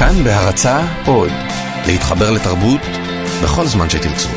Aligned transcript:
כאן 0.00 0.24
בהרצה 0.24 0.80
עוד, 1.06 1.30
להתחבר 1.86 2.30
לתרבות 2.30 2.80
בכל 3.42 3.66
זמן 3.66 3.90
שתרצו. 3.90 4.28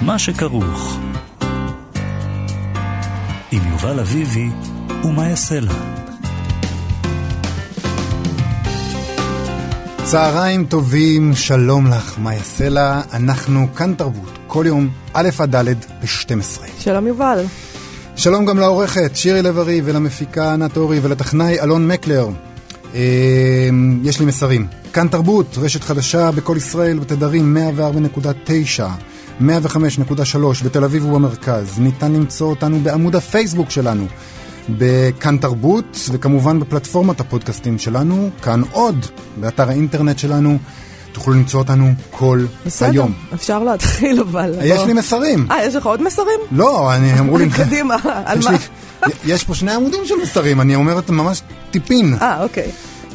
מה 0.00 0.18
שכרוך 0.18 0.98
עם 3.52 3.62
יובל 3.70 4.00
אביבי 4.00 4.48
ומה 5.04 5.28
יעשה 5.28 5.60
לה. 5.60 5.74
צהריים 10.04 10.64
טובים, 10.64 11.34
שלום 11.34 11.86
לך, 11.86 12.18
מאיה 12.18 12.42
סלע, 12.42 13.00
אנחנו 13.12 13.74
כאן 13.74 13.94
תרבות, 13.94 14.35
כל 14.56 14.66
יום, 14.66 14.88
א' 15.12 15.28
עד 15.38 15.56
ד' 15.56 15.68
ב-12. 15.74 16.62
שלום 16.78 17.06
יובל. 17.06 17.44
שלום 18.16 18.46
גם 18.46 18.58
לעורכת 18.58 19.10
שירי 19.14 19.42
לב-ארי 19.42 19.80
ולמפיקה 19.84 20.52
ענת 20.52 20.76
אורי 20.76 20.98
ולטכנאי 21.02 21.60
אלון 21.60 21.88
מקלר. 21.88 22.28
אה, 22.94 23.00
יש 24.02 24.20
לי 24.20 24.26
מסרים. 24.26 24.66
כאן 24.92 25.08
תרבות, 25.08 25.58
רשת 25.58 25.84
חדשה 25.84 26.30
בכל 26.30 26.56
ישראל 26.56 26.98
בתדרים 26.98 27.56
104.9, 28.78 28.82
105.3 29.40 29.44
בתל 30.64 30.84
אביב 30.84 31.06
ובמרכז. 31.06 31.78
ניתן 31.78 32.12
למצוא 32.12 32.50
אותנו 32.50 32.80
בעמוד 32.80 33.16
הפייסבוק 33.16 33.70
שלנו. 33.70 34.06
בכאן 34.68 35.36
תרבות, 35.38 36.10
וכמובן 36.12 36.60
בפלטפורמת 36.60 37.20
הפודקאסטים 37.20 37.78
שלנו, 37.78 38.30
כאן 38.42 38.62
עוד, 38.72 39.06
באתר 39.40 39.68
האינטרנט 39.68 40.18
שלנו. 40.18 40.58
תוכלו 41.16 41.34
למצוא 41.34 41.60
אותנו 41.60 41.92
כל 42.10 42.44
בסדר, 42.66 42.90
היום. 42.90 43.12
אפשר 43.34 43.62
להתחיל 43.64 44.20
אבל. 44.20 44.54
יש 44.62 44.78
בוא. 44.78 44.86
לי 44.86 44.92
מסרים. 44.92 45.46
אה, 45.50 45.64
יש 45.64 45.74
לך 45.74 45.86
עוד 45.86 46.02
מסרים? 46.02 46.40
לא, 46.52 46.94
אני 46.94 47.18
אמרו 47.20 47.38
לי... 47.38 47.50
קדימה, 47.64 47.96
על 48.26 48.38
יש 48.38 48.44
מה? 48.44 48.50
לי- 48.52 49.12
יש 49.24 49.44
פה 49.44 49.54
שני 49.54 49.72
עמודים 49.72 50.00
של 50.04 50.14
מסרים, 50.22 50.60
אני 50.60 50.74
אומר 50.74 50.98
את 50.98 51.10
ממש 51.10 51.42
טיפין. 51.70 52.14
אה, 52.22 52.42
אוקיי. 52.42 52.70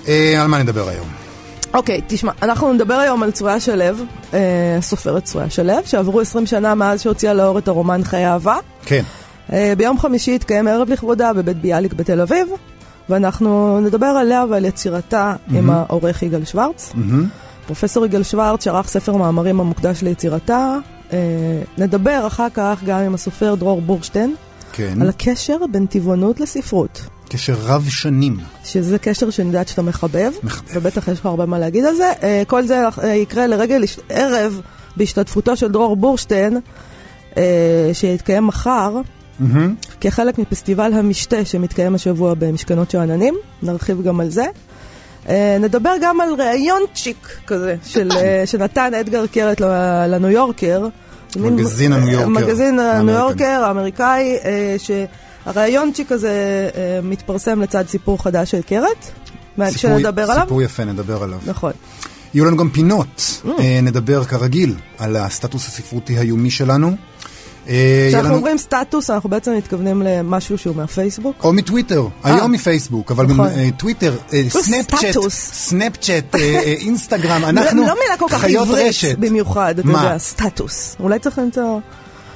אה, 0.08 0.42
על 0.42 0.48
מה 0.48 0.64
נדבר 0.64 0.90
היום? 0.90 1.08
אוקיי, 1.74 2.02
תשמע, 2.08 2.32
אנחנו 2.42 2.74
נדבר 2.74 2.94
היום 2.94 3.24
על 3.24 3.32
צרויה 3.32 3.60
שלו, 3.60 3.84
אה, 4.34 4.40
סופרת 4.82 5.24
צרויה 5.24 5.50
שלו, 5.50 5.74
שעברו 5.86 6.22
20 6.22 6.46
שנה 6.46 6.76
מאז 6.76 7.02
שהוציאה 7.02 7.34
לאור 7.34 7.58
את 7.58 7.68
הרומן 7.68 8.04
חיי 8.04 8.28
אהבה. 8.28 8.58
כן. 8.86 9.04
אה, 9.54 9.74
ביום 9.78 10.00
חמישי 10.00 10.36
התקיים 10.36 10.68
ערב 10.68 10.90
לכבודה 10.90 11.34
בבית 11.34 11.58
ביאליק 11.62 11.94
בתל 11.94 12.22
אביב, 12.22 12.48
ואנחנו 13.10 13.80
נדבר 13.82 14.06
עליה 14.06 14.46
ועל 14.50 14.66
יצירתה 14.66 15.34
עם 15.52 15.70
העורך 15.70 16.24
יגאל 16.24 16.46
שוורץ. 16.46 16.92
מהמם. 16.96 17.26
פרופסור 17.66 18.06
יגאל 18.06 18.24
שוורץ 18.24 18.64
שערך 18.64 18.88
ספר 18.88 19.16
מאמרים 19.16 19.60
המוקדש 19.60 20.02
ליצירתה. 20.02 20.78
אה, 21.14 21.18
נדבר 21.78 22.24
אחר 22.28 22.48
כך 22.54 22.82
גם 22.86 23.00
עם 23.00 23.14
הסופר 23.14 23.56
דרור 23.56 23.82
בורשטיין 23.82 24.36
כן. 24.74 25.02
על 25.02 25.10
הקשר 25.10 25.58
בין 25.72 25.86
טבעונות 25.86 26.40
לספרות. 26.40 27.02
קשר 27.30 27.56
רב 27.62 27.86
שנים. 27.90 28.38
שזה 28.64 29.00
קשר 29.00 29.30
שאני 29.30 29.48
יודעת 29.48 29.68
שאתה 29.68 29.82
מחבב, 29.82 30.32
מחבב. 30.44 30.70
ובטח 30.74 31.08
יש 31.08 31.20
לך 31.20 31.26
הרבה 31.26 31.46
מה 31.46 31.60
להגיד 31.60 31.86
על 31.86 31.96
זה. 31.96 32.12
אה, 32.24 32.44
כל 32.48 32.66
זה 32.66 32.82
אה, 33.04 33.08
יקרה 33.08 33.48
לרגל 33.48 33.84
ערב 34.10 34.62
בהשתתפותו 34.98 35.58
של 35.58 35.72
דרור 35.72 35.96
בורשטיין, 35.96 36.60
שיתקיים 37.94 38.48
מחר, 38.48 38.98
מהמם. 39.40 39.76
כחלק 40.02 40.40
מפסטיבל 40.40 40.94
המשתה 40.94 41.46
שמתקיים 41.46 41.96
השבוע 41.96 42.34
במשכנות 42.34 42.92
שאננים, 42.92 43.36
נרחיב 43.64 44.02
גם 44.02 44.20
על 44.20 44.30
זה. 44.30 44.46
אה, 45.30 45.58
נדבר 45.60 45.94
גם 46.02 46.22
על 46.22 46.30
ראיון 46.42 46.82
צ'יק 46.94 47.28
כזה, 47.48 47.76
של, 47.86 48.10
אה, 48.12 48.44
שנתן 48.46 48.94
אדגר 48.94 49.28
קרת 49.28 49.62
לניו 50.08 50.30
יורקר. 50.30 50.88
מגזין 51.36 51.94
הניו 51.94 52.10
יורקר. 52.10 52.30
מגזין 52.30 52.80
הניו. 52.80 53.16
יורקר 53.16 53.64
האמריקאי, 53.66 54.38
אה, 54.46 54.76
שהראיון 55.46 55.92
צ'יק 55.94 56.12
הזה 56.12 56.34
מתפרסם 57.04 57.62
לצד 57.62 57.84
סיפור 57.88 58.24
חדש 58.24 58.52
של 58.52 58.62
קרת. 58.62 58.88
סיפור- 59.66 59.72
שנדבר 59.78 60.32
עליו? 60.32 60.44
סיפור 60.44 60.62
יפה, 60.62 60.84
נדבר 60.86 61.24
עליו. 61.24 61.40
נכון. 61.46 61.72
יהיו 62.34 62.46
לנו 62.46 62.58
גם 62.58 62.70
פינות. 62.70 63.42
Mm. 63.46 63.50
נדבר 63.84 64.24
כרגיל 64.24 64.76
על 64.98 65.16
הסטטוס 65.16 65.68
הספרותי 65.68 66.18
היומי 66.18 66.50
שלנו. 66.52 66.96
אה, 67.68 68.06
כשאנחנו 68.10 68.28
לנו- 68.30 68.38
אומרים 68.38 68.58
סטטוס, 68.58 69.10
אנחנו 69.10 69.30
בעצם 69.30 69.52
מתכוונים 69.58 70.02
למשהו 70.02 70.58
שהוא 70.58 70.76
מהפייסבוק. 70.76 71.36
או 71.44 71.54
מטוויטר, 71.54 72.08
היום 72.24 72.52
מפייסבוק, 72.52 73.12
אבל 73.12 73.26
נכון. 73.26 73.48
אה, 73.48 73.70
טוויטר, 73.78 74.16
אה, 74.34 74.44
סנאפצ'אט. 74.50 75.16
סנאפצ'אט, 75.30 76.36
אה, 76.36 76.40
אה, 76.42 76.60
אינסטגרם, 76.62 77.46
אנחנו 77.46 77.82
לא 77.82 77.94
מילה 78.04 78.18
כל 78.20 78.26
כך 78.30 78.42
חיות 78.42 78.68
עברית 78.68 78.86
רשת. 78.88 79.18
במיוחד, 79.18 79.80
אתה? 79.80 79.88
יודע, 79.90 80.18
סטטוס. 80.18 80.96
אולי 81.00 81.20
צריך 81.20 81.38
למצוא 81.40 81.80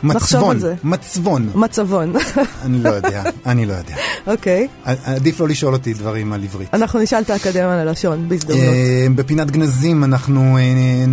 מצבון. 0.05 0.57
מצבון. 0.83 1.49
מצבון. 1.55 2.13
אני 2.61 2.83
לא 2.83 2.89
יודע, 2.89 3.23
אני 3.45 3.65
לא 3.65 3.73
יודע. 3.73 3.95
אוקיי. 4.27 4.67
עדיף 4.83 5.39
לא 5.39 5.47
לשאול 5.47 5.73
אותי 5.73 5.93
דברים 5.93 6.33
על 6.33 6.43
עברית. 6.43 6.73
אנחנו 6.73 6.99
נשאל 6.99 7.21
את 7.21 7.29
האקדמיה 7.29 7.85
ללשון 7.85 8.29
בהזדמנות. 8.29 8.63
אה, 8.63 9.07
בפינת 9.15 9.51
גנזים 9.51 10.03
אנחנו, 10.03 10.57
אה, 10.57 11.05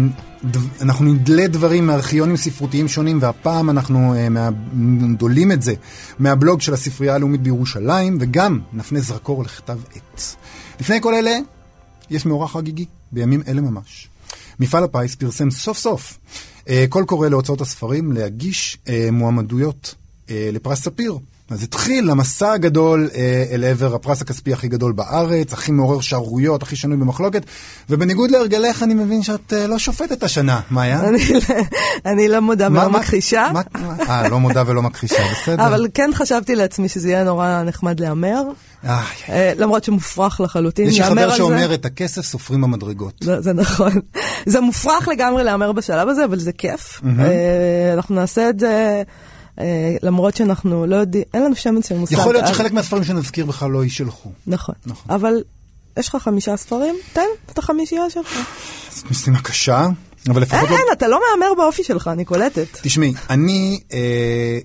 אנחנו 0.80 1.04
נדלה 1.04 1.46
דברים 1.46 1.86
מארכיונים 1.86 2.36
ספרותיים 2.36 2.88
שונים, 2.88 3.18
והפעם 3.20 3.70
אנחנו 3.70 4.14
אה, 4.14 4.48
דולים 5.16 5.52
את 5.52 5.62
זה 5.62 5.74
מהבלוג 6.18 6.60
של 6.60 6.74
הספרייה 6.74 7.14
הלאומית 7.14 7.40
בירושלים, 7.40 8.18
וגם 8.20 8.60
נפנה 8.72 9.00
זרקור 9.00 9.44
לכתב 9.44 9.78
עת. 9.94 10.36
לפני 10.80 11.00
כל 11.00 11.14
אלה, 11.14 11.38
יש 12.10 12.26
מאורע 12.26 12.48
חגיגי, 12.48 12.84
בימים 13.12 13.42
אלה 13.48 13.60
ממש. 13.60 14.08
מפעל 14.60 14.84
הפיס 14.84 15.14
פרסם 15.14 15.50
סוף 15.50 15.78
סוף 15.78 16.18
קול 16.88 17.04
קורא 17.04 17.28
להוצאות 17.28 17.60
הספרים 17.60 18.12
להגיש 18.12 18.78
אה, 18.88 19.08
מועמדויות 19.12 19.94
אה, 20.30 20.50
לפרס 20.52 20.82
ספיר. 20.82 21.18
אז 21.52 21.62
התחיל 21.62 22.10
המסע 22.10 22.52
הגדול 22.52 23.08
אה, 23.14 23.44
אל 23.52 23.64
עבר 23.64 23.94
הפרס 23.94 24.22
הכספי 24.22 24.52
הכי 24.52 24.68
גדול 24.68 24.92
בארץ, 24.92 25.52
הכי 25.52 25.72
מעורר 25.72 26.00
שערוריות, 26.00 26.62
הכי 26.62 26.76
שנוי 26.76 26.96
במחלוקת, 26.96 27.42
ובניגוד 27.90 28.30
להרגלך 28.30 28.82
אני 28.82 28.94
מבין 28.94 29.22
שאת 29.22 29.52
אה, 29.52 29.66
לא 29.66 29.78
שופטת 29.78 30.22
השנה, 30.22 30.60
מאיה? 30.70 31.00
אני 32.06 32.28
לא- 32.28 32.34
לא 32.34 32.40
מודה 32.40 32.68
ולא 32.70 32.90
מכחישה, 32.90 33.48
אה, 34.08 34.28
לא 34.28 34.40
מודה 34.40 34.62
ולא 34.66 34.82
מכחישה, 34.82 35.22
בסדר. 35.32 35.66
אבל 35.66 35.86
כן 35.94 36.10
חשבתי 36.14 36.54
לעצמי 36.54 36.88
שזה 36.88 37.08
יהיה 37.08 37.24
נורא 37.24 37.62
נחמד 37.62 38.00
להמר, 38.00 38.42
אה, 38.84 39.52
למרות 39.56 39.84
שמופרך 39.84 40.40
לחלוטין 40.40 40.88
יש 40.88 41.00
להמר 41.00 41.12
חבר 41.12 41.22
על 41.22 41.30
זה. 41.30 41.36
שאומר 41.36 41.74
את 41.74 41.84
הכסף 41.84 42.22
סופרים 42.22 42.60
במדרגות. 42.60 43.14
זה, 43.20 43.40
זה 43.40 43.52
נכון. 43.52 43.92
זה 44.46 44.60
מופרך 44.60 45.08
לגמרי 45.08 45.44
להמר 45.44 45.72
בשלב 45.72 46.08
הזה, 46.08 46.24
אבל 46.24 46.38
זה 46.38 46.52
כיף. 46.52 47.00
אנחנו 47.94 48.14
נעשה 48.14 48.48
את 48.48 48.60
זה, 48.60 49.02
למרות 50.02 50.36
שאנחנו 50.36 50.86
לא 50.86 50.96
יודעים, 50.96 51.24
אין 51.34 51.42
לנו 51.42 51.56
שמץ 51.56 51.88
של 51.88 51.96
מושג. 51.96 52.12
יכול 52.12 52.32
להיות 52.32 52.46
שחלק 52.46 52.72
מהספרים 52.72 53.04
שנזכיר 53.04 53.46
בכלל 53.46 53.70
לא 53.70 53.84
יישלחו. 53.84 54.30
נכון. 54.46 54.74
נכון. 54.86 55.14
אבל 55.14 55.42
יש 55.98 56.08
לך 56.08 56.16
חמישה 56.16 56.56
ספרים? 56.56 56.94
תן 57.12 57.26
את 57.52 57.58
החמישייה 57.58 58.10
שלך. 58.10 58.38
זו 58.94 59.06
משימה 59.10 59.42
קשה, 59.42 59.86
אבל 60.28 60.34
אין, 60.34 60.42
לפחות 60.42 60.70
לא... 60.70 60.76
אין, 60.76 60.86
אתה 60.92 61.08
לא 61.08 61.20
מהמר 61.30 61.54
באופי 61.56 61.84
שלך, 61.84 62.08
אני 62.08 62.24
קולטת. 62.24 62.66
תשמעי, 62.82 63.12
אני, 63.30 63.80
אה, 63.92 64.58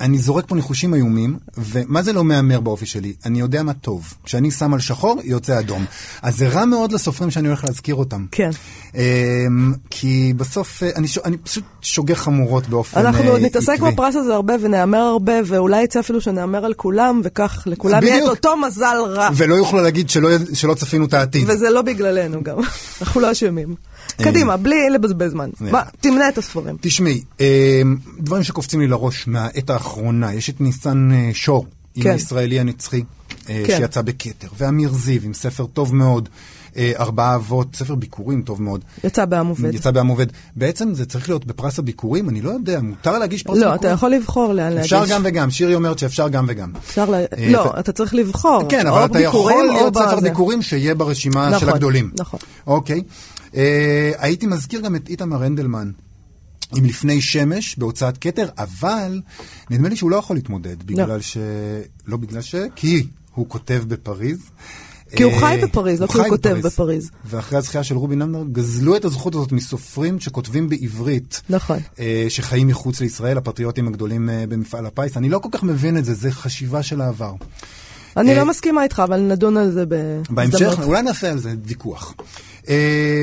אני 0.00 0.18
זורק 0.18 0.44
פה 0.48 0.54
ניחושים 0.54 0.94
איומים, 0.94 1.36
ומה 1.58 2.02
זה 2.02 2.12
לא 2.12 2.24
מהמר 2.24 2.60
באופי 2.60 2.86
שלי? 2.86 3.12
אני 3.24 3.40
יודע 3.40 3.62
מה 3.62 3.72
טוב. 3.72 4.14
כשאני 4.24 4.50
שם 4.50 4.74
על 4.74 4.80
שחור, 4.80 5.20
יוצא 5.24 5.58
אדום. 5.58 5.84
אז 6.22 6.36
זה 6.36 6.48
רע 6.48 6.64
מאוד 6.64 6.92
לסופרים 6.92 7.30
שאני 7.30 7.48
הולך 7.48 7.64
להזכיר 7.64 7.94
אותם. 7.94 8.26
כן. 8.30 8.50
אה, 8.96 9.46
כי 9.90 10.32
בסוף, 10.36 10.82
אה, 10.82 10.90
אני, 10.96 11.08
ש... 11.08 11.18
אני 11.18 11.36
פשוט 11.36 11.64
שוגה 11.80 12.14
חמורות 12.14 12.68
באופן 12.68 13.00
אה, 13.00 13.06
אנחנו 13.06 13.30
עוד 13.30 13.40
נתעסק 13.40 13.72
עקבי. 13.72 13.90
בפרס 13.92 14.16
הזה 14.16 14.34
הרבה 14.34 14.54
ונהמר 14.60 14.98
הרבה, 14.98 15.32
ואולי 15.46 15.82
יצא 15.82 16.00
אפילו 16.00 16.20
שנהמר 16.20 16.64
על 16.64 16.74
כולם, 16.74 17.20
וכך 17.24 17.62
לכולם 17.66 18.02
יהיה 18.02 18.24
את. 18.24 18.28
אותו 18.28 18.56
מזל 18.56 18.96
רע. 19.06 19.28
ולא 19.36 19.54
יוכלו 19.54 19.82
להגיד 19.82 20.10
שלא, 20.10 20.28
שלא 20.54 20.74
צפינו 20.74 21.04
את 21.04 21.14
העתיד. 21.14 21.44
וזה 21.50 21.70
לא 21.70 21.82
בגללנו 21.82 22.42
גם, 22.42 22.56
אנחנו 23.00 23.20
לא 23.20 23.32
אשמים. 23.32 23.74
קדימה, 24.16 24.56
בלי 24.56 24.90
לבזבז 24.90 25.30
זמן. 25.30 25.50
מה, 25.60 25.82
תמנה 26.00 26.28
את 26.28 26.38
הספרים. 26.38 26.76
תשמעי, 26.80 27.22
אה, 27.40 27.82
דברים 28.18 28.42
שקופצים 28.42 28.80
לי 28.80 28.86
לראש 28.86 29.26
מהעת 29.26 29.70
האחרונה, 29.70 30.34
יש 30.34 30.50
את 30.50 30.60
ניסן 30.60 31.10
אה, 31.12 31.30
שור, 31.32 31.66
עם 31.94 32.02
כן. 32.02 32.10
הישראלי 32.10 32.60
הנצחי, 32.60 33.02
אה, 33.48 33.62
כן. 33.66 33.76
שיצא 33.76 34.02
בכתר, 34.02 34.48
ואמיר 34.58 34.92
זיו 34.92 35.20
עם 35.24 35.34
ספר 35.34 35.66
טוב 35.66 35.94
מאוד, 35.94 36.28
אה, 36.28 36.32
ארבעה 36.78 37.34
אבות, 37.34 37.76
ספר 37.76 37.94
ביקורים 37.94 38.42
טוב 38.42 38.62
מאוד. 38.62 38.84
יצא 39.04 39.24
בעם 39.24 39.46
עובד. 39.46 39.74
יצא 39.74 39.90
בעם 39.90 40.06
עובד. 40.06 40.26
בעצם 40.56 40.94
זה 40.94 41.06
צריך 41.06 41.28
להיות 41.28 41.44
בפרס 41.44 41.78
הביקורים? 41.78 42.28
אני 42.28 42.40
לא 42.42 42.50
יודע, 42.50 42.80
מותר 42.80 43.18
להגיש 43.18 43.42
פרס 43.42 43.54
ביקורים? 43.54 43.70
לא, 43.70 43.80
אתה 43.80 43.88
יכול 43.88 44.10
לבחור 44.10 44.52
לאן 44.52 44.72
להגיש. 44.72 44.92
אפשר 44.92 45.14
גם 45.14 45.22
וגם, 45.24 45.50
שירי 45.50 45.74
אומרת 45.74 45.98
שאפשר 45.98 46.28
גם 46.28 46.44
וגם. 46.48 46.72
אפשר 46.76 47.10
ל... 47.10 47.14
אה, 47.14 47.24
לא, 47.50 47.70
אתה- 47.70 47.80
אתה 47.80 47.92
צריך 47.92 48.14
לבחור. 48.14 48.62
כן, 48.68 48.86
אבל 48.86 49.04
אתה 49.04 49.20
יכול 49.20 49.52
להיות 49.72 49.94
ספר 49.96 50.16
בזה. 50.16 50.28
ביקורים 50.30 50.62
שיהיה 50.62 50.94
ברשימה 50.94 51.50
של 51.50 51.56
נכון, 51.56 51.68
הגדולים. 51.68 52.10
נכון. 52.20 52.40
אוקיי. 52.66 53.02
אה, 53.56 54.12
הייתי 54.18 54.46
מזכיר 54.46 54.80
גם 54.80 54.96
את 54.96 55.08
איתמר 55.08 55.42
הנדלמן. 55.44 55.90
עם 56.76 56.84
לפני 56.84 57.20
שמש 57.20 57.76
בהוצאת 57.78 58.18
כתר, 58.18 58.48
אבל 58.58 59.20
נדמה 59.70 59.88
לי 59.88 59.96
שהוא 59.96 60.10
לא 60.10 60.16
יכול 60.16 60.36
להתמודד, 60.36 60.82
בגלל 60.82 61.20
ש... 61.20 61.36
לא 62.06 62.16
בגלל 62.16 62.40
ש... 62.42 62.54
כי 62.76 63.06
הוא 63.34 63.46
כותב 63.48 63.82
בפריז. 63.88 64.38
כי 65.16 65.22
הוא 65.22 65.32
אה, 65.32 65.38
חי 65.38 65.58
בפריז, 65.62 66.00
לא 66.00 66.06
כי 66.06 66.18
הוא 66.18 66.28
כותב 66.28 66.56
בפריז. 66.62 67.10
ואחרי 67.24 67.58
הזכייה 67.58 67.84
של 67.84 67.96
רובי 67.96 68.16
נמדר, 68.16 68.44
גזלו 68.52 68.96
את 68.96 69.04
הזכות 69.04 69.34
הזאת 69.34 69.52
מסופרים 69.52 70.20
שכותבים 70.20 70.68
בעברית. 70.68 71.42
נכון. 71.50 71.78
אה, 71.98 72.26
שחיים 72.28 72.66
מחוץ 72.66 73.00
לישראל, 73.00 73.38
הפטריוטים 73.38 73.88
הגדולים 73.88 74.30
אה, 74.30 74.44
במפעל 74.48 74.86
הפיס. 74.86 75.16
אני 75.16 75.28
לא 75.28 75.38
כל 75.38 75.48
כך 75.52 75.62
מבין 75.62 75.98
את 75.98 76.04
זה, 76.04 76.14
זה 76.14 76.32
חשיבה 76.32 76.82
של 76.82 77.00
העבר. 77.00 77.32
אני 78.16 78.30
אה, 78.30 78.38
לא 78.38 78.44
מסכימה 78.44 78.82
איתך, 78.82 79.02
אבל 79.04 79.20
נדון 79.20 79.56
על 79.56 79.70
זה 79.70 79.86
בהמשך, 79.86 80.30
בהזדמנות. 80.30 80.78
אולי 80.78 81.02
נעשה 81.02 81.30
על 81.30 81.38
זה 81.38 81.54
ויכוח. 81.64 82.14
אה, 82.68 83.22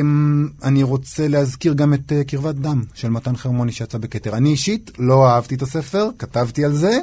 אני 0.63 0.83
רוצה 0.83 1.27
להזכיר 1.27 1.73
גם 1.73 1.93
את 1.93 2.11
אה, 2.11 2.23
קרבת 2.23 2.55
דם 2.55 2.83
של 2.93 3.09
מתן 3.09 3.35
חרמוני 3.35 3.71
שיצא 3.71 3.97
בכתר. 3.97 4.37
אני 4.37 4.49
אישית 4.49 4.91
לא 4.99 5.27
אהבתי 5.27 5.55
את 5.55 5.61
הספר, 5.61 6.09
כתבתי 6.19 6.65
על 6.65 6.73
זה. 6.73 6.99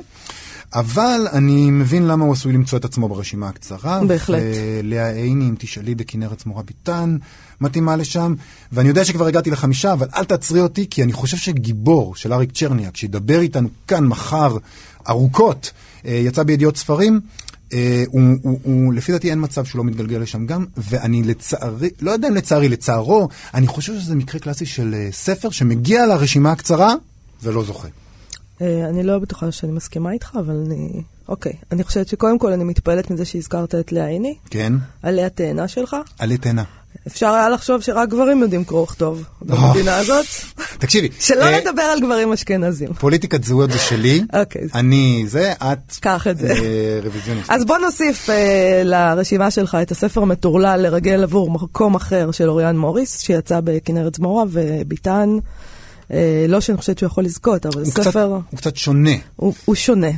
אבל 0.74 1.26
אני 1.32 1.70
מבין 1.70 2.06
למה 2.06 2.24
הוא 2.24 2.32
עשוי 2.32 2.52
למצוא 2.52 2.78
את 2.78 2.84
עצמו 2.84 3.08
ברשימה 3.08 3.48
הקצרה. 3.48 4.00
בהחלט. 4.04 4.42
ולאה 4.82 5.10
עיני, 5.10 5.48
אם 5.48 5.54
תשאלי 5.58 5.94
בכנרת 5.94 6.40
זמורה 6.40 6.62
ביטן, 6.62 7.16
מתאימה 7.60 7.96
לשם. 7.96 8.34
ואני 8.72 8.88
יודע 8.88 9.04
שכבר 9.04 9.26
הגעתי 9.26 9.50
לחמישה, 9.50 9.92
אבל 9.92 10.08
אל 10.16 10.24
תעצרי 10.24 10.60
אותי, 10.60 10.86
כי 10.90 11.02
אני 11.02 11.12
חושב 11.12 11.36
שגיבור 11.36 12.14
של 12.14 12.32
אריק 12.32 12.52
צ'רניאק, 12.52 12.96
שידבר 12.96 13.40
איתנו 13.40 13.68
כאן 13.88 14.06
מחר 14.06 14.56
ארוכות, 15.08 15.72
אה, 16.06 16.10
יצא 16.12 16.42
בידיעות 16.42 16.76
ספרים. 16.76 17.20
אה, 17.72 18.04
הוא, 18.06 18.22
הוא, 18.42 18.60
הוא, 18.62 18.94
לפי 18.94 19.12
דעתי 19.12 19.30
אין 19.30 19.44
מצב 19.44 19.64
שהוא 19.64 19.78
לא 19.78 19.84
מתגלגל 19.84 20.18
לשם 20.18 20.46
גם, 20.46 20.64
ואני 20.76 21.22
לצערי, 21.22 21.90
לא 22.00 22.10
יודע 22.10 22.28
אם 22.28 22.34
לצערי, 22.34 22.68
לצערו, 22.68 23.28
אני 23.54 23.66
חושב 23.66 23.94
שזה 23.94 24.14
מקרה 24.14 24.40
קלאסי 24.40 24.66
של 24.66 24.94
אה, 24.94 25.08
ספר 25.12 25.50
שמגיע 25.50 26.06
לרשימה 26.06 26.52
הקצרה 26.52 26.94
ולא 27.42 27.64
זוכה. 27.64 27.88
אה, 28.62 28.88
אני 28.88 29.02
לא 29.02 29.18
בטוחה 29.18 29.52
שאני 29.52 29.72
מסכימה 29.72 30.12
איתך, 30.12 30.38
אבל 30.40 30.54
אני... 30.66 31.02
אוקיי. 31.28 31.52
אני 31.72 31.84
חושבת 31.84 32.08
שקודם 32.08 32.38
כל 32.38 32.52
אני 32.52 32.64
מתפעלת 32.64 33.10
מזה 33.10 33.24
שהזכרת 33.24 33.74
את 33.74 33.92
לאה 33.92 34.06
עיני, 34.06 34.34
כן? 34.50 34.72
עלי 35.02 35.24
התאנה 35.24 35.68
שלך. 35.68 35.96
עלה 36.18 36.36
תאנה. 36.36 36.64
אפשר 37.06 37.28
היה 37.28 37.48
לחשוב 37.48 37.80
שרק 37.80 38.08
גברים 38.08 38.42
יודעים 38.42 38.64
קרוא 38.64 38.82
וכתוב 38.82 39.24
במדינה 39.42 39.96
הזאת. 39.96 40.26
תקשיבי. 40.78 41.08
שלא 41.20 41.44
אה, 41.44 41.60
נדבר 41.60 41.82
על 41.82 42.00
גברים 42.00 42.32
אשכנזים. 42.32 42.92
פוליטיקת 42.92 43.44
זהויות 43.44 43.70
זה 43.70 43.78
שלי. 43.78 44.22
אוקיי. 44.32 44.68
אני 44.74 45.24
זה, 45.26 45.52
את 45.52 45.96
קח 46.00 46.26
את 46.26 46.38
זה. 46.38 46.52
אה, 46.52 47.00
רוויזיוניסט. 47.04 47.50
אז 47.50 47.64
בוא 47.64 47.78
נוסיף 47.78 48.30
אה, 48.30 48.82
לרשימה 48.84 49.50
שלך 49.50 49.74
את 49.82 49.90
הספר 49.90 50.22
המטורלל 50.22 50.80
לרגל 50.82 51.22
עבור 51.22 51.50
מקום 51.50 51.94
אחר 51.94 52.30
של 52.30 52.48
אוריאן 52.48 52.76
מוריס, 52.76 53.20
שיצא 53.20 53.60
בכנרת 53.64 54.14
זמורה 54.14 54.44
וביטן. 54.50 55.38
אה, 56.12 56.18
לא 56.48 56.60
שאני 56.60 56.78
חושבת 56.78 56.98
שהוא 56.98 57.06
יכול 57.06 57.24
לזכות, 57.24 57.66
אבל 57.66 57.82
הוא 57.82 57.90
קצת- 57.92 58.02
ספר, 58.02 58.24
הוא 58.24 58.56
קצת 58.58 58.76
שונה. 58.76 59.10
הוא 59.36 59.54
הוא 59.64 59.74
שונה, 59.74 60.06
אה, 60.06 60.14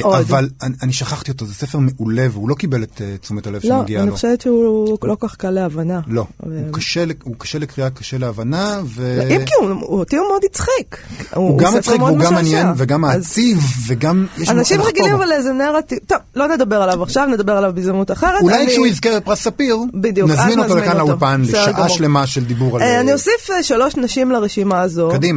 מאוד. 0.00 0.14
אבל 0.20 0.48
אני 0.62 0.74
אני 0.82 0.92
שכחתי 0.92 1.30
אותו, 1.30 1.46
זה 1.46 1.54
ספר 1.54 1.78
מעולה, 1.78 2.26
והוא 2.32 2.48
לא 2.48 2.54
קיבל 2.54 2.82
את 2.82 3.00
אה, 3.04 3.14
תשומת 3.20 3.46
הלב 3.46 3.60
לא, 3.64 3.78
שמגיעה 3.78 4.02
אני 4.02 4.10
לו. 4.10 4.16
חושבת 4.16 4.40
שהוא 4.40 4.98
לא 5.02 5.14
כל 5.16 5.28
כך 5.28 5.36
קל 5.36 5.50
להבנה. 5.50 6.00
לא, 6.06 6.26
ו- 6.46 6.58
הוא 6.66 6.72
קשה 6.72 7.04
הוא 7.24 7.34
קשה 7.38 7.58
לקריאה, 7.58 7.90
קשה 7.90 8.18
להבנה, 8.18 8.80
ו... 8.84 9.20
אם 9.30 9.44
כי 9.44 9.52
הוא, 9.60 9.70
הוא- 9.70 9.98
אותי 9.98 10.16
הוא 10.16 10.26
מאוד 10.28 10.42
הצחיק. 10.44 10.98
הוא 11.34 11.58
גם 11.58 11.68
ספר 11.70 11.78
מצחיק 11.78 12.02
והוא 12.02 12.18
גם. 12.18 12.34
מעניין 12.34 12.66
וגם 12.76 13.04
אז 13.04 13.16
מעציב 13.16 13.58
וגם 13.88 14.26
יש 14.38 14.48
מה 14.48 14.54
אנשים 14.54 14.80
רגילים 14.80 15.10
בו. 15.10 15.16
אבל 15.16 15.26
לאיזה 15.28 15.52
נרטיב, 15.52 15.98
טוב, 16.06 16.18
לא 16.36 16.48
נדבר 16.48 16.76
עליו 16.82 17.02
עכשיו, 17.02 17.26
נדבר 17.26 17.52
עליו 17.52 17.72
בהזדמנות 17.74 18.10
אחרת. 18.10 18.42
אולי 18.42 18.56
אני- 18.62 18.66
כשהוא 18.70 18.86
יזכה 18.86 19.08
בפרס 19.16 19.42
ספיר, 19.42 19.76
אז 19.76 20.30
נזמין 20.30 20.58
אותו 20.58 20.76
לכאן. 20.76 20.96
לאולפן 20.96 21.40
לשעה. 21.40 21.88
שלמה 21.88 22.26
של 22.26 22.44
דיבור 22.44 22.76
על... 22.76 22.82
אה, 22.82 23.00
אני 23.00 23.12
אוסיף 23.12 23.50
שלוש 23.62 23.96
נשים 23.96 24.30
לרשימה 24.30 24.80
הזו. 24.80 25.08
קדימה. 25.12 25.33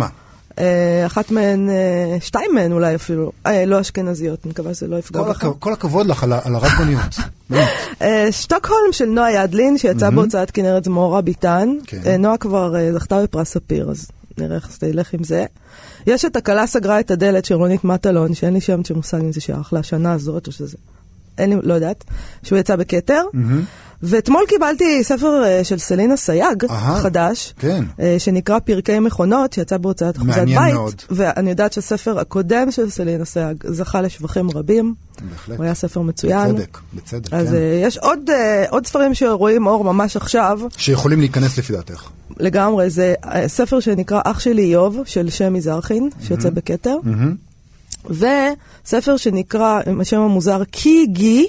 אה, 0.59 1.05
אחת 1.05 1.31
מהן, 1.31 1.69
אה, 1.69 2.17
שתיים 2.19 2.51
מהן 2.55 2.71
אולי 2.71 2.95
אפילו, 2.95 3.31
אה, 3.45 3.65
לא 3.65 3.81
אשכנזיות, 3.81 4.39
אני 4.43 4.51
מקווה 4.51 4.73
שזה 4.73 4.87
לא 4.87 4.95
יפגע 4.95 5.21
בך. 5.21 5.47
כל 5.59 5.73
הכבוד 5.73 6.07
לך 6.07 6.23
על 6.23 6.55
הרבגוניות. 6.55 7.15
שטוקהולם 8.31 8.91
של 8.91 9.05
נועה 9.05 9.31
ידלין, 9.31 9.77
שיצא 9.77 10.09
בהוצאת 10.09 10.51
כנרת 10.51 10.83
זמורה 10.83 11.21
ביטן. 11.21 11.69
כן. 11.87 12.21
נועה 12.21 12.37
כבר 12.37 12.73
זכתה 12.93 13.23
בפרס 13.23 13.49
ספיר, 13.49 13.91
אז 13.91 14.07
נראה 14.37 14.55
איך 14.55 14.69
זה 14.79 14.87
ילך 14.87 15.13
עם 15.13 15.23
זה. 15.23 15.45
יש 16.07 16.25
את 16.25 16.35
הכלה 16.35 16.67
סגרה 16.67 16.99
את 16.99 17.11
הדלת 17.11 17.45
של 17.45 17.55
רונית 17.55 17.83
מטלון, 17.83 18.33
שאין 18.33 18.53
לי 18.53 18.61
שם 18.61 18.81
מושג 18.95 19.19
אם 19.19 19.31
זה 19.31 19.41
שייך 19.41 19.73
לשנה 19.73 20.13
הזאת 20.13 20.47
או 20.47 20.51
שזה... 20.51 20.77
אין 21.37 21.49
לי, 21.49 21.55
לא 21.63 21.73
יודעת, 21.73 22.03
שהוא 22.43 22.59
יצא 22.59 22.75
בכתר. 22.75 23.23
ואתמול 24.03 24.43
קיבלתי 24.47 25.03
ספר 25.03 25.43
אה, 25.45 25.63
של 25.63 25.77
סלינה 25.77 26.17
סייג, 26.17 26.65
אהה, 26.69 27.01
חדש, 27.01 27.53
כן. 27.59 27.83
אה, 27.99 28.15
שנקרא 28.19 28.59
פרקי 28.59 28.99
מכונות, 28.99 29.53
שיצא 29.53 29.77
בהוצאת 29.77 30.17
אחוזת 30.17 30.37
מעניין 30.37 30.59
בית. 30.59 30.73
מאוד. 30.73 30.95
ואני 31.09 31.49
יודעת 31.49 31.73
שהספר 31.73 32.19
הקודם 32.19 32.71
של 32.71 32.89
סלינה 32.89 33.25
סייג 33.25 33.63
זכה 33.67 34.01
לשבחים 34.01 34.51
רבים. 34.51 34.93
בהחלט. 35.29 35.57
הוא 35.57 35.63
היה 35.63 35.73
ספר 35.73 36.01
מצוין. 36.01 36.55
בצדק, 36.55 36.77
בצדק, 36.93 37.33
אז 37.33 37.47
כן. 37.47 37.55
אה, 37.55 37.81
יש 37.83 37.97
עוד, 37.97 38.29
אה, 38.29 38.65
עוד 38.69 38.87
ספרים 38.87 39.13
שרואים 39.13 39.67
אור 39.67 39.83
ממש 39.83 40.15
עכשיו, 40.15 40.59
שיכולים 40.77 41.19
להיכנס 41.19 41.57
לפי 41.57 41.73
דעתך. 41.73 42.09
לגמרי, 42.39 42.89
זה 42.89 43.13
אה, 43.25 43.47
ספר 43.47 43.79
שנקרא 43.79 44.21
אח 44.23 44.39
שלי 44.39 44.61
איוב, 44.61 44.99
של 45.05 45.29
שמי 45.29 45.61
זרחין, 45.61 46.09
שיוצא 46.27 46.49
בכתר, 46.49 46.97
וספר 48.09 49.17
שנקרא, 49.17 49.79
עם 49.87 50.01
השם 50.01 50.19
המוזר, 50.19 50.63
קיגי, 50.63 51.47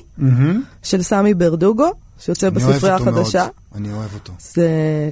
של 0.83 1.03
סמי 1.03 1.35
ברדוגו, 1.35 1.91
שיוצא 2.19 2.51
בספרייה 2.51 2.99
מאוד. 2.99 3.09
החדשה. 3.09 3.47
אני 3.75 3.93
אוהב 3.93 4.15
אותו. 4.15 4.33
זה, 4.55 4.69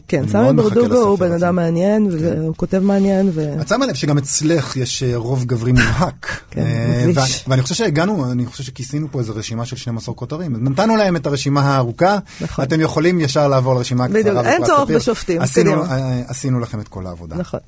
כן, 0.08 0.28
סמי 0.28 0.42
מאוד 0.42 0.56
ברדוגו 0.56 0.96
הוא 0.96 1.18
בן. 1.18 1.32
אדם 1.32 1.56
מעניין, 1.56 2.08
והוא 2.20 2.54
כותב 2.56 2.78
מעניין, 2.78 3.30
ו... 3.34 3.60
את 3.60 3.68
שמה 3.68 3.86
לב 3.86 3.94
שגם 3.94 4.18
אצלך 4.18 4.76
יש 4.76 5.02
אה, 5.02 5.16
רוב 5.16 5.44
גברי 5.44 5.72
מובהק. 5.72 6.40
כן, 6.50 6.60
אה, 6.60 7.04
מביש. 7.06 7.44
ואני- 7.48 7.62
חושב 7.62 7.74
שהגענו, 7.74 8.32
אני 8.32 8.46
חושב 8.46 8.64
שכיסינו 8.64 9.06
פה 9.10 9.18
איזו 9.18 9.34
רשימה 9.36 9.64
של 9.66 9.76
12 9.76 10.14
כותרים. 10.14 10.64
נתנו 10.68 10.96
להם 10.96 11.16
את 11.16 11.26
הרשימה 11.26 11.60
הארוכה, 11.60 12.18
נכון. 12.40 12.64
אתם 12.64 12.80
יכולים 12.80 13.20
ישר 13.20 13.48
לעבור 13.48 13.74
לרשימה 13.74 14.04
הקצרה. 14.04 14.20
בדיוק, 14.20 14.38
אין 14.46 14.64
צורך. 14.64 14.90
בשופטים, 14.90 15.42
עשינו-. 15.42 15.84
אה, 15.84 16.22
עשינו 16.28 16.60
לכם 16.60 16.80
את 16.80 16.88
כל 16.88 17.06
העבודה. 17.06 17.36
נכון. 17.36 17.60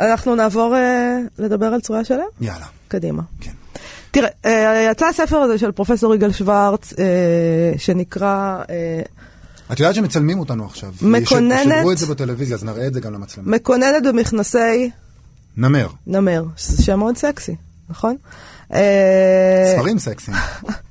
אנחנו 0.00 0.34
נעבור 0.34 0.74
לדבר 1.38 1.66
על 1.66 1.80
צרויה 1.80 2.04
שלם? 2.04 2.24
יאללה, 2.40 2.66
קדימה. 2.88 3.22
כן. 3.40 3.50
תראה, 4.14 4.28
אה, 4.44 4.88
יצא 4.90 5.06
הספר 5.06 5.36
הזה 5.36 5.58
של 5.58 5.72
פרופסור 5.72 6.14
יגאל 6.14 6.32
שוורץ, 6.32 6.92
אה, 6.98 7.04
שנקרא 7.78 8.62
אה, 8.70 9.02
את 9.72 9.80
יודעת 9.80 9.94
שמצלמים 9.94 10.38
אותנו 10.38 10.66
עכשיו. 10.66 10.92
מקוננת. 11.02 11.62
שידרו 11.62 11.92
את 11.92 11.98
זה 11.98 12.06
בטלוויזיה, 12.06 12.56
אז 12.56 12.64
נראה 12.64 12.86
את 12.86 12.94
זה 12.94 13.00
גם 13.00 13.12
למצלמה. 13.12 13.50
מקוננת 13.56 14.02
במכנסי 14.06 14.90
נמר, 15.56 15.88
נמר, 16.06 16.44
שם 16.56 16.98
מאוד 16.98 17.16
סקסי, 17.16 17.56
נכון? 17.90 18.16
ספרים 19.76 19.98
סקסיים. 19.98 20.36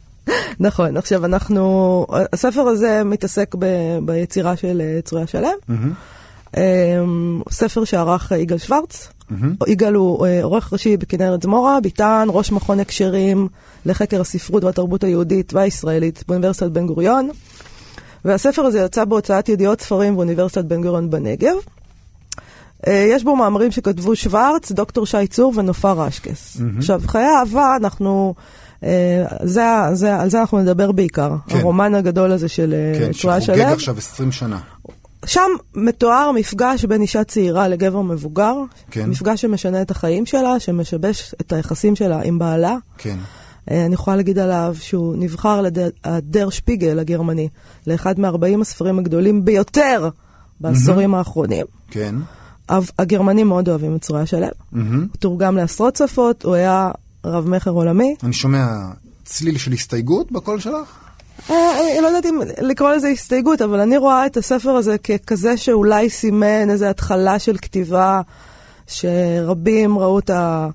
נכון, 0.60 0.98
עכשיו 0.98 1.26
אנחנו, 1.26 2.06
הספר 2.34 2.62
הזה 2.62 3.04
מתעסק 3.04 3.56
ב, 3.60 3.66
ביצירה 4.06 4.56
של 4.56 4.82
צרויה 5.04 5.28
שלם. 5.28 5.58
אה, 6.58 7.04
ספר 7.52 7.84
שערך 7.84 8.32
יגאל 8.32 8.58
שוורץ. 8.58 9.08
יגאל 9.68 9.94
הוא 9.94 10.26
אה, 10.26 10.44
עורך 10.44 10.74
ראשי 10.74 10.98
בכנרת 10.98 11.42
זמורה, 11.42 11.80
ביטן, 11.80 12.28
ראש 12.30 12.52
מכון 12.52 12.80
הקשרים 12.80 13.48
לחקר 13.86 14.22
הספרות 14.22 14.64
והתרבות 14.64 15.04
היהודית 15.04 15.54
והישראלית 15.54 16.24
באוניברסיטת 16.28 16.72
בן 16.72 16.88
גוריון. 16.88 17.30
והספר 18.26 18.62
הזה 18.62 18.80
יצא 18.80 19.06
בהוצאת 19.06 19.50
ידיעות 19.50 19.82
ספרים 19.82 20.16
באוניברסיטת 20.16 20.66
בן 20.66 20.82
גוריון 20.82 21.10
בנגב. 21.10 21.56
אה, 22.88 23.08
יש 23.10 23.24
בו 23.24 23.36
מאמרים 23.36 23.72
שכתבו 23.72 24.16
שוורץ, 24.16 24.72
דוקטור 24.72 25.06
שי 25.06 25.28
צור 25.28 25.54
ונופר 25.56 26.02
רשקס. 26.02 26.58
עכשיו, 26.78 27.02
חיי 27.08 27.26
אהבה, 27.40 27.76
אנחנו... 27.76 28.34
אה, 28.84 29.26
זה, 29.44 29.62
זה, 29.94 30.16
על 30.16 30.30
זה 30.30 30.42
אנחנו 30.42 30.60
נדבר 30.60 30.92
בעיקר, 30.92 31.36
כן. 31.48 31.58
הרומן 31.58 31.96
הגדול 31.96 32.32
הזה 32.32 32.48
של 32.48 32.76
כן, 33.00 33.14
שחוגג 33.14 33.40
שלם. 33.40 33.68
עכשיו 33.68 33.98
20 33.98 34.32
שנה. 34.32 34.60
שם 35.26 35.52
מתואר 35.76 36.32
מפגש 36.32 36.86
בין 36.86 37.02
אישה 37.02 37.24
צעירה 37.24 37.68
לגבר 37.68 38.02
מבוגר, 38.02 38.56
כן. 38.92 39.10
מפגש 39.10 39.42
שמשנה 39.42 39.82
את 39.82 39.92
החיים 39.92 40.26
שלה, 40.26 40.60
שמשבש 40.60 41.36
את 41.42 41.54
היחסים 41.54 41.96
שלה 41.96 42.22
עם 42.24 42.40
בעלה. 42.40 42.78
כן. 42.98 43.18
אה, 43.72 43.86
אני 43.86 43.94
יכולה 43.94 44.18
להגיד 44.18 44.40
עליו 44.40 44.76
שהוא 44.80 45.16
נבחר 45.18 45.50
על 45.60 45.66
ידי 45.66 45.88
הדר 46.04 46.50
שפיגל 46.50 47.00
הגרמני 47.00 47.50
לאחד 47.88 48.20
מ-40 48.20 48.62
הספרים 48.62 49.00
הגדולים 49.00 49.46
ביותר 49.46 50.10
בעשורים 50.60 51.16
האחרונים. 51.16 51.66
כן. 51.92 52.16
הגרמנים 53.00 53.48
מאוד 53.48 53.70
אוהבים 53.70 53.96
את 53.96 54.02
צרויה 54.02 54.26
שלם. 54.26 54.50
מהמם. 54.72 55.00
הוא 55.00 55.18
תורגם 55.20 55.58
לעשרות 55.58 55.96
שפות, 55.96 56.44
הוא 56.44 56.56
היה 56.56 56.92
רב 57.26 57.50
מכר 57.50 57.72
עולמי. 57.72 58.16
אני 58.24 58.34
שומע 58.34 58.68
צליל 59.26 59.58
של 59.58 59.72
הסתייגות 59.72 60.32
בקול 60.32 60.60
שלך? 60.60 61.03
אה, 61.50 61.80
אני 61.94 62.02
לא 62.02 62.08
יודעת 62.08 62.26
אם 62.26 62.40
לקרוא 62.62 62.90
לזה 62.90 63.08
הסתייגות, 63.08 63.62
אבל 63.62 63.80
אני 63.80 63.98
רואה 63.98 64.26
את 64.26 64.38
הספר 64.38 64.70
הזה 64.70 64.98
ככזה 64.98 65.58
שאולי 65.58 66.10
סימן 66.10 66.70
איזו 66.70 66.86
התחלה 66.86 67.40
של 67.40 67.58
כתיבה, 67.58 68.22
שרבים 68.88 69.98
ראו 69.98 70.16
אותה 70.16 70.68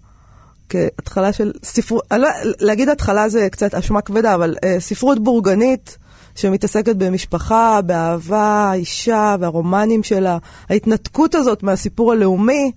כהתחלה 0.68 1.32
של 1.32 1.52
ספרות, 1.62 2.02
אני 2.10 2.20
לא, 2.20 2.28
להגיד 2.60 2.88
התחלה 2.88 3.28
זה 3.28 3.48
קצת 3.50 3.74
אשמה 3.74 4.00
כבדה, 4.00 4.34
אבל 4.34 4.56
אה, 4.64 4.76
ספרות 4.80 5.18
בורגנית 5.24 5.98
שמתעסקת 6.34 6.96
במשפחה, 6.96 7.80
באהבה, 7.86 8.70
האישה 8.70 9.36
והרומנים 9.40 10.02
שלה, 10.02 10.38
ההתנתקות 10.70 11.34
הזאת 11.34 11.62
מהסיפור 11.62 12.12
הלאומי. 12.12 12.72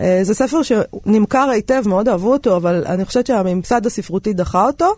אה, 0.00 0.20
זה 0.22 0.34
ספר 0.34 0.60
שנמכר 0.62 1.48
היטב, 1.50 1.82
מאוד 1.86 2.08
אהבו 2.08 2.32
אותו, 2.32 2.56
אבל 2.56 2.84
אני 2.86 3.04
חושבת 3.04 3.26
שהממסד 3.26 3.86
הספרותי 3.86 4.32
דחה 4.32 4.64
אותו. 4.66 4.94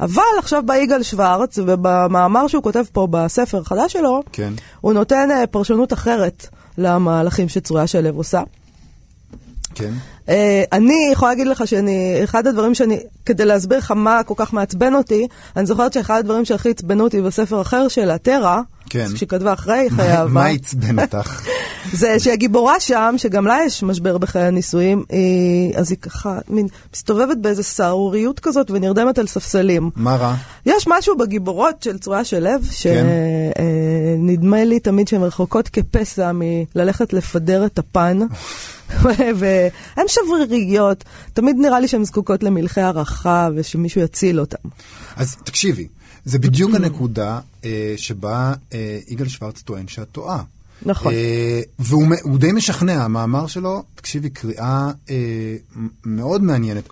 אבל 0.00 0.22
עכשיו 0.38 0.62
בא 0.66 0.76
יגאל 0.76 1.02
שוורץ, 1.02 1.58
ובמאמר 1.58 2.46
שהוא 2.46 2.62
כותב 2.62 2.84
פה 2.92 3.06
בספר 3.10 3.58
החדש 3.60 3.92
שלו, 3.92 4.22
כן. 4.32 4.52
הוא 4.80 4.92
נותן 4.92 5.28
אה, 5.30 5.46
פרשנות 5.46 5.92
אחרת 5.92 6.46
למהלכים 6.78 7.48
שצרויה 7.48 7.86
שלו 7.86 8.10
עושה. 8.16 8.42
כן. 9.74 9.92
Uh, 10.26 10.30
אני 10.72 11.08
יכולה 11.12 11.30
להגיד 11.30 11.46
לך 11.46 11.66
שאני, 11.66 12.20
אחד 12.24 12.46
הדברים 12.46 12.74
שאני, 12.74 13.00
כדי 13.26 13.44
להסביר 13.44 13.78
לך 13.78 13.90
מה 13.90 14.22
כל 14.22 14.34
כך 14.36 14.52
מעצבן 14.52 14.94
אותי, 14.94 15.28
אני 15.56 15.66
זוכרת 15.66 15.92
שאחד 15.92 16.18
הדברים 16.18 16.44
שהכי 16.44 16.70
עצבנו 16.70 17.04
אותי 17.04 17.22
בספר 17.22 17.60
אחר 17.60 17.88
שלה, 17.88 18.18
טרה, 18.18 18.62
כן. 18.94 19.16
שהיא 19.16 19.28
כתבה 19.28 19.52
אחרי 19.52 19.86
חיי 19.90 20.12
אהבה, 20.12 20.32
מה 20.32 20.46
עצבן 20.46 20.98
אותך? 20.98 21.46
זה 21.92 22.18
שהגיבורה 22.18 22.80
שם, 22.80 23.14
שגם 23.16 23.46
לה 23.46 23.58
יש 23.66 23.82
משבר 23.82 24.18
בחיי 24.18 24.42
הנישואים, 24.42 25.04
אז 25.76 25.90
היא 25.90 25.98
ככה, 25.98 26.38
מין, 26.48 26.66
מסתובבת 26.94 27.36
באיזה 27.36 27.62
סהרוריות 27.62 28.40
כזאת 28.40 28.70
ונרדמת 28.70 29.18
על 29.18 29.26
ספסלים. 29.26 29.90
מה 29.96 30.16
רע? 30.16 30.34
יש 30.66 30.84
משהו 30.88 31.16
בגיבורות 31.16 31.82
של 31.82 31.98
צרויה 31.98 32.24
של 32.24 32.38
לב, 32.38 32.68
כן. 32.82 33.06
שנדמה 34.18 34.64
לי 34.64 34.80
תמיד 34.80 35.08
שהן 35.08 35.22
רחוקות 35.22 35.68
כפסע 35.68 36.30
מללכת 36.34 37.12
לפדר 37.12 37.66
את 37.66 37.78
הפן. 37.78 38.18
והן 39.36 40.06
שבריריות, 40.08 41.04
תמיד 41.32 41.56
נראה 41.58 41.80
לי 41.80 41.88
שהן 41.88 42.04
זקוקות 42.04 42.42
למלכי 42.42 42.80
הערכה 42.80 43.48
ושמישהו 43.54 44.00
יציל 44.00 44.40
אותן. 44.40 44.68
אז 45.16 45.36
תקשיבי, 45.44 45.88
זה 46.24 46.38
בדיוק 46.38 46.74
הנקודה 46.74 47.40
אה, 47.64 47.94
שבה 47.96 48.52
אה, 48.72 48.98
יגאל 49.08 49.28
שוורץ 49.28 49.62
טוען 49.62 49.88
שאת 49.88 50.08
טועה. 50.12 50.42
נכון. 50.82 51.12
אה, 51.12 51.60
והוא 51.78 52.38
די 52.38 52.52
משכנע, 52.52 53.04
המאמר 53.04 53.46
שלו, 53.46 53.82
תקשיבי, 53.94 54.30
קריאה 54.30 54.90
אה, 55.10 55.56
מאוד 56.04 56.42
מעניינת. 56.42 56.88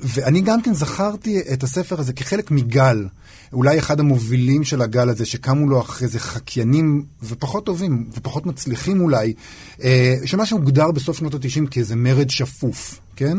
ואני 0.00 0.40
גם 0.40 0.62
כן 0.62 0.74
זכרתי 0.74 1.40
את 1.52 1.62
הספר 1.62 2.00
הזה 2.00 2.12
כחלק 2.12 2.50
מגל, 2.50 3.06
אולי 3.52 3.78
אחד 3.78 4.00
המובילים 4.00 4.64
של 4.64 4.82
הגל 4.82 5.08
הזה, 5.08 5.26
שקמו 5.26 5.68
לו 5.68 5.80
אחרי 5.80 6.08
זה 6.08 6.18
חקיינים 6.18 7.04
ופחות 7.22 7.66
טובים, 7.66 8.10
ופחות 8.12 8.46
מצליחים 8.46 9.00
אולי, 9.00 9.34
אה, 9.82 10.14
שמה 10.24 10.46
שהוגדר 10.46 10.90
בסוף 10.90 11.18
שנות 11.18 11.34
ה-90 11.34 11.70
כאיזה 11.70 11.96
מרד 11.96 12.30
שפוף, 12.30 13.00
כן? 13.16 13.38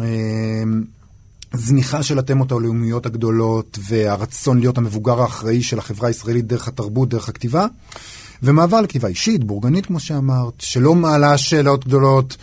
אה, 0.00 0.04
זניחה 1.52 2.02
של 2.02 2.18
התמות 2.18 2.52
הלאומיות 2.52 3.06
הגדולות 3.06 3.78
והרצון 3.88 4.58
להיות 4.58 4.78
המבוגר 4.78 5.22
האחראי 5.22 5.62
של 5.62 5.78
החברה 5.78 6.08
הישראלית 6.08 6.46
דרך 6.46 6.68
התרבות, 6.68 7.08
דרך 7.08 7.28
הכתיבה, 7.28 7.66
ומעבר 8.42 8.80
לכתיבה 8.80 9.08
אישית, 9.08 9.44
בורגנית 9.44 9.86
כמו 9.86 10.00
שאמרת, 10.00 10.54
שלא 10.58 10.94
מעלה 10.94 11.38
שאלות 11.38 11.86
גדולות, 11.86 12.36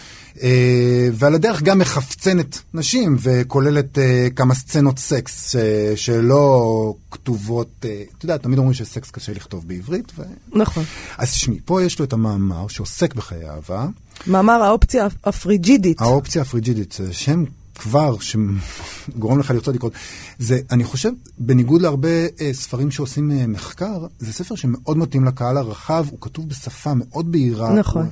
אה, 0.43 1.09
ועל 1.13 1.35
הדרך 1.35 1.62
גם 1.62 1.79
מחפצנת 1.79 2.59
נשים 2.74 3.17
וכוללת 3.21 3.97
אה, 3.97 4.27
כמה 4.35 4.55
סצנות 4.55 5.00
סקס 5.00 5.55
אה, 5.55 5.93
שלא 5.95 6.95
כתובות, 7.12 7.69
אה, 7.85 8.03
אתה 8.17 8.25
יודע, 8.25 8.38
תמיד 8.38 8.57
אומרים 8.57 8.74
שסקס 8.74 9.12
קשה 9.12 9.31
לכתוב 9.31 9.67
בעברית. 9.67 10.12
ו... 10.17 10.21
נכון. 10.53 10.83
אז 11.17 11.31
תשמעי, 11.31 11.59
פה 11.65 11.83
יש 11.83 12.00
לו 12.00 12.05
את 12.05 12.13
המאמר 12.13 12.67
שעוסק 12.67 13.15
בחיי 13.15 13.50
אהבה. 13.50 13.88
מאמר 14.27 14.63
האופציה 14.63 15.07
הפריג'ידית. 15.24 16.01
האופציה 16.01 16.41
הפריג'ידית, 16.41 16.97
שם 17.12 17.43
כבר 17.79 18.15
שגורם 18.20 19.39
לך 19.39 19.51
לרצות 19.51 19.75
לקרוא. 19.75 19.91
זה, 20.39 20.60
אני 20.72 20.84
חושב, 20.84 21.10
בניגוד 21.38 21.82
להרבה 21.82 22.10
אה, 22.41 22.53
ספרים 22.53 22.91
שעושים 22.91 23.32
אה, 23.32 23.48
מחקר, 23.48 24.05
זה 24.20 24.34
ספר 24.34 24.55
שמאוד 24.55 24.98
מתאים 24.98 25.25
לקהל 25.25 25.58
הרחב, 25.58 26.05
הוא 26.12 26.17
כתוב 26.22 26.50
בשפה 26.50 26.94
מאוד 26.94 27.32
בהירה. 27.32 27.74
נכון. 27.74 28.01
הוא, 28.01 28.12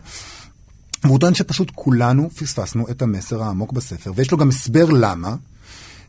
והוא 1.03 1.19
טוען 1.19 1.33
שפשוט 1.33 1.71
כולנו 1.75 2.29
פספסנו 2.29 2.85
את 2.91 3.01
המסר 3.01 3.43
העמוק 3.43 3.71
בספר, 3.71 4.11
ויש 4.15 4.31
לו 4.31 4.37
גם 4.37 4.49
הסבר 4.49 4.85
למה. 4.89 5.35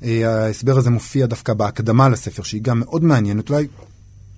אה, 0.05 0.45
ההסבר 0.45 0.79
הזה 0.79 0.91
מופיע 0.91 1.27
דווקא 1.27 1.55
בהקדמה 1.55 2.09
לספר, 2.09 2.43
שהיא 2.43 2.63
גם 2.63 2.81
מאוד 2.81 3.05
מעניינת, 3.05 3.51
אולי 3.51 3.67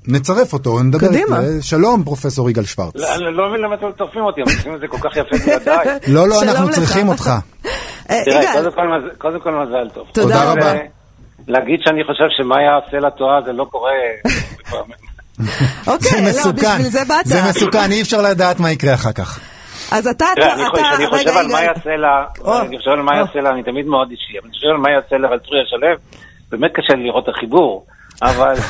נצרף 0.08 0.52
אותו, 0.52 0.82
נדבר. 0.82 1.08
קדימה. 1.08 1.40
איתו. 1.40 1.62
שלום, 1.62 2.04
פרופסור 2.04 2.50
יגאל 2.50 2.64
שוורץ. 2.64 2.92
לא, 2.94 3.14
אני 3.14 3.37
לא 3.37 3.49
מבין 3.49 3.61
למה 3.61 3.75
אתם 3.75 3.87
מצרפים 3.88 4.23
אותי, 4.23 4.40
הם 4.40 4.46
עושים 4.56 4.75
את 4.75 4.80
זה 4.80 4.87
כל 4.88 4.99
כך 4.99 5.16
יפה 5.16 5.37
בלעדיי. 5.46 5.99
לא, 6.06 6.28
לא, 6.28 6.42
אנחנו. 6.42 6.73
צריכים 6.73 7.08
אותך. 7.08 7.30
אה, 8.10 8.25
תראה, 8.25 8.42
יגאל, 8.42 8.70
קודם 9.18 9.40
כל 9.40 9.50
מזל 9.50 9.88
טוב. 9.94 10.06
תודה 10.12 10.52
רבה. 10.52 10.72
ו- 10.72 10.96
להגיד 11.48 11.80
שאני 11.84 12.04
חושב 12.04 12.25
שמה 12.36 12.56
יעשה 12.62 13.06
לתועה 13.06 13.42
זה 13.44 13.52
לא 13.52 13.64
קורה. 13.64 13.90
אוקיי, 15.86 16.10
זה 16.10 16.20
לא, 16.22 16.28
מסוכן, 16.28 16.52
בשביל 16.76 16.90
זה 16.90 17.00
באת. 17.08 17.26
זה 17.26 17.40
מסוכן, 17.48 17.90
אי 17.92 18.02
אפשר 18.02 18.22
לדעת 18.22 18.60
מה 18.60 18.70
יקרה 18.70 18.94
אחר 18.94 19.12
כך. 19.12 19.40
אז 19.92 20.06
אתה, 20.06 20.25
תראה, 20.36 20.54
אתה, 20.54 20.54
אני 20.54 20.70
חושב- 20.70 20.82
אני 20.94 21.06
רגע, 21.06 21.16
חושב 21.16 21.36
על 21.36 21.46
מה. 21.46 21.62
יעשה 21.62 21.96
לה, 21.96 22.25
אני 22.60 22.78
חושב 22.78 22.90
על 22.90 23.02
מה. 23.02 23.16
יעשה 23.16 23.40
לה, 23.40 23.50
אני 23.50 23.62
תמיד 23.62 23.86
מאוד 23.86 24.10
אישי, 24.10 24.38
אבל 24.38 24.46
אני 24.48 24.54
חושב 24.54 24.66
על 24.68 24.76
מה 24.76 24.90
יעשה 24.90 25.16
לה 25.18 25.28
רצוי 25.28 25.58
השלו, 25.62 25.88
באמת 26.50 26.70
קשה 26.75 26.94
לי 26.94 27.04
לראות 27.04 27.25
את 27.28 27.34
החיבור, 27.36 27.86
אבל... 28.22 28.54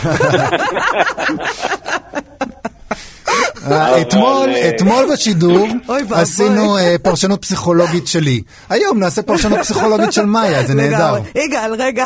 אה, 3.73 4.01
אתמול, 4.01 4.49
אה, 4.49 4.69
אתמול 4.69 5.13
בשידור. 5.13 5.69
עשינו 6.11 6.79
אה, 6.79 6.97
פרשנות 7.03 7.43
פסיכולוגית 7.43 8.07
שלי. 8.07 8.43
היום 8.69 8.99
נעשה 8.99 9.23
פרשנות 9.23 9.59
פסיכולוגית 9.59 10.13
של 10.13 10.25
מאיה, 10.25 10.67
זה 10.67 10.75
נהדר. 10.75 11.17
יגאל, 11.35 11.75
רגע. 11.75 12.05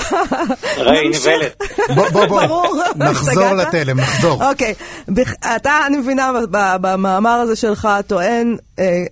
ראי. 0.78 1.08
נבלת. 1.08 1.62
בוא, 2.12 2.26
בוא. 2.26 2.84
נחזור? 2.96 3.52
לתלם, 3.52 4.00
נחזור. 4.00 4.48
אוקיי, 4.50 4.74
אתה, 5.56 5.72
אני 5.86 5.96
מבינה, 5.96 6.32
במאמר 6.50 7.30
הזה 7.30 7.56
שלך 7.56 7.88
טוען, 8.06 8.56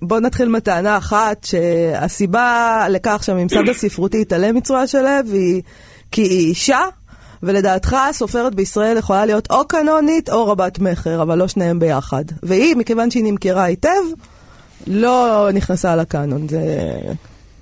בוא 0.03 0.21
נתחיל 0.21 0.49
מטענה 0.49 0.97
אחת, 0.97 1.45
שהסיבה 1.45 2.87
לכך 2.89 3.25
שהממסד 3.25 3.69
הספרותי 3.77 4.21
התעלם 4.21 4.57
מצרויה 4.57 4.87
של 4.87 5.03
לב 5.03 5.33
היא 5.33 5.63
כי 6.11 6.23
היא 6.23 6.49
אישה, 6.49 6.81
ולדעתך 7.43 7.97
סופרת 8.13 8.55
בישראל 8.55 8.97
יכולה 8.97 9.27
להיות 9.27 9.51
או 9.51 9.69
קנונית 9.69 10.29
או 10.31 10.47
רבת 10.47 10.79
מכר, 10.79 11.23
אבל 11.23 11.39
לא 11.39 11.49
שניהם 11.49 11.79
ביחד. 11.79 12.25
והיא, 12.43 12.77
מכיוון 12.77 13.11
שהיא 13.11 13.25
נמכרה 13.25 13.65
היטב, 13.65 14.03
לא 14.87 15.49
נכנסה 15.55 15.97
לקאנון. 15.97 16.49
זה... 16.49 16.61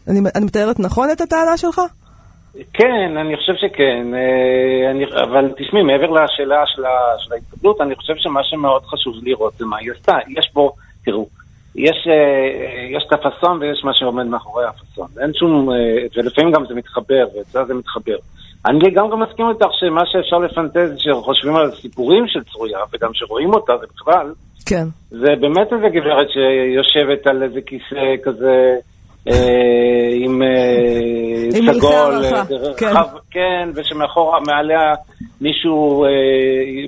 אני, 0.09 0.21
אני 0.35 0.45
מתארת 0.45 0.81
נכון 0.81 1.09
את 1.13 1.21
הטענה 1.21 1.57
שלך? 1.57 1.81
כן, 2.73 3.17
אני 3.17 3.37
חושב 3.37 3.53
שכן, 3.57 4.15
אה, 4.15 4.91
אני, 4.91 5.05
אבל 5.05 5.53
תשמעי, 5.59 5.83
מעבר 5.83 6.11
לשאלה 6.11 6.63
של, 6.67 6.83
של 7.19 7.33
ההתקבלות, 7.33 7.81
אני 7.81 7.95
חושב 7.95 8.15
שמה 8.17 8.41
שמאוד 8.45 8.83
חשוב 8.85 9.15
לראות 9.23 9.53
זה 9.55 9.67
מה 9.67 9.77
היא 9.79 9.91
עשתה. 9.93 10.17
יש 10.29 10.51
פה, 10.53 10.71
תראו, 11.05 11.27
יש, 11.75 12.09
אה, 12.11 12.97
יש 12.97 13.05
את 13.09 13.13
הפאסון 13.13 13.63
ויש 13.63 13.85
מה 13.85 13.95
שעומד 13.95 14.27
מאחורי 14.27 14.65
הפאסון. 14.65 15.07
אין 15.21 15.35
שום, 15.35 15.71
אה, 15.71 15.77
ולפעמים 16.17 16.53
גם 16.53 16.67
זה 16.67 16.75
מתחבר, 16.75 17.27
ואצלה 17.37 17.65
זה 17.65 17.75
מתחבר. 17.75 18.17
אני 18.67 18.79
לגמרי 18.79 19.17
מסכים 19.17 19.47
איתך 19.49 19.67
שמה 19.81 20.03
שאפשר 20.07 20.39
לפנטז, 20.39 20.99
שחושבים 20.99 21.57
על 21.57 21.71
סיפורים 21.71 22.25
של 22.27 22.41
צרויה, 22.53 22.79
וגם 22.93 23.11
שרואים 23.13 23.55
אותה, 23.55 23.73
זה 23.81 23.87
בכלל, 23.95 24.33
כן. 24.67 24.87
זה 25.11 25.33
באמת 25.41 25.73
איזה 25.73 25.89
גברת 25.89 26.27
שיושבת 26.31 27.27
על 27.27 27.43
איזה 27.43 27.61
כיסא 27.67 28.23
כזה 28.25 28.77
אה, 29.29 30.11
עם 30.25 30.43
אה, 30.43 31.73
סגול, 31.75 32.25
אה, 32.25 32.45
כן. 32.77 32.93
כן, 33.31 33.69
ושמאחורה, 33.75 34.39
מעליה 34.47 34.95
מישהו 35.41 36.05
אה, 36.05 36.11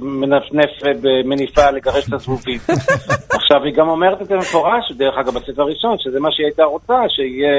מנפנף 0.03 0.71
במניפה 1.03 1.71
לגרש 1.71 2.09
את 2.09 2.13
הזבובים. 2.13 2.59
עכשיו, 3.39 3.65
היא 3.65 3.75
גם 3.75 3.89
אומרת 3.89 4.23
את 4.23 4.27
זה 4.27 4.37
מפורש, 4.37 4.93
דרך 4.97 5.15
אגב, 5.21 5.35
בספר 5.35 5.63
הראשון, 5.63 5.97
שזה 5.99 6.21
מה 6.21 6.29
שהיא 6.33 6.47
הייתה 6.47 6.65
רוצה, 6.65 6.95
שיהיה 7.09 7.53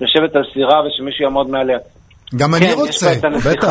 יושבת 0.00 0.36
על 0.36 0.42
סירה 0.52 0.86
ושמישהו 0.86 1.24
יעמוד 1.24 1.50
מעליה. 1.50 1.78
גם 2.36 2.54
אני 2.54 2.66
כן, 2.66 2.74
רוצה, 2.78 3.12
את 3.12 3.24
הנסיכה. 3.24 3.50
בטח. 3.50 3.70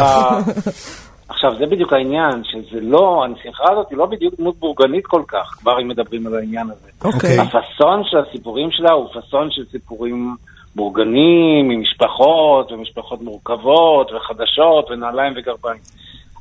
עכשיו, 1.30 1.50
זה 1.60 1.66
בדיוק 1.66 1.94
העניין, 1.94 2.44
שזה 2.44 2.82
לא, 2.82 3.24
הנסיכה 3.26 3.64
הזאת 3.72 3.90
היא 3.90 3.98
לא 3.98 4.06
בדיוק 4.06 4.34
דמות 4.38 4.56
בורגנית 4.60 5.06
כל 5.06 5.22
כך, 5.28 5.56
כבר 5.60 5.82
אם 5.82 5.88
מדברים 5.88 6.28
על 6.28 6.36
העניין 6.36 6.68
הזה. 6.70 6.90
אוקיי. 7.06 7.40
הפאסון 7.40 8.04
של 8.04 8.18
הסיפורים 8.18 8.72
שלה 8.72 8.92
הוא 8.92 9.08
פאסון 9.14 9.48
של 9.52 9.66
סיפורים 9.72 10.36
בורגנים, 10.76 11.72
עם 11.72 11.82
משפחות, 11.82 12.72
ומשפחות 12.72 13.22
מורכבות, 13.22 14.12
וחדשות, 14.12 14.92
ונעליים 14.92 15.34
וגרביים. 15.38 15.80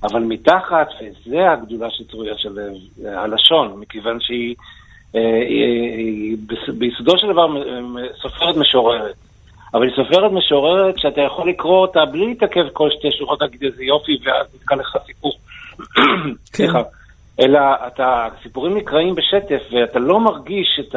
אבל 0.03 0.21
מתחת, 0.23 0.89
וזה 1.01 1.51
הגדולה 1.53 1.89
של 2.37 2.59
אה, 3.07 3.23
הלשון, 3.23 3.75
מכיוון 3.81 4.19
שהיא 4.21 4.55
אה, 5.17 5.21
בס- 6.47 6.75
ביסודו 6.79 7.13
של 7.19 7.27
דבר 7.33 7.47
אה, 7.57 8.07
סופרת 8.23 8.57
משוררת. 8.57 9.15
אבל 9.75 9.83
היא 9.83 9.93
סופרת 9.97 10.33
משוררת 10.33 10.99
שאתה 10.99 11.21
יכול 11.21 11.49
לקרוא 11.51 11.79
אותה 11.79 12.01
בלי 12.13 12.27
להתעכב 12.27 12.69
כל 12.73 12.89
שתי 12.91 13.09
שורות, 13.19 13.41
להגיד 13.41 13.65
איזה 13.65 13.85
יופי, 13.85 14.19
ואז 14.25 14.55
נתקע 14.55 14.75
לך 14.77 14.97
סיפור. 15.07 15.33
סליחה. 16.55 16.79
אלא 17.41 17.59
אתה, 17.87 18.27
הסיפורים 18.27 18.77
נקראים 18.77 19.15
בשטף, 19.15 19.63
ואתה 19.73 19.99
לא 19.99 20.21
מרגיש 20.21 20.81
את 20.81 20.95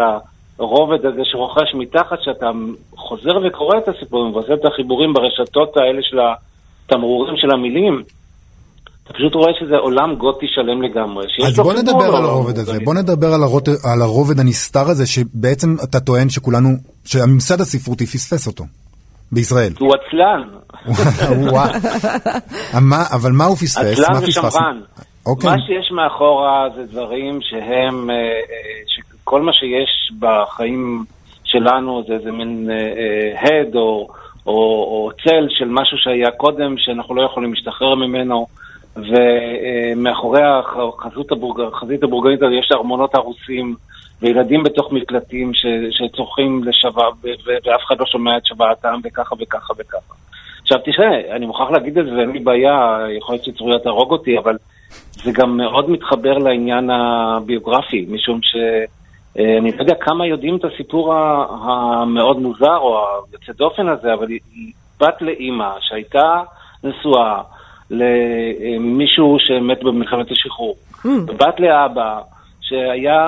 הרובד 0.60 1.06
הזה 1.06 1.22
שרוכש 1.24 1.74
מתחת, 1.74 2.22
שאתה 2.22 2.50
חוזר 2.96 3.38
וקורא 3.44 3.78
את 3.78 3.88
הסיפורים 3.88 4.34
ועושה 4.34 4.54
את 4.54 4.66
החיבורים 4.66 5.14
ברשתות 5.14 5.78
האלה 5.78 6.02
של 6.02 6.20
התמרורים 6.20 7.38
של 7.38 7.52
המילים. 7.52 8.04
אתה 9.12 9.20
פשוט 9.20 9.36
רואה 9.36 9.52
שזה 9.60 9.76
עולם 9.76 10.16
גותי 10.16 10.46
שלם 10.50 10.82
לגמרי. 10.82 11.26
אז 11.48 11.60
בוא 11.60 11.74
נדבר 11.74 12.16
על 12.16 12.24
הרובד 12.24 12.58
הזה. 12.58 12.80
בוא 12.84 12.94
נדבר 12.94 13.28
על 13.94 14.02
הרובד 14.02 14.40
הנסתר 14.40 14.90
הזה, 14.90 15.08
שבעצם 15.08 15.76
אתה 15.84 16.00
טוען 16.00 16.30
שכולנו, 16.30 16.70
שהממסד 17.06 17.62
הספרותי 17.62 18.06
פספס 18.06 18.48
אותו. 18.48 18.64
בישראל. 19.32 19.74
הוא 19.80 19.94
עצלן. 19.96 20.42
אבל 23.16 23.32
מה 23.32 23.46
הוא 23.46 23.56
פספס? 23.56 24.00
עצלן? 24.00 24.24
ושמרן. 24.28 24.80
אוקיי. 25.26 25.50
מה 25.50 25.56
שיש 25.68 25.92
מאחורה 25.92 26.68
זה 26.76 26.84
דברים 26.92 27.40
שהם, 27.42 28.10
אה, 28.10 28.16
אה, 28.16 28.22
שכל 28.88 29.42
מה 29.42 29.54
שיש 29.54 30.12
בחיים 30.20 31.06
שלנו 31.44 32.04
זה 32.08 32.14
איזה 32.14 32.32
מין 32.32 32.70
הד 33.42 33.76
או, 33.76 34.08
או, 34.48 34.54
או 34.54 35.10
צל 35.24 35.48
של 35.50 35.68
משהו 35.70 35.98
שהיה 35.98 36.32
קודם, 36.32 36.76
שאנחנו 36.78 37.16
לא 37.16 37.22
יכולים 37.22 37.54
להשתחרר 37.54 37.96
ממנו, 37.96 38.48
ומאחורי 38.96 40.42
החזות 40.44 41.32
הבורג, 41.32 41.62
החזית 41.62 42.04
הבורגנית 42.04 42.42
הזו 42.42 42.54
יש 42.54 42.72
ארמונות 42.72 43.16
הרוסים. 43.16 43.76
וילדים 44.22 44.64
בתוך 44.64 44.92
מקלטים 44.92 45.54
ש, 45.54 45.66
שצורכים 45.92 46.62
ו- 47.24 47.58
ואף 47.66 47.82
אחד 47.88 48.00
לא 48.00 48.06
שומע 48.06 48.38
את 48.38 48.46
שוועתם, 48.46 49.00
וככה 49.04 49.36
וככה 49.40 49.74
וככה. 49.78 50.14
עכשיו 50.62 50.80
תראה, 50.80 51.36
אני 51.36 51.46
מוכרח 51.46 51.72
להגיד 51.72 51.98
את 51.98 52.06
זה 52.06 52.14
ואין 52.14 52.30
לי 52.32 52.40
בעיה, 52.40 52.98
יכול 53.18 53.36
להיות 53.36 53.46
שצריך 53.46 53.86
להרוג 53.86 54.12
אותי, 54.12 54.38
אבל 54.38 54.58
זה 55.24 55.32
גם 55.32 55.58
מאוד 55.58 55.90
מתחבר 55.90 56.38
לעניין 56.38 56.90
הביוגרפי, 56.90 58.06
משום 58.10 58.40
שאני 58.42 59.72
לא 59.72 59.82
יודע 59.82 59.96
כמה 59.96 60.28
יודעים 60.28 60.56
את 60.56 60.66
הסיפור 60.66 61.14
המאוד 61.14 62.40
מוזר 62.40 62.78
או 62.78 62.98
היוצא 63.32 63.54
דופן 63.54 63.88
הזה, 63.88 64.14
אבל 64.14 64.28
היא 64.28 64.74
בת 65.00 65.22
לאימא 65.22 65.70
שהייתה 65.80 66.42
נשואה 66.84 67.42
למישהו 67.92 69.38
שמת 69.40 69.84
במלחמת 69.84 70.32
השחרור, 70.32 70.76
ובת 71.06 71.60
לאבא 71.60 72.22
שהיה, 72.62 73.22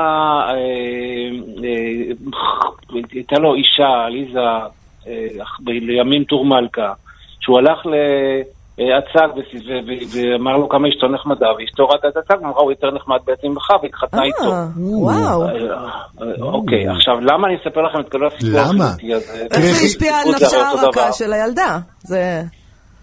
אה, 0.50 0.55
אה, 1.63 2.98
הייתה 3.13 3.39
לו 3.39 3.55
אישה, 3.55 4.05
עליזה, 4.05 4.39
אה, 5.08 5.27
לימים 5.67 6.24
טור 6.24 6.46
מלכה, 6.46 6.93
שהוא 7.39 7.58
הלך 7.58 7.79
להצג 8.77 9.27
ו- 9.67 10.17
ואמר 10.17 10.58
לו 10.58 10.70
כמה 10.70 10.88
אשתו 10.89 11.08
נחמדה, 11.08 11.48
ואשתו 11.58 11.88
ראתה 11.88 12.08
את 12.08 12.17
הצג, 12.17 12.43
אמרה 12.43 12.62
הוא 12.62 12.72
יותר 12.72 12.91
נחמד 12.91 13.17
בעצם 13.25 13.48
ממך, 13.48 13.70
והתחתנה 13.84 14.24
איתו. 14.24 14.51
אה, 14.51 14.65
וואו. 14.77 15.43
אה, 15.43 15.50
אה, 16.22 16.27
אוקיי, 16.41 16.88
עכשיו 16.88 17.13
למה 17.22 17.48
אני 17.48 17.55
אספר 17.55 17.82
לכם 17.82 18.00
את 18.00 18.12
כל 18.12 18.27
הסיפור 18.27 18.50
למה? 18.50 18.86
הזה? 18.86 19.12
איך 19.41 19.50
תראי, 19.50 19.74
זה 19.74 19.86
השפיע 19.86 20.15
על 20.15 20.29
נפשה 20.29 20.70
הרכה. 20.70 21.12
של 21.12 21.34
הילדה? 21.34 21.77
זה... 22.00 22.41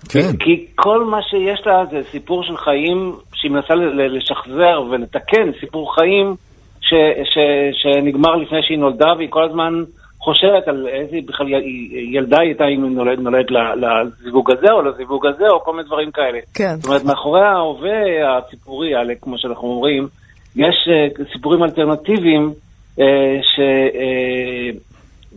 כן. 0.09 0.37
כי 0.40 0.66
כל 0.75 1.04
מה 1.04 1.23
שיש 1.23 1.66
לה 1.66 1.85
זה 1.90 2.00
סיפור 2.11 2.42
של 2.42 2.57
חיים 2.57 3.12
שהיא 3.35 3.50
מנסה 3.50 3.75
לשחזר 3.95 4.83
ולתקן 4.90 5.50
סיפור 5.61 5.95
חיים 5.95 6.35
ש, 6.80 6.95
ש, 7.25 7.38
שנגמר 7.73 8.37
לפני 8.37 8.59
שהיא 8.62 8.78
נולדה 8.78 9.12
והיא 9.16 9.28
כל 9.30 9.45
הזמן 9.45 9.85
חושבת 10.19 10.69
על 10.69 10.87
איזה 10.88 11.16
בכלל 11.26 11.47
ילדה 12.12 12.40
היא 12.40 12.49
הייתה 12.49 12.64
אם 12.64 12.85
היא 12.85 12.92
נולדת 12.92 13.19
נולד 13.19 13.47
לזיווג 13.50 14.50
הזה 14.50 14.73
או 14.73 14.83
לזיווג 14.83 15.26
הזה 15.26 15.45
או 15.50 15.61
כל 15.61 15.73
מיני 15.73 15.85
דברים 15.85 16.11
כאלה. 16.11 16.38
כן. 16.54 16.75
זאת 16.76 16.85
אומרת, 16.85 17.04
מאחורי 17.04 17.40
ההווה 17.40 18.38
הציבורי, 18.38 18.95
האלה, 18.95 19.14
כמו 19.21 19.38
שאנחנו 19.38 19.69
אומרים, 19.69 20.09
יש 20.57 20.88
uh, 20.88 21.33
סיפורים 21.33 21.62
אלטרנטיביים 21.62 22.52
uh, 22.97 23.02
ש... 23.42 23.61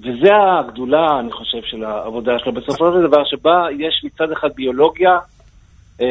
וזה 0.04 0.30
הגדולה, 0.60 1.20
אני 1.20 1.32
חושב, 1.32 1.58
של 1.64 1.84
העבודה 1.84 2.32
שלו. 2.40 2.54
בסופו 2.54 2.92
של 2.94 3.08
דבר, 3.08 3.24
שבה 3.26 3.66
יש 3.80 4.06
מצד 4.06 4.32
אחד 4.32 4.48
ביולוגיה 4.56 5.18
אה, 6.02 6.08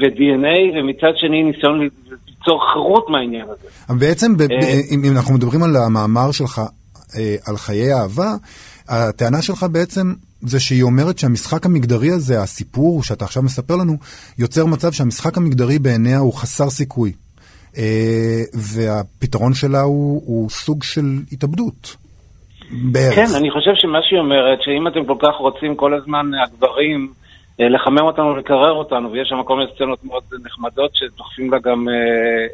ו-DNA, 0.00 0.78
ומצד 0.78 1.12
שני 1.16 1.42
ניסיון 1.42 1.80
ליצור 1.80 2.72
חירות 2.72 3.10
מהעניין 3.10 3.44
הזה. 3.44 3.68
אבל 3.88 3.98
בעצם, 3.98 4.34
אה. 4.40 4.80
אם 4.90 5.04
אם 5.04 5.16
אנחנו 5.16 5.34
מדברים 5.34 5.62
על 5.62 5.76
המאמר 5.76 6.32
שלך 6.32 6.60
אה, 7.18 7.36
על 7.46 7.56
חיי 7.56 7.94
אהבה, 7.94 8.32
הטענה 8.88 9.42
שלך 9.42 9.66
בעצם 9.72 10.12
זה 10.42 10.60
שהיא 10.60 10.82
אומרת 10.82 11.18
שהמשחק 11.18 11.66
המגדרי 11.66 12.10
הזה, 12.10 12.42
הסיפור 12.42 13.02
שאתה 13.02 13.24
עכשיו 13.24 13.42
מספר 13.42 13.76
לנו, 13.76 13.96
יוצר 14.38 14.66
מצב 14.66 14.92
שהמשחק 14.92 15.36
המגדרי 15.36 15.78
בעיניה 15.78 16.18
הוא 16.18 16.34
חסר 16.34 16.70
סיכוי. 16.70 17.12
אה, 17.78 18.42
והפתרון 18.54 19.54
שלה 19.54 19.80
הוא, 19.80 20.22
הוא 20.26 20.50
סוג 20.50 20.82
של 20.82 21.18
התאבדות. 21.32 21.96
בערך. 22.70 23.14
כן, 23.14 23.26
אני 23.38 23.50
חושב 23.50 23.70
שמה 23.74 23.98
שהיא 24.02 24.18
אומרת, 24.18 24.62
שאם 24.62 24.86
אתם 24.88 25.04
כל 25.04 25.16
כך 25.18 25.34
רוצים 25.38 25.76
כל 25.76 25.94
הזמן, 25.94 26.30
הגברים, 26.44 27.08
אה, 27.60 27.68
לחמם 27.68 28.06
אותנו 28.06 28.26
ולקרר 28.26 28.72
אותנו, 28.72 29.12
ויש 29.12 29.28
שם 29.28 29.42
כל 29.42 29.56
מיני 29.56 29.70
סצנות 29.74 30.04
מאוד 30.04 30.22
נחמדות 30.44 30.90
שדוחפים 30.94 31.50
לה 31.50 31.58
גם 31.58 31.88
אה, 31.88 31.94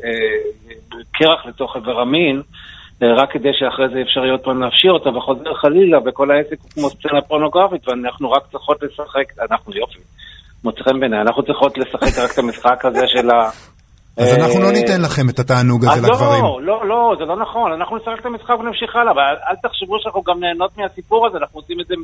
אה, 0.05 1.03
קרח 1.13 1.47
לתוך 1.47 1.77
איבר 1.77 2.01
המין, 2.01 2.43
אה, 3.03 3.15
רק 3.15 3.33
כדי 3.33 3.51
שאחרי 3.53 3.89
זה 3.89 4.03
אפשר 4.03 4.21
יהיה 4.21 4.33
עוד 4.33 4.41
פעם 4.41 4.61
להפשיר 4.63 4.93
אותה, 4.93 5.09
וחוזר 5.11 5.55
חלילה, 5.55 5.99
וכל 6.07 6.31
העסק 6.31 6.61
הוא 6.63 6.71
כמו 6.75 6.91
סצנה 6.91 7.21
פורנוגרפית, 7.21 7.89
ואנחנו 7.89 8.31
רק 8.31 8.43
צריכות 8.53 8.83
לשחק, 8.83 9.25
אנחנו 9.51 9.73
יופי, 9.77 9.99
מוצא 10.65 10.83
חן 10.83 11.01
בעיניי, 11.01 11.21
אנחנו 11.21 11.43
צריכות 11.43 11.79
לשחק 11.79 12.19
רק 12.25 12.31
את 12.33 12.39
המשחק 12.39 12.85
הזה 12.85 13.07
של 13.07 13.31
ה... 13.31 13.51
אז 14.17 14.35
אנחנו 14.35 14.61
לא 14.61 14.67
אה, 14.67 14.73
ניתן 14.73 15.01
לכם 15.03 15.29
את 15.29 15.39
התענוג 15.39 15.85
הזה 15.85 16.01
לגברים. 16.01 16.45
לא, 16.45 16.61
לא, 16.63 16.89
לא, 16.89 17.15
זה 17.19 17.25
לא 17.25 17.37
נכון. 17.37 17.73
אנחנו 17.73 17.97
נשחק 17.97 18.21
את 18.21 18.27
המשחק 18.27 18.55
ונמשיך 18.61 18.97
הלאה, 18.97 19.13
אבל 19.13 19.23
אל 19.23 19.57
תחשבו 19.63 19.97
שאנחנו 20.01 20.23
גם 20.23 20.41
נהנות 20.41 20.79
מהסיפור 20.79 21.27
הזה, 21.27 21.39
אנחנו 21.39 21.61
עושים 21.61 21.81
את 21.81 21.87
זה 21.87 21.95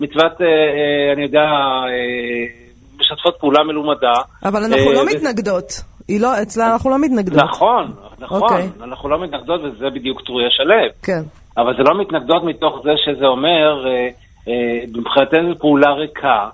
מצוות, 0.00 0.40
אה, 0.40 0.46
אה, 0.46 1.12
אני 1.12 1.22
יודע, 1.22 1.40
אה, 1.40 2.68
משתפות 3.00 3.36
פעולה 3.40 3.62
מלומדה. 3.62 4.12
אבל 4.44 4.64
אנחנו 4.64 4.90
אה, 4.90 4.94
לא 4.94 5.06
מתנגדות. 5.06 5.82
היא 6.08 6.20
לא, 6.20 6.42
אצלה 6.42 6.72
אנחנו 6.72 6.90
לא 6.90 6.98
מתנגדות. 6.98 7.38
נכון, 7.38 7.92
נכון, 8.18 8.42
אוקיי. 8.42 8.68
אנחנו 8.82 9.08
לא 9.08 9.22
מתנגדות 9.22 9.60
וזה 9.64 9.90
בדיוק 9.90 10.22
טרויה 10.26 10.48
שלו. 10.50 10.74
כן. 11.02 11.22
אבל 11.56 11.76
זה 11.76 11.82
לא 11.82 12.00
מתנגדות 12.00 12.44
מתוך 12.44 12.80
זה 12.84 12.90
שזה 13.04 13.26
אומר, 13.26 13.86
אה, 13.86 14.08
אה, 14.48 14.84
מבחינתנו 14.96 15.52
זו 15.52 15.58
פעולה 15.58 15.92
ריקה. 15.92 16.48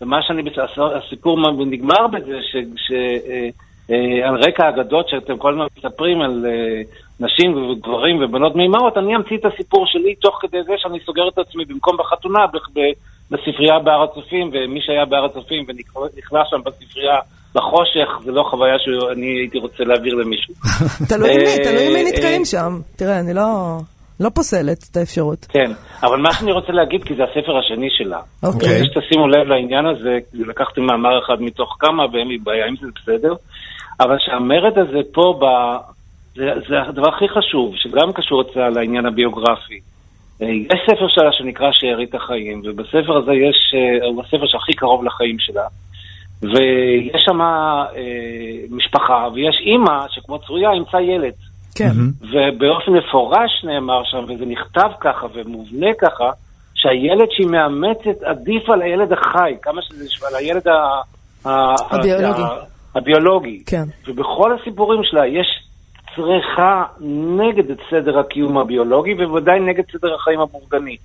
ומה 0.00 0.16
שאני, 0.22 0.42
הסיפור 1.06 1.38
נגמר 1.66 2.06
בזה 2.12 2.38
ש... 2.42 2.56
ש 2.76 2.92
אה, 2.92 3.32
אה, 3.32 3.48
על 4.24 4.34
רקע 4.36 4.64
האגדות 4.66 5.08
שאתם 5.08 5.38
כל 5.38 5.52
הזמן 5.52 5.66
מספרים 5.78 6.20
על 6.20 6.46
אה, 6.46 6.82
נשים 7.20 7.70
וגברים 7.70 8.22
ובנות 8.22 8.56
מימרות, 8.56 8.96
אני 8.96 9.16
אמציא 9.16 9.36
את 9.36 9.44
הסיפור 9.44 9.86
שלי 9.86 10.14
תוך 10.14 10.38
כדי 10.40 10.62
זה 10.66 10.72
שאני 10.76 10.98
סוגר 11.06 11.28
את 11.28 11.38
עצמי 11.38 11.64
במקום 11.64 11.96
בחתונה 11.96 12.38
בספרייה 13.30 13.78
בהר 13.78 14.02
הצופים, 14.02 14.50
ומי 14.52 14.80
שהיה 14.82 15.04
בהר 15.04 15.24
הצופים 15.24 15.64
ונכנס 15.68 16.46
שם 16.50 16.60
בספרייה 16.66 17.16
בחושך, 17.54 18.24
זה 18.24 18.32
לא 18.32 18.42
חוויה 18.50 18.78
שאני 18.78 19.26
הייתי 19.26 19.58
רוצה 19.58 19.84
להעביר 19.84 20.14
למישהו. 20.14 20.54
תלוי 21.10 21.30
אה, 21.30 21.36
מי, 21.36 21.64
תלוי 21.64 21.88
מי 21.94 22.10
נתקעים 22.10 22.40
אה, 22.40 22.46
שם. 22.46 22.80
תראה, 22.96 23.20
אני 23.20 23.34
לא... 23.34 23.78
לא 24.20 24.28
פוסלת 24.28 24.84
את 24.90 24.96
האפשרות. 24.96 25.46
כן, 25.48 25.70
אבל 26.02 26.16
מה 26.16 26.32
שאני 26.32 26.52
רוצה 26.52 26.72
להגיד, 26.72 27.04
כי 27.04 27.14
זה 27.14 27.22
הספר 27.24 27.58
השני 27.58 27.88
שלה. 27.90 28.20
אוקיי. 28.42 28.68
רוצה 28.68 28.84
שתשימו 28.84 29.28
לב 29.28 29.46
לעניין 29.48 29.86
הזה, 29.86 30.18
לקחתי 30.34 30.80
מאמר 30.80 31.18
אחד 31.24 31.42
מתוך 31.42 31.76
כמה, 31.80 32.02
ואין 32.12 32.28
לי 32.28 32.38
בעיה 32.38 32.66
עם 32.66 32.74
זה 32.80 32.86
בסדר. 32.96 33.34
אבל 34.00 34.16
שהמרד 34.18 34.78
הזה 34.78 34.98
פה, 35.12 35.38
ב... 35.40 35.44
זה, 36.34 36.50
זה 36.68 36.82
הדבר 36.88 37.08
הכי 37.08 37.28
חשוב, 37.28 37.74
שגם 37.76 38.12
קשור 38.12 38.42
אצלה 38.42 38.70
לעניין 38.70 39.06
הביוגרפי. 39.06 39.80
אה, 40.42 40.46
יש 40.48 40.80
ספר 40.86 41.08
שלה 41.08 41.32
שנקרא 41.32 41.68
שארית 41.72 42.14
החיים, 42.14 42.62
ובספר 42.64 43.18
הזה 43.18 43.32
יש, 43.32 43.74
אה, 43.74 44.06
הוא 44.06 44.22
הספר 44.22 44.46
שהכי 44.46 44.72
קרוב 44.72 45.04
לחיים 45.04 45.36
שלה. 45.38 45.66
ויש 46.42 47.22
שם 47.26 47.40
אה, 47.40 47.84
משפחה, 48.70 49.28
ויש 49.34 49.56
אימא 49.60 50.06
שכמו 50.08 50.38
צרויה 50.38 50.72
אימצה 50.72 51.00
ילד. 51.00 51.32
כן. 51.74 51.92
ובאופן 52.20 52.92
מפורש 52.92 53.64
נאמר 53.64 54.02
שם, 54.04 54.24
וזה 54.28 54.46
נכתב 54.46 54.90
ככה 55.00 55.26
ומובנה 55.34 55.94
ככה, 56.00 56.30
שהילד 56.74 57.28
שהיא 57.30 57.46
מאמצת 57.46 58.22
עדיף 58.24 58.70
על 58.70 58.82
הילד 58.82 59.12
החי, 59.12 59.54
כמה 59.62 59.82
שזה, 59.82 60.04
על 60.28 60.34
הילד 60.34 60.68
ה... 60.68 60.72
ה- 61.48 61.74
הביולוגי. 61.90 62.42
הביולוגי. 62.94 63.62
כן. 63.66 63.82
ובכל 64.06 64.56
הסיפורים 64.60 65.00
שלה 65.02 65.26
יש 65.26 65.46
צריכה 66.16 66.84
נגד 67.38 67.70
את 67.70 67.78
סדר 67.90 68.18
הקיום 68.18 68.58
הביולוגי, 68.58 69.14
ובוודאי 69.14 69.60
נגד 69.60 69.84
סדר 69.92 70.14
החיים 70.14 70.40
הבורגני. 70.40 70.96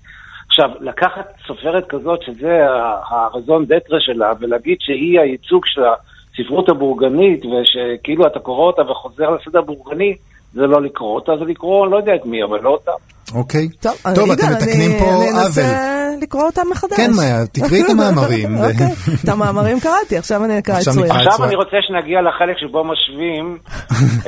עכשיו, 0.47 0.69
לקחת 0.81 1.33
סופרת 1.47 1.87
כזאת, 1.89 2.19
שזה 2.25 2.65
הרזון 3.09 3.65
דטרה 3.65 3.97
שלה, 3.99 4.31
ולהגיד 4.39 4.77
שהיא 4.79 5.19
הייצוג 5.19 5.65
של 5.65 5.81
הספרות 5.83 6.69
הבורגנית, 6.69 7.43
ושכאילו 7.45 8.27
אתה 8.27 8.39
קורא 8.39 8.67
אותה 8.67 8.81
וחוזר 8.81 9.29
לסדר 9.29 9.59
הבורגני, 9.59 10.15
זה 10.53 10.61
לא 10.61 10.81
לקרוא 10.81 11.15
אותה, 11.15 11.31
זה 11.39 11.45
לקרוא, 11.45 11.87
לא 11.87 11.97
יודע 11.97 12.15
את 12.15 12.25
מי, 12.25 12.43
אבל 12.43 12.61
לא 12.61 12.69
אותה. 12.69 12.91
אוקיי. 13.35 13.67
טוב, 13.69 13.93
טוב, 14.15 14.31
אתם 14.31 14.45
מתקנים 14.53 14.99
פה 14.99 15.05
אני 15.05 15.29
עוול. 15.29 15.94
לקרוא 16.21 16.43
אותם 16.43 16.61
מחדש. 16.71 16.97
כן, 16.97 17.11
מאיה, 17.17 17.47
תקראי 17.47 17.81
את 17.81 17.89
המאמרים. 17.89 18.57
אוקיי, 18.63 18.93
את 19.23 19.29
המאמרים 19.29 19.79
קראתי, 19.79 20.17
עכשיו 20.17 20.45
אני 20.45 20.59
אקרא 20.59 20.79
את 20.79 20.83
צרויה. 20.83 21.15
עכשיו. 21.15 21.45
אני 21.45 21.55
רוצה 21.55 21.77
שנגיע 21.87 22.21
לחלק 22.21 22.57
שבו 22.57 22.83
משווים 22.83 23.57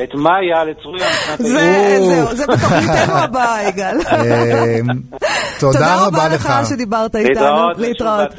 את 0.03 0.15
מאיה 0.15 0.63
לצרויה. 0.63 1.07
זהו, 1.37 2.35
זה 2.35 2.47
בתוכניתנו 2.47 3.13
הבאה, 3.23 3.67
יגאל. 3.67 3.97
אמ, 3.97 4.87
תודה 5.59 6.05
רבה 6.05 6.29
לך. 6.29 6.49
שדיברת 6.69 7.15
איתנו. 7.15 7.69
להתראות. 7.77 8.29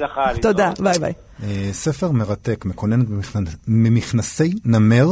תודה, 0.43 0.71
ביי 0.81 0.99
ביי. 1.01 1.13
אה, 1.43 1.69
ספר 1.73 2.11
מרתק, 2.11 2.65
מקוננת 2.65 3.07
ממכנסי 3.69 4.55
נמר. 4.65 5.07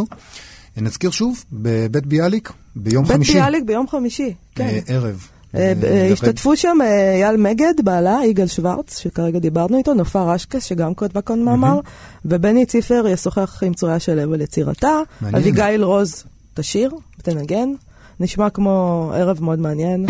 אה, 0.77 0.83
נזכיר 0.83 1.11
שוב, 1.11 1.45
בבית 1.53 2.07
ביאליק, 2.07 2.53
ביום 2.77 3.05
בית 3.05 3.17
חמישי. 3.17 3.33
ביאליק 3.33 3.65
ביום 3.65 3.89
חמישי, 3.89 4.35
כן. 4.55 4.65
אה, 4.65 4.79
ערב. 4.87 5.29
אה, 5.57 6.09
השתתפו 6.13 6.57
שם 6.57 6.79
אה, 6.83 7.13
אייל 7.13 7.37
מגד, 7.37 7.75
בעלה, 7.85 8.21
יגאל 8.25 8.47
שוורץ, 8.47 8.99
שכרגע 8.99 9.39
דיברנו 9.39 9.79
איתו, 9.79 9.95
נופר 9.95 10.35
אשקס, 10.35 10.65
שגם 10.65 10.95
כתבה 10.95 11.21
כאן 11.21 11.43
מאמר, 11.43 11.81
ובני 12.25 12.67
ציפר 12.67 13.05
ישוחח 13.09 13.63
עם 13.63 13.75
צרויה 13.75 13.99
שלו 13.99 14.35
על 14.35 14.41
יצירתה. 14.41 15.01
אביגיל 15.37 15.85
רוז 15.85 16.25
תשיר 16.55 16.91
ותנגן, 17.19 17.69
נשמע 18.21 18.51
כמו 18.51 19.11
ערב 19.15 19.43
מאוד 19.43 19.59
מעניין. 19.59 20.07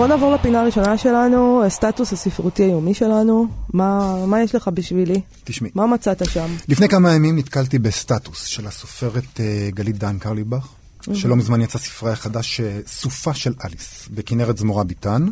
בוא 0.00 0.06
נעבור 0.06 0.34
לפינה 0.34 0.60
הראשונה 0.60 0.98
שלנו, 0.98 1.64
הסטטוס 1.64 2.12
הספרותי 2.12 2.62
היומי 2.62 2.94
שלנו. 2.94 3.46
מה, 3.72 4.16
מה 4.26 4.42
יש 4.42 4.54
לך 4.54 4.68
בשבילי? 4.68 5.20
תשמעי. 5.44 5.70
מה 5.74 5.86
מצאת 5.86 6.30
שם? 6.30 6.46
לפני 6.68 6.88
כמה 6.88 7.14
ימים 7.14 7.38
נתקלתי 7.38 7.78
בסטטוס 7.78 8.44
של 8.44 8.66
הסופרת 8.66 9.40
אה, 9.40 9.68
גלית 9.70 9.98
דן 9.98 10.18
קרליבך, 10.18 10.68
שלא 11.12 11.36
מזמן 11.36 11.60
יצא 11.60 11.78
ספרה 11.78 12.16
חדש, 12.16 12.60
אה, 12.60 12.78
סופה 12.86 13.34
של 13.34 13.54
אליס, 13.64 14.08
בכנרת 14.10 14.58
זמורה 14.58 14.84
ביטן. 14.84 15.26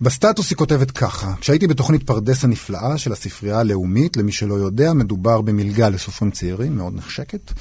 בסטטוס 0.00 0.50
היא 0.50 0.56
כותבת 0.56 0.90
ככה, 0.90 1.34
כשהייתי 1.40 1.66
בתוכנית 1.66 2.02
פרדס 2.02 2.44
הנפלאה 2.44 2.98
של 2.98 3.12
הספרייה 3.12 3.58
הלאומית, 3.58 4.16
למי 4.16 4.32
שלא 4.32 4.54
יודע, 4.54 4.92
מדובר 4.92 5.40
במלגה 5.40 5.88
לסופרים 5.88 6.30
צעירים, 6.30 6.76
מאוד 6.76 6.94
נחשקת. 6.96 7.52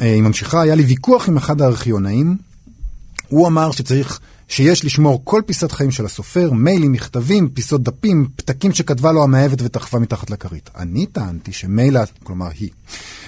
אה, 0.00 0.12
היא 0.14 0.22
ממשיכה, 0.22 0.60
היה 0.60 0.74
לי 0.74 0.82
ויכוח 0.82 1.28
עם 1.28 1.36
אחד 1.36 1.60
הארכיונאים, 1.60 2.36
הוא 3.28 3.46
אמר 3.46 3.70
שצריך, 3.70 4.20
שיש 4.48 4.84
לשמור 4.84 5.20
כל 5.24 5.42
פיסת 5.46 5.72
חיים 5.72 5.90
של 5.90 6.04
הסופר, 6.04 6.52
מיילים, 6.52 6.92
מכתבים, 6.92 7.48
פיסות 7.48 7.82
דפים, 7.82 8.28
פתקים 8.36 8.72
שכתבה 8.72 9.12
לו 9.12 9.22
המאהבת 9.22 9.62
ודחפה 9.62 9.98
מתחת 9.98 10.30
לכרית. 10.30 10.70
אני 10.76 11.06
טענתי 11.06 11.52
שמילא, 11.52 12.00
כלומר 12.22 12.48
היא, 12.58 12.70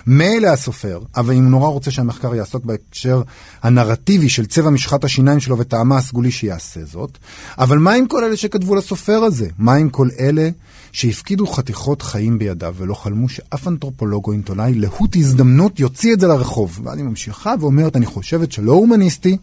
מילא 0.07 0.49
הסופר, 0.49 1.01
אבל 1.17 1.35
אם 1.35 1.43
הוא 1.43 1.51
נורא 1.51 1.69
רוצה 1.69 1.91
שהמחקר 1.91 2.35
יעסוק 2.35 2.65
בהקשר 2.65 3.23
הנרטיבי 3.63 4.29
של 4.29 4.47
צבע 4.47 4.71
משחת 4.71 5.05
השיניים 5.05 5.41
שלו 5.41 5.59
וטעמה 5.59 5.97
הסגולי 5.97 6.31
שיעשה 6.31 6.85
זאת, 6.85 7.19
אבל 7.59 7.79
מה 7.79 7.93
עם 7.93 8.07
כל 8.07 8.25
אלה 8.25 8.37
שכתבו 8.37 8.75
לסופר 8.75 9.25
הזה? 9.25 9.49
מה 9.59 9.75
עם 9.75 9.89
כל 9.89 10.09
אלה 10.21 10.51
שהפקידו 10.93 11.47
חתיכות 11.47 12.03
חיים 12.03 12.39
בידיו 12.39 12.75
ולא 12.79 12.95
חלמו 12.95 13.29
שאף 13.29 13.69
אנתרופולוג 13.69 14.27
או 14.27 14.33
עיתונאי 14.33 14.75
להוט 14.75 15.17
הזדמנות 15.17 15.81
יוציא 15.81 16.13
את 16.13 16.21
זה 16.21 16.27
לרחוב? 16.27 16.81
ואני 16.85 17.03
ממשיכה 17.03 17.55
ואומרת, 17.61 17.97
אני 17.97 18.07
חושבת 18.07 18.53
שלא 18.53 18.73
הומניסטי 18.73 19.37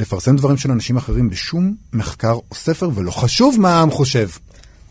לפרסם 0.00 0.36
דברים 0.36 0.56
של 0.56 0.70
אנשים 0.70 0.96
אחרים 0.96 1.30
בשום 1.30 1.74
מחקר 1.92 2.32
או 2.32 2.54
ספר, 2.54 2.90
ולא 2.94 3.10
חשוב 3.10 3.60
מה 3.60 3.78
העם 3.78 3.90
חושב. 3.90 4.28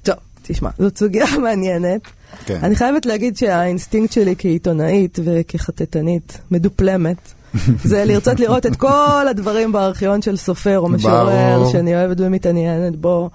טוב, 0.04 0.16
תשמע, 0.42 0.70
זאת 0.80 0.98
סוגיה 0.98 1.26
מעניינת. 1.44 2.02
כן. 2.46 2.60
אני 2.64 2.76
חייבת 2.76 3.06
להגיד 3.06 3.38
שהאינסטינקט 3.38 4.14
שלי 4.14 4.36
כעיתונאית 4.38 5.20
וכחטטנית 5.24 6.38
מדופלמת, 6.52 7.18
זה 7.84 8.06
לרצות 8.06 8.40
לראות 8.40 8.66
את 8.66 8.76
כל 8.76 9.28
הדברים 9.30 9.72
בארכיון 9.72 10.22
של 10.22 10.38
סופר 10.38 10.80
או 10.80 10.90
משורר. 10.90 11.70
שאני 11.72 11.96
אוהבת 11.96 12.18
ומתעניינת 12.20 12.96
בו, 12.96 13.30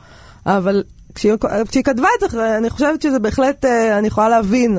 אבל 0.47 0.83
כשהיא, 1.15 1.33
כשהיא 1.69 1.85
כתבה 1.85 2.09
את 2.19 2.31
זה, 2.31 2.59
אני 2.59 2.71
חושבת 2.71 3.03
שזה 3.03 3.19
בהחלט, 3.19 3.65
אה, 3.65 3.99
אני 3.99 4.07
יכולה 4.07 4.29
להבין 4.29 4.79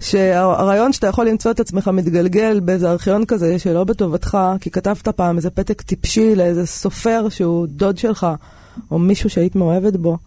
שהרעיון 0.00 0.92
שאתה 0.92 1.06
יכול 1.06 1.28
למצוא 1.28 1.50
את 1.50 1.60
עצמך 1.60 1.88
מתגלגל 1.88 2.60
באיזה 2.60 2.90
ארכיון 2.90 3.24
כזה 3.24 3.58
שלא 3.58 3.84
בטובתך, 3.84 4.38
כי 4.60 4.70
כתבת 4.70 5.08
פעם 5.08 5.36
איזה 5.36 5.50
פתק 5.50 5.82
טיפשי 5.82 6.34
לאיזה 6.34 6.66
סופר 6.66 7.28
שהוא 7.28 7.66
דוד 7.66 7.98
שלך, 7.98 8.26
או 8.90 8.98
מישהו 8.98 9.30
שהיית 9.30 9.56
מאוהבת 9.56 9.96
בו, 9.96 10.18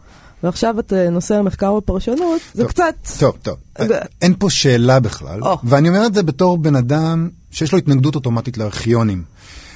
ועכשיו 0.44 0.80
את 0.80 0.94
נושא 1.12 1.36
המחקר 1.36 1.74
ופרשנות, 1.74 2.42
זה 2.54 2.64
טוב, 2.64 2.72
קצת... 2.72 2.96
טוב, 3.20 3.36
טוב. 3.42 3.56
זה- 3.88 4.00
אין 4.22 4.34
פה 4.40 4.50
שאלה 4.50 5.00
בכלל, 5.00 5.44
או. 5.44 5.58
ואני 5.64 5.90
אומר 5.90 6.06
את 6.06 6.14
זה 6.14 6.24
בתור 6.24 6.58
בן 6.58 6.76
אדם 6.76 7.30
שיש 7.52 7.72
לו 7.72 7.78
התנגדות 7.78 8.16
אוטומטית 8.16 8.58
לארכיונים. 8.58 9.24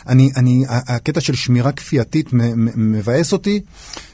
אני, 0.07 0.29
אני, 0.37 0.63
הקטע 0.69 1.21
של 1.21 1.35
שמירה 1.35 1.71
כפייתית 1.71 2.27
מבאס 2.75 3.33
אותי. 3.33 3.61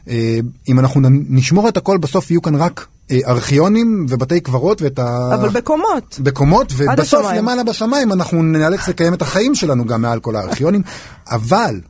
אה, 0.09 0.39
אם 0.67 0.79
אנחנו 0.79 1.01
נשמור 1.29 1.69
את 1.69 1.77
הכל, 1.77 1.97
בסוף 1.97 2.31
יהיו 2.31 2.41
כאן 2.41 2.55
רק 2.55 2.87
ארכיונים 3.27 4.05
ובתי 4.09 4.39
קברות 4.39 4.81
ואת 4.81 4.99
ה... 4.99 5.35
אבל 5.35 5.49
בקומות. 5.49 6.19
בקומות, 6.23 6.73
ובסוף 6.77 7.19
השמיים. 7.19 7.37
למעלה 7.37 7.63
בשמיים 7.63 8.11
אנחנו 8.11 8.43
נאלץ 8.43 8.87
לקיים 8.87 9.13
את 9.13 9.21
החיים 9.21 9.55
שלנו 9.55 9.85
גם 9.85 10.01
מעל 10.01 10.19
כל 10.19 10.35
הארכיונים, 10.35 10.81
אבל 11.31 11.81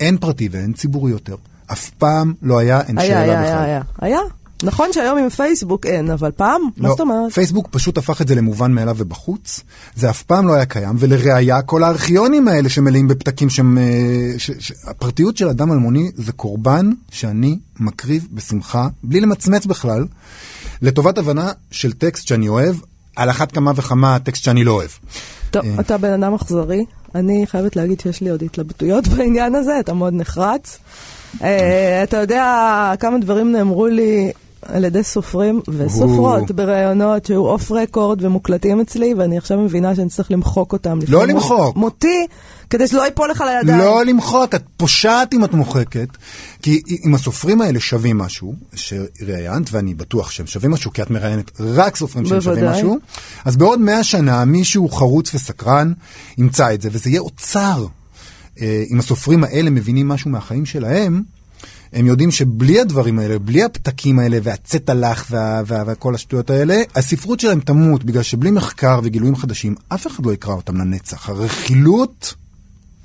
אין 0.00 0.18
פרטי 0.18 0.48
ואין 0.52 0.72
ציבורי 0.72 1.10
יותר. 1.10 1.36
אף 1.72 1.90
פעם 1.90 2.32
לא 2.42 2.58
היה, 2.58 2.80
אין 2.80 2.98
היה, 2.98 3.08
שאלה 3.08 3.20
היה, 3.20 3.42
בכלל. 3.42 3.58
היה, 3.58 3.64
היה. 3.64 3.82
היה. 3.98 4.20
נכון 4.62 4.92
שהיום 4.92 5.18
עם 5.18 5.28
פייסבוק 5.28 5.86
אין, 5.86 6.10
אבל 6.10 6.30
פעם? 6.30 6.60
מה 6.76 6.88
לא, 6.88 6.90
זאת 6.90 7.00
אומרת? 7.00 7.32
פייסבוק 7.32 7.68
פשוט 7.70 7.98
הפך 7.98 8.22
את 8.22 8.28
זה 8.28 8.34
למובן 8.34 8.72
מאליו 8.72 8.94
ובחוץ. 8.98 9.60
זה 9.96 10.10
אף 10.10 10.22
פעם 10.22 10.48
לא 10.48 10.54
היה 10.54 10.66
קיים, 10.66 10.96
ולראיה, 10.98 11.62
כל 11.62 11.82
הארכיונים 11.82 12.48
האלה 12.48 12.68
שמלאים 12.68 13.08
בפתקים 13.08 13.50
שהם... 13.50 13.78
אה, 13.78 14.34
ש, 14.38 14.50
ש, 14.58 14.72
הפרטיות 14.86 15.36
של 15.36 15.48
אדם 15.48 15.72
אלמוני 15.72 16.10
זה 16.14 16.32
קורבן 16.32 16.90
שאני 17.10 17.58
מקריב 17.80 18.28
בשמחה, 18.32 18.88
בלי 19.02 19.20
למצמץ 19.20 19.66
בכלל, 19.66 20.04
לטובת 20.82 21.18
הבנה 21.18 21.52
של 21.70 21.92
טקסט 21.92 22.28
שאני 22.28 22.48
אוהב, 22.48 22.76
על 23.16 23.30
אחת 23.30 23.52
כמה 23.52 23.72
וכמה 23.76 24.18
טקסט 24.18 24.44
שאני 24.44 24.64
לא 24.64 24.72
אוהב. 24.72 24.90
טוב, 25.50 25.64
אה. 25.64 25.80
אתה 25.80 25.98
בן 25.98 26.22
אדם 26.22 26.34
אכזרי. 26.34 26.84
אני 27.14 27.46
חייבת 27.46 27.76
להגיד 27.76 28.00
שיש 28.00 28.20
לי 28.20 28.30
עוד 28.30 28.42
התלבטויות 28.42 29.08
בעניין 29.16 29.54
הזה, 29.54 29.80
אתה 29.80 29.94
מאוד 29.94 30.14
נחרץ. 30.14 30.78
אה, 31.42 32.02
אתה 32.02 32.16
יודע 32.16 32.92
כמה 33.00 33.18
דברים 33.18 33.52
נאמרו 33.52 33.86
לי 33.86 34.32
על 34.66 34.84
ידי 34.84 35.02
סופרים 35.02 35.60
וסופרות 35.68 36.50
בראיונות 36.50 37.26
שהיו 37.26 37.46
אוף 37.46 37.72
רקורד 37.72 38.24
ומוקלטים 38.24 38.80
אצלי, 38.80 39.14
ואני 39.14 39.38
עכשיו 39.38 39.58
מבינה 39.58 39.94
שאני 39.94 40.08
צריך 40.08 40.30
למחוק 40.30 40.72
אותם. 40.72 40.98
לא 41.08 41.26
למחוק. 41.26 41.76
מותי, 41.76 42.26
כדי 42.70 42.88
שלא 42.88 43.04
ייפול 43.04 43.30
לך 43.30 43.44
לידיים. 43.46 43.78
לא 43.78 44.04
למחוק, 44.04 44.54
את 44.54 44.62
פושעת 44.76 45.34
אם 45.34 45.44
את 45.44 45.54
מוחקת, 45.54 46.08
כי 46.62 46.82
אם 47.06 47.14
הסופרים 47.14 47.60
האלה 47.60 47.80
שווים 47.80 48.18
משהו, 48.18 48.54
שראיינת, 48.74 49.72
ואני 49.72 49.94
בטוח 49.94 50.30
שהם 50.30 50.46
שווים 50.46 50.70
משהו, 50.70 50.92
כי 50.92 51.02
את 51.02 51.10
מראיינת 51.10 51.50
רק 51.60 51.96
סופרים 51.96 52.26
שהם 52.26 52.40
שווים. 52.40 52.64
משהו, 52.64 52.98
אז 53.44 53.56
בעוד 53.56 53.80
מאה 53.80 54.04
שנה 54.04 54.44
מישהו 54.44 54.88
חרוץ 54.88 55.34
וסקרן 55.34 55.92
ימצא 56.38 56.74
את 56.74 56.82
זה, 56.82 56.88
וזה 56.92 57.10
יהיה 57.10 57.20
אוצר. 57.20 57.86
אה, 58.60 58.84
אם 58.90 58.98
הסופרים 58.98 59.44
האלה 59.44 59.70
מבינים 59.70 60.08
משהו 60.08 60.30
מהחיים 60.30 60.66
שלהם, 60.66 61.22
הם 61.92 62.06
יודעים 62.06 62.30
שבלי 62.30 62.80
הדברים 62.80 63.18
האלה, 63.18 63.38
בלי 63.38 63.64
הפתקים 63.64 64.18
האלה 64.18 64.38
והצטלח 64.42 65.26
וה, 65.30 65.62
וה, 65.66 65.82
וכל 65.86 66.14
השטויות 66.14 66.50
האלה, 66.50 66.82
הספרות 66.94 67.40
שלהם 67.40 67.60
תמות, 67.60 68.04
בגלל 68.04 68.22
שבלי 68.22 68.50
מחקר 68.50 69.00
וגילויים 69.02 69.36
חדשים, 69.36 69.74
אף 69.88 70.06
אחד 70.06 70.26
לא 70.26 70.32
יקרא 70.32 70.54
אותם 70.54 70.76
לנצח. 70.76 71.28
הרכילות, 71.28 72.34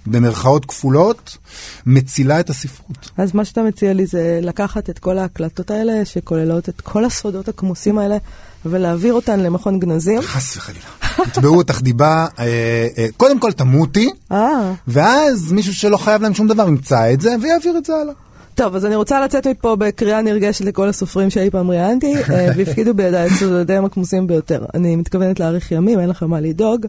במרכאות 0.05 0.65
כפולות, 0.65 1.37
מצילה 1.85 2.39
את 2.39 2.49
הספרות. 2.49 3.11
אז 3.17 3.35
מה 3.35 3.45
שאתה 3.45 3.63
מציע 3.63 3.93
לי 3.93 4.05
זה 4.05 4.39
לקחת 4.41 4.89
את 4.89 4.99
כל 4.99 5.17
ההקלטות 5.17 5.71
האלה, 5.71 6.05
שכוללות 6.05 6.69
את 6.69 6.81
כל 6.81 7.05
הסודות 7.05 7.47
הכמוסים 7.47 7.97
האלה, 7.97 8.17
ולהעביר 8.65 9.13
אותן 9.13 9.39
למכון 9.39 9.79
גנזים. 9.79 10.21
חס 10.21 10.57
וחלילה. 10.57 10.85
יתבעו 11.27 11.57
אותך 11.57 11.81
דיבה, 11.81 12.27
אה, 12.39 12.87
אה, 12.97 13.07
קודם 13.17 13.39
כל 13.39 13.51
תמותי, 13.51 14.09
אה, 14.31 14.73
ואז 14.87 15.51
מישהו 15.51 15.73
שלא 15.73 15.97
חייב 15.97 16.21
להם 16.21 16.33
שום 16.33 16.47
דבר 16.47 16.67
ימצא 16.67 17.13
את 17.13 17.21
זה 17.21 17.35
ויעביר 17.41 17.77
את 17.77 17.85
זה 17.85 17.93
הלאה. 17.95 18.13
טוב, 18.57 18.75
אז 18.75 18.85
אני 18.85 18.95
רוצה 18.95 19.25
לצאת 19.25 19.47
מפה 19.47 19.75
בקריאה 19.75 20.21
נרגשת 20.21 20.65
לכל 20.65 20.89
הסופרים 20.89 21.29
שאי 21.29 21.49
פעם 21.49 21.71
ראיינתי, 21.71 22.13
אה, 22.15 22.47
והפקידו 22.57 22.93
בידיי 22.93 23.27
את 23.27 23.31
סודותיהם 23.31 23.85
הכמוסים 23.85 24.27
ביותר. 24.27 24.65
אני 24.73 24.95
מתכוונת 24.95 25.39
להאריך 25.39 25.71
ימים, 25.71 25.99
אין 25.99 26.09
לכם 26.09 26.29
מה 26.29 26.39
לדאוג. 26.39 26.85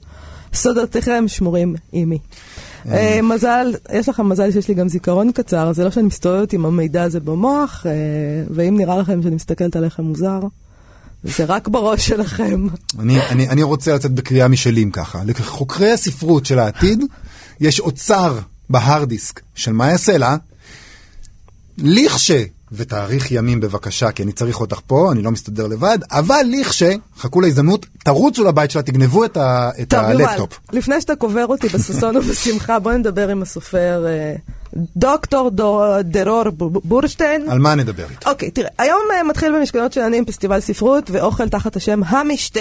סודותיכם 0.55 1.25
שמורים 1.27 1.75
עימי. 1.93 2.19
אה, 2.91 3.21
מזל, 3.23 3.75
יש 3.93 4.09
לכם 4.09 4.29
מזל 4.29 4.53
שיש 4.53 4.69
לי 4.69 4.75
גם 4.75 4.89
זיכרון 4.89 5.33
קצר, 5.33 5.73
זה 5.73 5.85
לא 5.85 5.91
שאני 5.91 6.07
מסתובבת 6.07 6.53
עם 6.53 6.67
המידע 6.67 7.03
הזה 7.03 7.21
במוח, 7.21 7.87
אה, 7.87 7.93
ואם 8.51 8.77
נראה 8.77 8.99
לכם 8.99 9.23
שאני 9.23 9.35
מסתכלת 9.35 9.77
עליכם 9.77 10.03
מוזר, 10.03 10.41
זה 11.25 11.45
רק 11.45 11.69
בראש 11.69 12.07
שלכם. 12.07 12.67
אני, 12.99 13.21
אני, 13.29 13.49
אני 13.49 13.63
רוצה 13.63 13.95
לצאת 13.95 14.13
בקריאה 14.13 14.49
משלי 14.49 14.83
אם 14.83 14.91
ככה. 14.91 15.21
לחוקרי 15.27 15.93
הספרות 15.93 16.47
של 16.47 16.59
העתיד, 16.59 17.05
יש 17.61 17.81
אוצר 17.81 18.39
בהארד 18.71 19.09
דיסק 19.09 19.41
של 19.55 19.73
מאיה 19.73 19.99
סלע, 19.99 20.37
לכש, 21.79 22.31
ותאריך 22.73 23.33
ימים 23.33 23.61
בבקשה, 23.61 24.13
כי 24.13 24.23
אני 24.23 24.33
צריך 24.33 24.61
אותך 24.61 24.81
פה, 24.87 25.13
אני 25.13 25.23
לא 25.23 25.31
מסתדר 25.31 25.67
לבד, 25.67 25.99
אבל 26.11 26.47
לכש, 26.61 26.83
חכו 27.19 27.41
להזדמנות, 27.41 27.87
תרוצו 28.05 28.45
לבית 28.45 28.71
שלה, 28.71 28.83
תגנבו 28.83 29.25
את, 29.25 29.37
ה, 29.37 29.71
את 29.83 29.89
טוב, 29.91 30.01
יובל, 30.01 30.23
הלפטופ. 30.23 30.59
לפני 30.73 31.01
שאתה 31.01 31.17
קובר 31.17 31.47
אותי 31.47 31.69
בששון 31.69 32.17
ובשמחה, 32.19 32.79
בוא 32.79 32.93
נדבר 32.93 33.29
עם 33.29 33.43
הסופר 33.43 34.07
אה, 34.07 34.35
דוקטור 34.97 35.51
דו- 35.51 36.03
דרור 36.03 36.45
בורשטיין. 36.85 37.51
על 37.51 37.59
מה 37.59 37.75
נדבר 37.75 38.05
איתו? 38.11 38.31
אוקיי, 38.31 38.51
תראה, 38.51 38.69
היום 38.79 39.01
אה, 39.15 39.23
מתחיל 39.23 39.53
במשכנות 39.59 39.93
שלנים 39.93 40.25
פסטיבל 40.25 40.61
ספרות 40.61 41.11
ואוכל 41.11 41.49
תחת 41.49 41.77
השם 41.77 42.01
המשתה. 42.07 42.61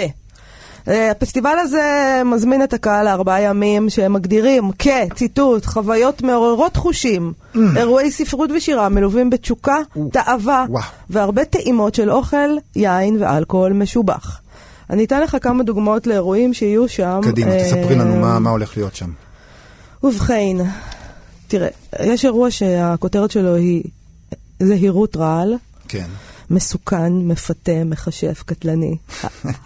אה, 0.88 1.10
הפסטיבל 1.10 1.56
הזה 1.60 1.82
מזמין 2.24 2.62
את 2.64 2.72
הקהל 2.72 3.04
לארבעה 3.04 3.40
ימים 3.40 3.90
שהם 3.90 4.12
מגדירים 4.12 4.70
כציטוט, 4.78 5.66
חוויות 5.66 6.22
מעוררות 6.22 6.76
חושים, 6.76 7.32
אירועי 7.76 8.10
ספרות 8.10 8.50
ושירה 8.56 8.88
מלווים 8.88 9.30
בתשוקה, 9.30 9.76
תאווה. 10.12 10.66
והרבה 11.10 11.44
טעימות 11.44 11.94
של 11.94 12.10
אוכל, 12.10 12.36
יין 12.76 13.16
ואלכוהול 13.22 13.72
משובח. 13.72 14.40
אני 14.90 15.04
אתן 15.04 15.20
לך 15.22 15.36
כמה 15.40 15.62
דוגמאות 15.64 16.06
לאירועים 16.06 16.54
שיהיו 16.54 16.88
שם. 16.88 17.20
קדימה, 17.22 17.50
אה, 17.50 17.64
תספרי 17.64 17.94
לנו 17.96 18.16
מה- 18.16 18.38
מה 18.38 18.50
הולך 18.50 18.76
להיות 18.76 18.94
שם. 18.96 19.10
ובכן, 20.02 20.56
תראה, 21.48 21.68
יש 22.02 22.24
אירוע 22.24 22.50
שהכותרת 22.50 23.30
שלו 23.30 23.54
היא 23.54 23.82
זהירות 24.62 25.16
רעל, 25.16 25.54
כן. 25.88 26.06
מסוכן, 26.50 27.12
מפתה, 27.12 27.84
מכשף, 27.84 28.42
קטלני. 28.46 28.96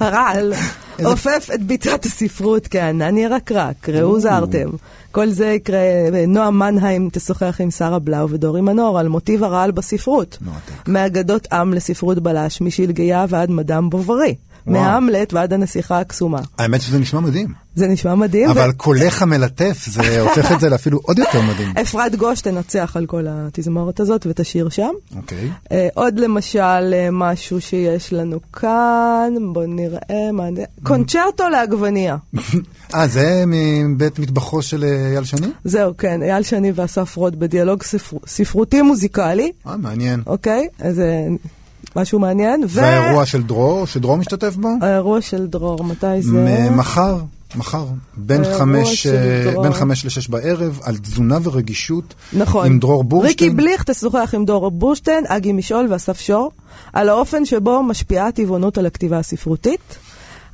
הרעל 0.00 0.52
עופף 1.04 1.48
את 1.54 1.62
ביצת 1.62 2.04
הספרות 2.04 2.68
כענן 2.70 3.16
ירקרק, 3.16 3.88
ראו 3.88 4.20
זהרתם. 4.20 4.70
כל 5.10 5.28
זה 5.28 5.46
יקרה, 5.46 5.80
נועם 6.28 6.58
מנהיים 6.58 7.08
תשוחח 7.12 7.60
עם 7.60 7.70
שרה 7.70 7.98
בלאו 7.98 8.30
ודורי 8.30 8.60
מנור 8.60 8.98
על 8.98 9.08
מוטיב 9.08 9.44
הרעל 9.44 9.70
בספרות. 9.70 10.38
מאגדות 10.88 11.52
עם 11.52 11.74
לספרות 11.74 12.18
בלש, 12.18 12.60
משלגיה 12.60 13.26
ועד 13.28 13.50
מדם 13.50 13.90
בוברי. 13.90 14.34
מהמלט 14.66 15.32
ועד 15.32 15.52
הנסיכה 15.52 15.98
הקסומה. 15.98 16.40
האמת 16.58 16.80
שזה 16.80 16.98
נשמע 16.98 17.20
מדהים. 17.20 17.48
זה 17.74 17.86
נשמע 17.86 18.14
מדהים. 18.14 18.48
ו- 18.48 18.52
אבל 18.52 18.72
קולך 18.72 19.22
המלטף, 19.22 19.84
זה 19.86 20.20
הופך 20.28 20.52
את 20.52 20.60
זה 20.60 20.68
לאפילו 20.68 20.98
עוד 21.02 21.18
יותר 21.18 21.40
מדהים. 21.40 21.72
אפרת 21.82 22.16
גוש 22.16 22.40
תנצח 22.40 22.96
על 22.96 23.06
כל 23.06 23.26
התזמורת 23.28 24.00
הזאת 24.00 24.26
ותשאיר 24.26 24.68
שם. 24.68 24.90
אוקיי. 25.16 25.48
אה, 25.72 25.88
עוד 25.94 26.18
למשל 26.18 26.60
אה, 26.94 27.08
משהו 27.12 27.60
שיש 27.60 28.12
לנו 28.12 28.38
כאן, 28.52 29.32
בואו 29.52 29.66
נראה 29.66 30.32
מה... 30.32 30.44
קונצ'רטו 30.82 31.48
לעגבנייה. 31.48 32.16
אה, 32.94 33.06
זה 33.06 33.44
מבית 33.46 34.18
מטבחו 34.18 34.62
של 34.62 34.84
אה, 34.84 35.08
אייל 35.10 35.24
שני? 35.24 35.46
זהו, 35.64 35.96
כן, 35.96 36.22
אייל 36.22 36.42
שני 36.42 36.72
ואסף 36.74 37.16
רוד 37.16 37.38
בדיאלוג 37.38 37.82
ספר... 37.82 38.16
ספרותי 38.26 38.82
מוזיקלי, 38.82 39.52
אה, 39.66 39.76
מעניין. 39.76 40.22
אוקיי? 40.26 40.68
אז 40.80 40.94
זה 40.94 41.28
משהו 41.96 42.18
מעניין. 42.18 42.68
זה 42.68 42.86
האירוע 42.86 43.26
של 43.26 43.42
דרור, 43.42 43.86
שדרור 43.86 44.16
משתתף 44.16 44.56
בו? 44.56 44.68
האירוע 44.80 45.20
של 45.20 45.46
דרור, 45.46 45.84
מתי 45.84 46.22
זה? 46.22 46.68
מחר, 46.70 47.18
מחר, 47.56 47.86
בין 48.16 48.44
חמש, 48.58 49.06
אה. 49.06 49.62
בין 49.62 49.72
חמש 49.72 50.06
לשש 50.06 50.28
בערב, 50.28 50.80
על 50.82 50.96
תזונה 50.96 51.38
ורגישות. 51.42 52.14
נכון. 52.32 52.66
עם 52.66 52.78
דרור 52.78 53.04
בורשטיין. 53.04 53.50
ריקי 53.50 53.56
בליך 53.62 53.82
תשוחח 53.82 54.30
עם 54.34 54.44
דרור 54.44 54.70
בורשטיין, 54.70 55.24
אגי 55.28 55.52
משעול 55.52 55.86
ואסף 55.90 56.20
שור, 56.20 56.50
על 56.92 57.08
האופן 57.08 57.44
שבו 57.44 57.82
משפיעה 57.82 58.28
הטבעונות 58.28 58.78
על 58.78 58.86
הכתיבה 58.86 59.18
הספרותית. 59.18 59.98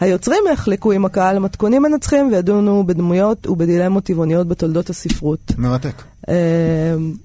היוצרים 0.00 0.42
יחלקו 0.52 0.92
עם 0.92 1.04
הקהל 1.04 1.38
מתכונים 1.38 1.82
מנצחים 1.82 2.28
וידונו 2.32 2.86
בדמויות 2.86 3.46
ובדילמות 3.46 4.04
טבעוניות 4.04 4.48
בתולדות 4.48 4.90
הספרות. 4.90 5.52
מרתק. 5.58 6.02
אה, 6.28 6.34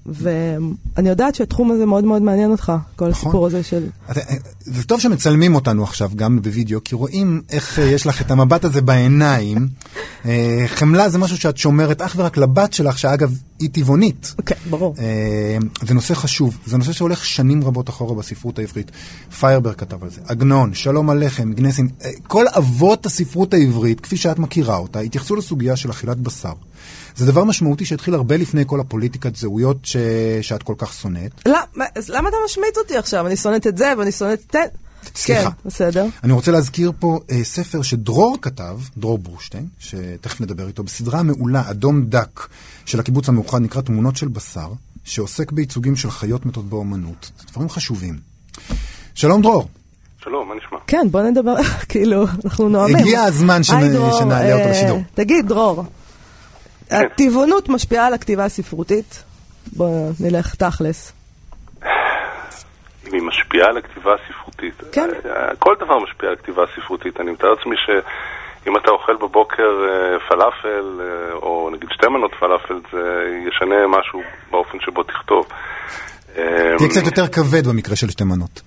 ואני 0.06 1.08
יודעת 1.08 1.34
שהתחום 1.34 1.70
הזה 1.70 1.86
מאוד 1.86 2.04
מאוד 2.04 2.22
מעניין 2.22 2.50
אותך, 2.50 2.72
כל 2.96 3.08
נכון. 3.08 3.28
הסיפור 3.28 3.46
הזה 3.46 3.62
של... 3.62 3.86
זה 4.60 4.84
טוב 4.84 5.00
שמצלמים 5.00 5.54
אותנו 5.54 5.82
עכשיו 5.82 6.10
גם 6.16 6.42
בווידאו, 6.42 6.84
כי 6.84 6.94
רואים 6.94 7.42
איך 7.50 7.78
אה, 7.78 7.84
יש 7.84 8.06
לך 8.06 8.20
את 8.20 8.30
המבט 8.30 8.64
הזה 8.64 8.82
בעיניים. 8.82 9.68
אה, 10.24 10.64
חמלה 10.66 11.08
זה 11.08 11.18
משהו 11.18 11.36
שאת 11.36 11.56
שומרת 11.56 12.02
אך 12.02 12.14
ורק 12.16 12.36
לבת 12.36 12.72
שלך, 12.72 12.98
שאגב, 12.98 13.38
היא 13.60 13.68
טבעונית. 13.72 14.34
כן, 14.46 14.54
ברור. 14.70 14.94
אה, 14.98 15.58
זה 15.82 15.94
נושא 15.94 16.14
חשוב, 16.14 16.58
זה 16.66 16.78
נושא 16.78 16.92
שהולך 16.92 17.24
שנים 17.24 17.64
רבות 17.64 17.88
אחורה 17.88 18.14
בספרות 18.14 18.58
העברית. 18.58 18.90
פיירברג 19.40 19.74
כתב 19.74 20.02
על 20.02 20.10
זה, 20.10 20.20
עגנון, 20.26 20.74
שלום 20.74 21.10
עליכם, 21.10 21.52
גנסין, 21.52 21.88
כל 22.26 22.44
אבות 22.56 23.06
הספרות 23.06 23.54
העברית, 23.54 24.00
כפי 24.00 24.16
שאת 24.16 24.38
מכירה 24.38 24.76
אותה, 24.76 25.00
התייחסו 25.00 25.36
לסוגיה 25.36 25.76
של 25.76 25.90
אכילת 25.90 26.18
בשר. 26.18 26.52
זה 27.16 27.26
דבר 27.26 27.44
משמעותי 27.44 27.84
שהתחיל 27.84 28.14
הרבה 28.14 28.36
לפני 28.36 28.62
כל 28.66 28.80
הפוליטיקת 28.80 29.36
זהויות 29.36 29.76
ש... 29.82 29.96
שאת 30.42 30.62
כל 30.62 30.74
כך 30.78 30.92
שונאת. 30.92 31.30
למה, 31.48 31.84
אז 31.96 32.08
למה 32.08 32.28
אתה 32.28 32.36
משמיץ 32.46 32.78
אותי 32.78 32.96
עכשיו? 32.96 33.26
אני 33.26 33.36
שונאת 33.36 33.66
את 33.66 33.78
זה 33.78 33.92
ואני 33.98 34.12
שונאת 34.12 34.56
את... 34.56 34.56
סליחה. 35.16 35.42
כן, 35.50 35.56
בסדר. 35.64 36.06
אני 36.24 36.32
רוצה 36.32 36.50
להזכיר 36.52 36.92
פה 36.98 37.20
אה, 37.30 37.44
ספר 37.44 37.82
שדרור 37.82 38.36
כתב, 38.42 38.78
דרור 38.96 39.18
ברושטיין, 39.18 39.66
שתכף 39.78 40.40
נדבר 40.40 40.66
איתו, 40.68 40.82
בסדרה 40.84 41.22
מעולה, 41.22 41.62
אדום 41.70 42.04
דק, 42.04 42.46
של 42.84 43.00
הקיבוץ 43.00 43.28
המאוחד, 43.28 43.60
נקרא 43.62 43.80
תמונות 43.82 44.16
של 44.16 44.28
בשר, 44.28 44.68
שעוסק 45.04 45.52
בייצוגים 45.52 45.96
של 45.96 46.10
חיות 46.10 46.46
מתות 46.46 46.64
באומנות. 46.68 47.30
זה 47.40 47.46
דברים 47.52 47.68
חשובים. 47.68 48.18
שלום 49.14 49.42
דרור. 49.42 49.68
שלום, 50.24 50.48
מה 50.48 50.54
נשמע? 50.54 50.78
כן, 50.86 51.06
בוא 51.10 51.22
נדבר, 51.22 51.54
כאילו, 51.88 52.24
אנחנו 52.44 52.68
נואמים. 52.68 52.96
הגיע 52.96 53.22
הזמן 53.22 53.60
שנ- 53.62 53.74
היי, 53.76 53.92
דרור, 53.92 54.18
שנעלה 54.18 54.54
אותו 54.54 54.64
אה, 54.64 54.70
לשידור. 54.70 55.02
תגיד, 55.14 55.48
דרור, 55.48 55.84
הטבעונות 56.90 57.68
משפיעה 57.68 58.06
על 58.06 58.14
הכתיבה 58.14 58.44
הספרותית? 58.44 59.24
בוא 59.76 60.10
נלך 60.20 60.54
תכלס. 60.54 61.12
אם 63.08 63.12
היא 63.12 63.22
משפיעה 63.22 63.68
על 63.68 63.76
הכתיבה 63.76 64.14
הספרותית. 64.14 64.74
כן. 64.92 65.10
אה, 65.26 65.56
כל 65.58 65.74
דבר 65.80 65.98
משפיע 65.98 66.28
על 66.28 66.34
הכתיבה 66.34 66.62
הספרותית. 66.62 67.20
אני 67.20 67.30
מתאר 67.30 67.50
לעצמי 67.50 67.76
שאם 67.86 68.76
אתה 68.76 68.90
אוכל 68.90 69.16
בבוקר 69.16 69.70
אה, 69.88 70.18
פלאפל, 70.28 71.00
אה, 71.00 71.32
או 71.32 71.70
נגיד 71.72 71.88
שתי 71.92 72.06
מנות 72.08 72.34
פלאפל, 72.40 72.80
זה 72.92 73.02
ישנה 73.48 73.86
משהו 73.98 74.20
באופן 74.50 74.78
שבו 74.80 75.02
תכתוב. 75.02 75.46
תהיה 76.78 76.88
קצת 76.90 77.06
יותר 77.06 77.26
כבד 77.26 77.66
במקרה 77.66 77.96
של 77.96 78.10
שתי 78.10 78.24
מנות. 78.24 78.60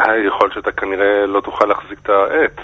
יכול 0.00 0.38
להיות 0.42 0.52
שאתה 0.54 0.72
כנראה 0.72 1.26
לא 1.26 1.40
תוכל 1.40 1.64
להחזיק 1.66 1.98
את 2.02 2.08
העט. 2.10 2.60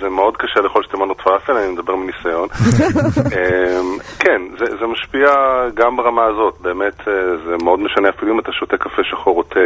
זה- 0.00 0.08
מאוד 0.10 0.36
קשה 0.36 0.60
לאכול 0.60 0.82
שתי 0.82 0.96
מנות 0.96 1.20
פלאפל, 1.20 1.52
אני 1.52 1.72
מדבר 1.72 1.94
מניסיון. 1.96 2.48
אמ, 3.36 3.98
כן, 4.18 4.42
זה 4.58 4.76
זה 4.80 4.86
משפיע 4.86 5.28
גם 5.74 5.96
ברמה 5.96 6.24
הזאת, 6.24 6.54
באמת 6.60 7.08
אה, 7.08 7.12
זה 7.46 7.56
מאוד 7.64 7.80
משנה 7.80 8.08
אפילו 8.08 8.34
אם 8.34 8.38
אתה 8.40 8.52
שותה 8.52 8.76
קפה 8.76 9.02
שחור 9.04 9.36
או 9.38 9.42
תה, 9.42 9.60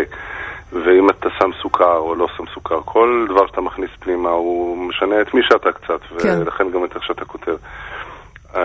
ואם 0.73 1.11
אתה 1.11 1.29
שם 1.39 1.51
סוכר 1.63 1.97
או 1.97 2.15
לא 2.15 2.27
שם 2.37 2.45
סוכר, 2.55 2.81
כל 2.85 3.27
דבר 3.29 3.47
שאתה 3.47 3.61
מכניס 3.61 3.91
פנימה 4.01 4.31
הוא 4.31 4.79
משנה 4.79 5.21
את 5.21 5.35
מי 5.35 5.41
שאתה 5.43 5.73
קצת, 5.73 6.01
כן. 6.23 6.39
ולכן 6.41 6.71
גם 6.71 6.85
את 6.85 6.95
איך 6.95 7.05
שאתה 7.05 7.25
כותב. 7.25 7.57
אמ, 8.57 8.61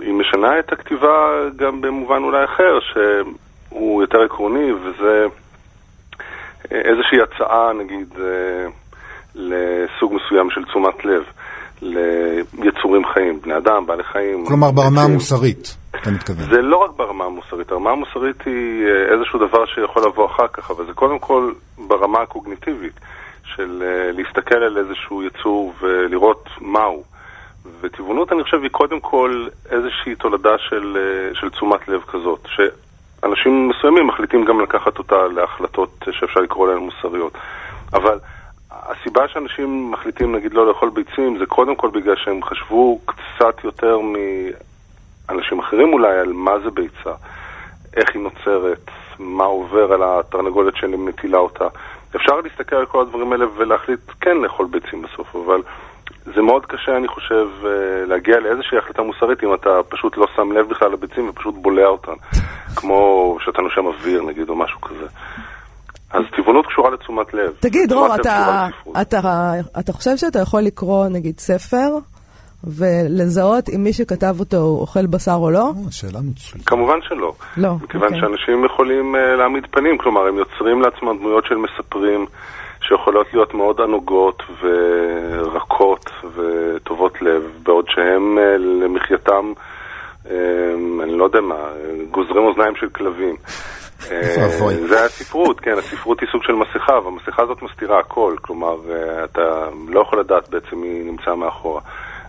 היא 0.00 0.14
משנה 0.14 0.58
את 0.58 0.72
הכתיבה 0.72 1.16
גם 1.56 1.80
במובן 1.80 2.22
אולי 2.22 2.44
אחר, 2.44 2.78
שהוא 2.80 4.02
יותר 4.02 4.22
עקרוני, 4.22 4.72
וזה 4.72 5.26
איזושהי 6.70 7.18
הצעה, 7.22 7.72
נגיד, 7.72 8.08
אה, 8.20 8.66
לסוג 9.34 10.14
מסוים 10.14 10.50
של 10.50 10.64
תשומת 10.64 11.04
לב, 11.04 11.22
ליצורים 11.82 13.02
חיים, 13.14 13.40
בני 13.40 13.56
אדם, 13.56 13.86
בעלי 13.86 14.04
חיים. 14.04 14.46
כלומר, 14.46 14.70
ברמה 14.70 15.00
עצים. 15.00 15.10
המוסרית, 15.10 15.76
אתה 15.90 16.10
מתכוון. 16.10 16.50
זה 16.50 16.62
לא 16.62 16.76
רק 16.76 16.90
ברמה 16.96 17.24
המוסרית, 17.24 17.70
הרמה 17.72 17.90
המוסרית 17.90 18.42
היא 18.46 18.86
אה, 18.86 19.14
איזשהו 19.14 19.38
דבר 19.38 19.66
שיכול 19.66 20.02
לבוא 20.06 20.26
אחר 20.26 20.48
כך, 20.52 20.70
אבל 20.70 20.86
זה 20.86 20.92
קודם 20.92 21.18
כל 21.18 21.52
ברמה 21.78 22.20
הקוגניטיבית, 22.20 23.00
של 23.44 23.82
אה, 23.86 24.12
להסתכל 24.12 24.56
על 24.56 24.78
איזשהו 24.78 25.22
יצור 25.22 25.72
ולראות 25.80 26.48
מהו. 26.60 27.02
וטבעונות, 27.80 28.32
אני 28.32 28.42
חושב, 28.42 28.62
היא 28.62 28.70
קודם 28.70 29.00
כל 29.00 29.46
איזושהי 29.70 30.14
תולדה 30.14 30.58
של, 30.58 30.98
של 31.34 31.50
תשומת 31.50 31.88
לב 31.88 32.00
כזאת, 32.00 32.46
שאנשים 33.24 33.68
מסוימים 33.68 34.06
מחליטים 34.06 34.44
גם 34.44 34.60
לקחת 34.60 34.98
אותה 34.98 35.26
להחלטות 35.34 36.04
שאפשר 36.10 36.40
לקרוא 36.40 36.68
להן 36.68 36.78
מוסריות. 36.78 37.32
אבל 37.92 38.18
הסיבה 38.70 39.28
שאנשים 39.28 39.90
מחליטים, 39.90 40.36
נגיד, 40.36 40.54
לא 40.54 40.68
לאכול 40.68 40.90
ביצים, 40.90 41.38
זה 41.38 41.46
קודם 41.46 41.76
כל 41.76 41.90
בגלל 41.90 42.16
שהם 42.16 42.42
חשבו 42.42 43.00
קצת 43.04 43.64
יותר 43.64 43.98
מאנשים 45.28 45.58
אחרים 45.58 45.92
אולי 45.92 46.18
על 46.18 46.32
מה 46.32 46.58
זה 46.58 46.70
ביצה, 46.70 47.12
איך 47.96 48.14
היא 48.14 48.22
נוצרת, 48.22 48.90
מה 49.18 49.44
עובר 49.44 49.92
על 49.92 50.02
התרנגולת 50.02 50.76
שמטילה 50.76 51.38
אותה. 51.38 51.64
אפשר 52.16 52.40
להסתכל 52.40 52.76
על 52.76 52.86
כל 52.86 53.00
הדברים 53.00 53.32
האלה 53.32 53.44
ולהחליט 53.56 54.00
כן 54.20 54.36
לאכול 54.36 54.66
ביצים 54.66 55.02
בסוף, 55.02 55.36
אבל 55.36 55.62
זה 56.24 56.42
מאוד 56.42 56.66
קשה, 56.66 56.96
אני 56.96 57.08
חושב, 57.08 57.48
אה, 57.64 57.70
להגיע 58.06 58.40
לאיזושהי 58.40 58.78
החלטה 58.78 59.02
מוסרית 59.02 59.42
אם 59.42 59.54
אתה 59.54 59.70
פשוט 59.88 60.16
לא 60.16 60.26
שם 60.36 60.52
לב 60.52 60.68
בכלל 60.68 60.92
לביצים 60.92 61.28
ופשוט 61.28 61.54
בולע 61.54 61.86
אותן, 61.86 62.12
כמו 62.76 63.36
שאתה 63.40 63.62
נושם 63.62 63.86
אוויר 63.86 64.22
נגיד 64.22 64.48
או 64.48 64.56
משהו 64.56 64.80
כזה. 64.80 65.06
אז 66.10 66.22
טבעונות 66.36 66.66
קשורה 66.66 66.90
לתשומת 66.90 67.34
לב. 67.34 67.52
תגיד, 67.60 67.92
לב 67.92 67.98
אתה. 68.20 68.66
אתה, 69.00 69.20
אתה 69.78 69.92
חושב 69.92 70.16
שאתה 70.16 70.38
יכול 70.38 70.60
לקרוא, 70.62 71.08
נגיד, 71.08 71.38
ספר, 71.38 71.88
ולזהות 72.66 73.68
אם 73.68 73.84
מי 73.84 73.92
שכתב 73.92 74.36
אותו 74.40 74.56
הוא 74.56 74.80
אוכל 74.80 75.06
בשר 75.06 75.34
או 75.34 75.50
לא? 75.50 75.68
או, 75.68 75.92
שאלה 75.92 76.20
מצוינת. 76.20 76.66
כמובן 76.66 76.98
שלא. 77.02 77.32
לא, 77.56 77.74
מכיוון 77.74 78.14
אוקיי. 78.14 78.20
שאנשים 78.20 78.64
יכולים 78.64 79.14
uh, 79.14 79.18
להעמיד 79.38 79.66
פנים, 79.70 79.98
כלומר, 79.98 80.26
הם 80.26 80.36
יוצרים 80.38 80.82
לעצמם 80.82 81.18
דמויות 81.18 81.46
של 81.46 81.54
מספרים 81.54 82.26
שיכולות 82.88 83.26
להיות 83.32 83.54
מאוד 83.54 83.80
ענוגות 83.80 84.42
ורכות 84.62 86.10
וטובות 86.34 87.22
לב, 87.22 87.42
בעוד 87.62 87.84
שהם 87.88 88.38
uh, 88.38 88.58
למחייתם, 88.58 89.52
um, 90.24 90.28
אני 91.02 91.18
לא 91.18 91.24
יודע 91.24 91.40
מה, 91.40 91.68
גוזרים 92.10 92.44
אוזניים 92.44 92.76
של 92.76 92.88
כלבים. 92.88 93.36
אה. 94.10 94.48
זה 94.88 95.04
הספרות, 95.04 95.60
כן, 95.60 95.78
הספרות 95.78 96.20
היא 96.20 96.28
סוג 96.32 96.42
של 96.42 96.52
מסכה, 96.52 96.92
והמסכה 97.04 97.42
הזאת 97.42 97.62
מסתירה 97.62 97.98
הכל, 97.98 98.34
כלומר, 98.42 98.76
אה, 98.90 99.24
אתה 99.24 99.68
לא 99.88 100.00
יכול 100.00 100.20
לדעת 100.20 100.48
בעצם 100.48 100.76
מי 100.76 101.02
נמצא 101.04 101.34
מאחורה. 101.34 101.80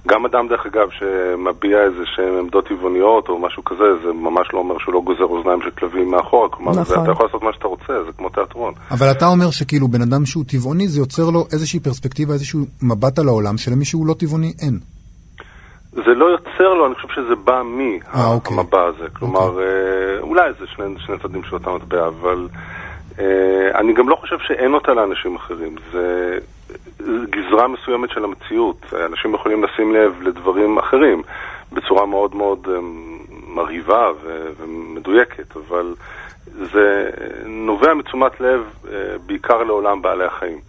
גם 0.08 0.26
אדם, 0.26 0.48
דרך 0.48 0.66
אגב, 0.66 0.88
שמביע 0.90 1.84
איזה 1.84 2.04
שהן 2.16 2.38
עמדות 2.40 2.68
טבעוניות 2.68 3.30
או 3.30 3.40
משהו 3.40 3.64
כזה, 3.64 3.84
זה 4.04 4.14
ממש 4.14 4.48
לא 4.54 4.60
אומר 4.60 4.78
שהוא 4.80 4.94
לא 4.94 5.02
גוזר 5.02 5.24
אוזניים 5.24 5.62
של 5.62 5.70
כלבים 5.70 6.12
מאחורה. 6.12 6.50
כלומר, 6.50 6.72
נכון. 6.72 6.84
זה, 6.84 6.96
אתה 7.04 7.12
יכול 7.12 7.26
לעשות 7.26 7.44
מה 7.44 7.54
שאתה 7.54 7.68
רוצה, 7.68 8.04
זה 8.06 8.12
כמו 8.18 8.30
תיאטרון. 8.30 8.74
אבל 8.92 9.12
אתה 9.12 9.26
אומר 9.28 9.52
שכאילו 9.52 9.88
בן 9.88 10.02
אדם 10.02 10.26
שהוא 10.26 10.44
טבעוני, 10.48 10.88
זה 10.88 11.00
יוצר 11.00 11.30
לו 11.30 11.46
איזושהי 11.54 11.80
פרספקטיבה, 11.80 12.34
איזשהו 12.34 12.60
מבט 12.82 13.20
על 13.20 13.28
העולם, 13.28 13.58
שלמי 13.58 13.86
שהוא 13.86 14.08
לא 14.08 14.14
טבעוני 14.14 14.54
אין. 14.62 14.80
זה 15.92 16.14
לא 16.16 16.26
יוצר 16.26 16.74
לו, 16.74 16.86
אני 16.86 16.96
חושב 16.96 17.08
שזה 17.08 17.36
בא 17.36 17.62
אה, 18.16 18.28
אוקיי. 18.28 18.56
מהמבע 18.56 18.84
הזה. 18.84 19.08
כלומר, 19.14 19.60
אה, 19.60 20.20
אולי 20.20 20.54
זה 20.60 20.66
שני, 20.76 20.86
שני 21.00 21.20
צדדים 21.20 21.44
של 21.44 21.56
אותה 21.56 21.70
מטבע, 21.70 22.08
אבל 22.08 22.48
אה, 23.20 23.80
אני 23.80 23.94
גם 23.94 24.10
לא 24.10 24.16
חושב 24.16 24.36
שאין 24.48 24.74
אותה 24.74 24.94
לאנשים 24.94 25.36
אחרים. 25.36 25.76
זה 25.92 26.38
גזרה 27.30 27.68
מסוימת 27.68 28.10
של 28.10 28.24
המציאות. 28.24 28.94
אנשים 29.06 29.34
יכולים 29.34 29.64
לשים 29.64 29.94
לב 29.94 30.22
לדברים 30.22 30.78
אחרים 30.78 31.24
בצורה 31.72 32.06
מאוד 32.06 32.36
מאוד 32.36 32.68
אה, 32.70 32.80
מרהיבה 33.48 34.08
ומדויקת, 34.58 35.58
אבל 35.58 35.96
זה 36.46 37.10
נובע 37.46 37.94
מתשומת 37.94 38.42
לב 38.42 38.74
אה, 38.92 39.18
בעיקר 39.26 39.64
לעולם 39.64 40.02
בעלי 40.02 40.26
החיים. 40.26 40.60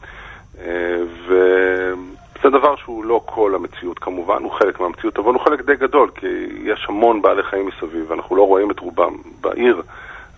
אה, 0.61 0.97
וזה 1.27 2.51
דבר 2.51 2.77
שהוא 2.77 3.05
לא 3.05 3.21
כל 3.25 3.55
המציאות 3.55 3.99
כמובן, 3.99 4.43
הוא 4.43 4.53
חלק 4.53 4.81
מהמציאות, 4.81 5.19
אבל 5.19 5.33
הוא 5.33 5.41
חלק 5.41 5.61
די 5.61 5.77
גדול, 5.77 6.11
כי 6.15 6.27
יש 6.63 6.87
המון 6.89 7.23
בעלי 7.23 7.43
חיים 7.43 7.67
מסביב, 7.67 8.11
ואנחנו 8.11 8.37
לא 8.37 8.47
רואים 8.47 8.71
את 8.71 8.79
רובם 8.79 9.17
בעיר, 9.41 9.83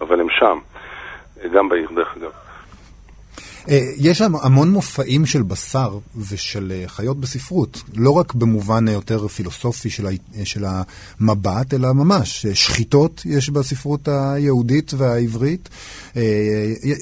אבל 0.00 0.20
הם 0.20 0.26
שם, 0.30 0.58
גם 1.52 1.68
בעיר 1.68 1.88
דרך 1.94 2.16
אגב. 2.16 2.47
אה, 3.70 3.78
יש 3.96 4.20
המון 4.20 4.68
מופעים 4.68 5.26
של 5.26 5.42
בשר 5.42 5.98
ושל 6.30 6.72
אה, 6.72 6.88
חיות 6.88 7.20
בספרות, 7.20 7.82
לא 7.96 8.10
רק 8.10 8.34
במובן 8.34 8.88
יותר 8.88 9.28
פילוסופי 9.28 9.90
של, 10.44 10.64
המבט, 10.64 11.74
אלא 11.74 11.92
ממש 11.92 12.46
אה, 12.46 12.54
שחיטות 12.54 13.22
יש 13.26 13.50
בספרות 13.50 14.08
היהודית 14.08 14.92
והעברית. 14.98 15.68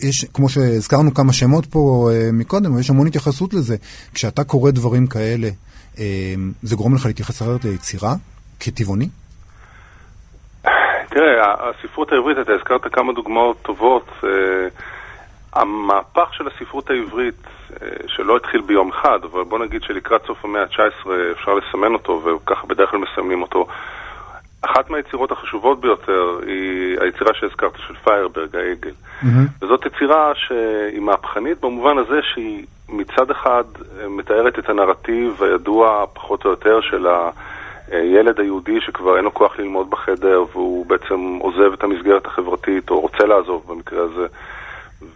יש, 0.03 0.25
כמו 0.35 0.49
שהזכרנו 0.49 1.15
כמה 1.15 1.33
שמות 1.33 1.67
פה 1.67 2.11
מקודם, 2.33 2.79
יש 2.79 2.91
המון 2.91 3.07
התייחסות 3.07 3.55
לזה. 3.55 3.77
כשאתה 4.15 4.45
קורא 4.45 4.71
דברים 4.71 5.07
כאלה, 5.07 5.49
זה 6.63 6.77
גורם 6.77 6.95
לך 6.95 7.07
להתייחס 7.07 7.43
אחרת 7.43 7.65
ליצירה 7.65 8.15
כטבעוני? 8.61 9.09
תראה, 11.09 11.55
הספרות 11.69 12.13
העברית, 12.13 12.39
אתה 12.43 12.53
הזכרת 12.53 12.93
כמה 12.93 13.13
דוגמאות 13.13 13.57
טובות. 13.63 14.07
המהפך 15.61 16.35
של 16.35 16.47
הספרות 16.47 16.91
העברית, 16.91 17.47
אה, 17.83 17.89
שלא 18.07 18.37
התחיל 18.37 18.61
ביום 18.61 18.89
אחד, 18.89 19.19
אבל 19.23 19.45
בוא 19.45 19.59
נגיד 19.59 19.83
שלקראת 19.83 20.27
סוף 20.27 20.45
המאה 20.45 20.63
ה-19 20.63 21.11
אפשר 21.33 21.55
לסמן 21.55 21.93
אותו, 21.93 22.23
וככה 22.25 22.67
בדרך 22.67 22.91
כלל 22.91 23.01
מסמנים 23.01 23.43
אותו. 23.43 23.67
אחת 24.63 24.91
מהיצירות 24.91 25.33
החשובות 25.33 25.81
ביותר 25.81 26.39
היא 26.47 26.97
היצירה 27.01 27.35
שהזכרת 27.35 27.73
של 27.89 27.95
פיירברג, 27.95 28.57
העגל. 28.57 28.93
וזאת 29.63 29.87
יצירה 29.87 30.33
שהיא 30.35 31.01
מהפכנית 31.01 31.61
במובן 31.61 31.99
הזה 31.99 32.21
שהיא 32.23 32.65
מצד 32.89 33.31
אחד 33.31 33.65
אה, 34.01 34.09
מתארת 34.09 34.59
את 34.59 34.69
הנרטיב 34.71 35.43
הידוע 35.43 36.05
פחות 36.15 36.45
או 36.45 36.51
יותר 36.51 36.81
של 36.81 37.07
הילד 37.91 38.41
היהודי 38.41 38.81
שכבר 38.81 39.17
אין 39.17 39.25
לו 39.25 39.35
כוח 39.35 39.59
ללמוד 39.59 39.91
בחדר 39.91 40.45
והוא 40.53 40.87
בעצם 40.87 41.39
עוזב 41.41 41.73
את 41.73 41.85
המסגרת 41.85 42.27
החברתית 42.27 42.91
או 42.91 43.01
רוצה 43.01 43.25
לעזוב 43.25 43.65
במקרה 43.69 44.03
הזה 44.03 44.27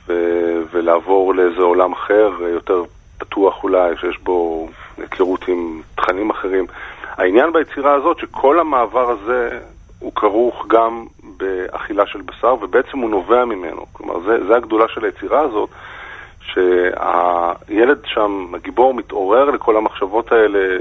ו- 0.08 0.62
ולעבור 0.70 1.34
לאיזה 1.34 1.62
עולם 1.62 1.92
אחר, 1.92 2.30
יותר 2.40 2.82
פתוח 3.18 3.64
אולי, 3.64 3.96
שיש 4.00 4.18
בו 4.18 4.68
היכרות 4.98 5.48
עם 5.48 5.80
תכנים 5.94 6.30
אחרים. 6.30 6.66
העניין 7.16 7.52
ביצירה 7.52 7.94
הזאת 7.94 8.18
שכל 8.18 8.60
המעבר 8.60 9.10
הזה 9.10 9.58
הוא 9.98 10.12
כרוך 10.14 10.66
גם 10.68 11.06
באכילה 11.36 12.06
של 12.06 12.20
בשר 12.20 12.54
ובעצם 12.60 12.98
הוא 12.98 13.10
נובע 13.10 13.44
ממנו. 13.44 13.86
כלומר, 13.92 14.20
זה, 14.20 14.46
זה 14.46 14.56
הגדולה 14.56 14.84
של 14.88 15.04
היצירה 15.04 15.40
הזאת, 15.40 15.70
שהילד 16.42 17.98
שם, 18.04 18.46
הגיבור, 18.54 18.94
מתעורר 18.94 19.44
לכל 19.44 19.76
המחשבות 19.76 20.32
האלה 20.32 20.78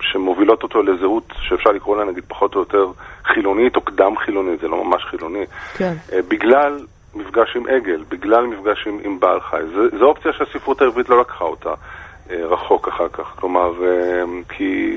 שמובילות 0.00 0.62
אותו 0.62 0.82
לזהות 0.82 1.32
שאפשר 1.40 1.70
לקרוא 1.70 1.96
לה 1.96 2.04
נגיד 2.04 2.24
פחות 2.28 2.54
או 2.54 2.60
יותר 2.60 2.86
חילונית 3.24 3.76
או 3.76 3.80
קדם 3.80 4.16
חילונית, 4.16 4.60
זה 4.60 4.68
לא 4.68 4.84
ממש 4.84 5.04
חילוני. 5.04 5.44
כן. 5.76 5.94
אה, 6.12 6.20
בגלל 6.28 6.86
מפגש 7.14 7.56
עם 7.56 7.66
עגל, 7.66 8.04
בגלל 8.08 8.46
מפגש 8.46 8.86
עם, 8.86 8.98
עם 9.04 9.20
בעל 9.20 9.40
חי. 9.40 9.60
זו, 9.74 9.98
זו 9.98 10.04
אופציה 10.04 10.32
שהספרות 10.32 10.82
העברית 10.82 11.08
לא 11.08 11.20
לקחה 11.20 11.44
אותה 11.44 11.74
אה, 12.30 12.46
רחוק 12.46 12.88
אחר 12.88 13.08
כך. 13.08 13.32
כלומר, 13.36 13.72
אה, 13.86 14.22
כי 14.48 14.96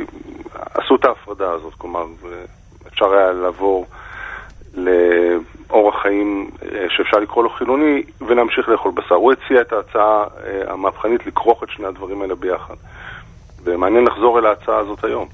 עשו 0.54 0.96
את 0.96 1.06
ההפרדה 1.06 1.52
הזאת, 1.52 1.74
כלומר, 1.74 2.06
אה, 2.26 2.46
אפשר 2.88 3.14
היה 3.14 3.32
לעבור 3.32 3.86
לאורח 4.74 6.02
חיים 6.02 6.50
שאפשר 6.90 7.18
לקרוא 7.18 7.44
לו 7.44 7.50
חילוני 7.50 8.04
ולהמשיך 8.22 8.70
לאכול 8.70 8.92
בשר. 8.92 9.16
הוא 9.16 9.34
הציע 9.34 9.62
את 9.62 9.74
ההצעה 9.74 10.24
המהפכנית 10.68 11.26
לכרוך 11.28 11.64
את 11.64 11.70
שני 11.70 11.88
הדברים 11.88 12.22
האלה 12.22 12.36
ביחד. 12.36 12.76
ומעניין 13.64 14.06
לחזור 14.06 14.40
אל 14.40 14.46
ההצעה 14.46 14.78
הזאת 14.78 15.04
היום. 15.04 15.28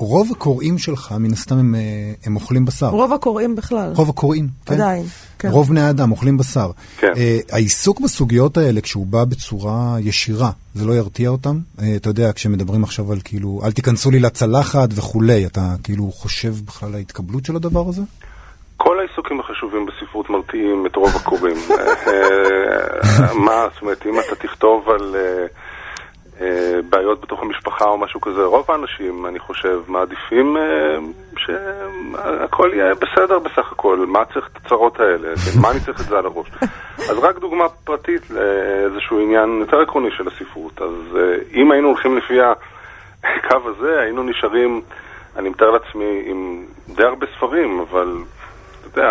רוב 0.00 0.32
הקוראים 0.32 0.78
שלך, 0.78 1.14
מן 1.18 1.32
הסתם 1.32 1.58
הם, 1.58 1.74
אה, 1.74 1.80
הם 2.26 2.36
אוכלים 2.36 2.64
בשר. 2.64 2.86
רוב 2.86 3.12
הקוראים 3.12 3.56
בכלל. 3.56 3.92
רוב 3.96 4.10
הקוראים, 4.10 4.48
כן. 4.66 4.74
עדיין, 4.74 5.04
כן. 5.38 5.48
רוב 5.48 5.68
בני 5.68 5.80
האדם 5.80 6.10
אוכלים 6.10 6.36
בשר. 6.36 6.70
כן. 6.98 7.12
אה, 7.16 7.38
העיסוק 7.52 8.00
בסוגיות 8.00 8.56
האלה, 8.56 8.80
כשהוא 8.80 9.06
בא 9.06 9.24
בצורה 9.24 9.96
ישירה, 10.00 10.50
זה 10.74 10.86
לא 10.86 10.92
ירתיע 10.92 11.28
אותם? 11.28 11.58
אה, 11.82 11.96
אתה 11.96 12.08
יודע, 12.08 12.32
כשמדברים 12.32 12.84
עכשיו 12.84 13.12
על 13.12 13.18
כאילו, 13.24 13.60
אל 13.64 13.72
תיכנסו 13.72 14.10
לי 14.10 14.20
לצלחת 14.20 14.88
וכולי, 14.94 15.46
אתה 15.46 15.74
כאילו 15.82 16.10
חושב 16.12 16.52
בכלל 16.64 16.88
על 16.88 16.94
ההתקבלות 16.94 17.44
של 17.44 17.56
הדבר 17.56 17.88
הזה? 17.88 18.02
כל 18.76 18.98
העיסוקים 19.00 19.40
החשובים 19.40 19.86
בספרות 19.86 20.30
מרתיעים 20.30 20.86
את 20.86 20.96
רוב 20.96 21.16
הקוראים. 21.16 21.56
מה, 23.46 23.66
זאת 23.74 23.82
אומרת, 23.82 24.06
אם 24.06 24.14
אתה 24.20 24.36
תכתוב 24.36 24.88
על 24.88 25.16
אה, 25.16 25.46
בעיות 26.88 27.20
בתוך 27.20 27.42
המשפחה 27.42 27.84
או 27.84 27.98
משהו 27.98 28.20
כזה, 28.20 28.42
רוב 28.44 28.70
האנשים, 28.70 29.26
אני 29.26 29.38
חושב, 29.38 29.80
מעדיפים 29.86 30.56
אה, 30.56 30.98
שהכל 31.36 32.70
יהיה 32.74 32.94
בסדר 32.94 33.38
בסך 33.38 33.72
הכל. 33.72 34.04
מה 34.08 34.24
צריך 34.24 34.48
את 34.52 34.56
הצרות 34.56 35.00
האלה? 35.00 35.28
כן, 35.36 35.60
מה 35.60 35.70
אני 35.70 35.80
צריך 35.80 36.00
את 36.00 36.06
זה 36.06 36.18
על 36.18 36.26
הראש? 36.26 36.48
אז 37.10 37.18
רק 37.18 37.38
דוגמה 37.38 37.68
פרטית 37.68 38.30
לאיזשהו 38.30 39.20
עניין 39.20 39.60
יותר 39.60 39.80
עקרוני 39.80 40.10
של 40.10 40.28
הספרות. 40.28 40.82
אז 40.82 41.16
אה, 41.16 41.36
אם 41.54 41.72
היינו 41.72 41.88
הולכים 41.88 42.16
לפי 42.16 42.38
הקו 43.24 43.56
הזה, 43.64 44.00
היינו 44.00 44.22
נשארים, 44.22 44.80
אני 45.36 45.48
מתאר 45.48 45.70
לעצמי, 45.70 46.22
עם 46.26 46.64
די 46.88 47.04
הרבה 47.04 47.26
ספרים, 47.36 47.80
אבל 47.90 48.16
אתה 48.92 49.00
יודע, 49.00 49.10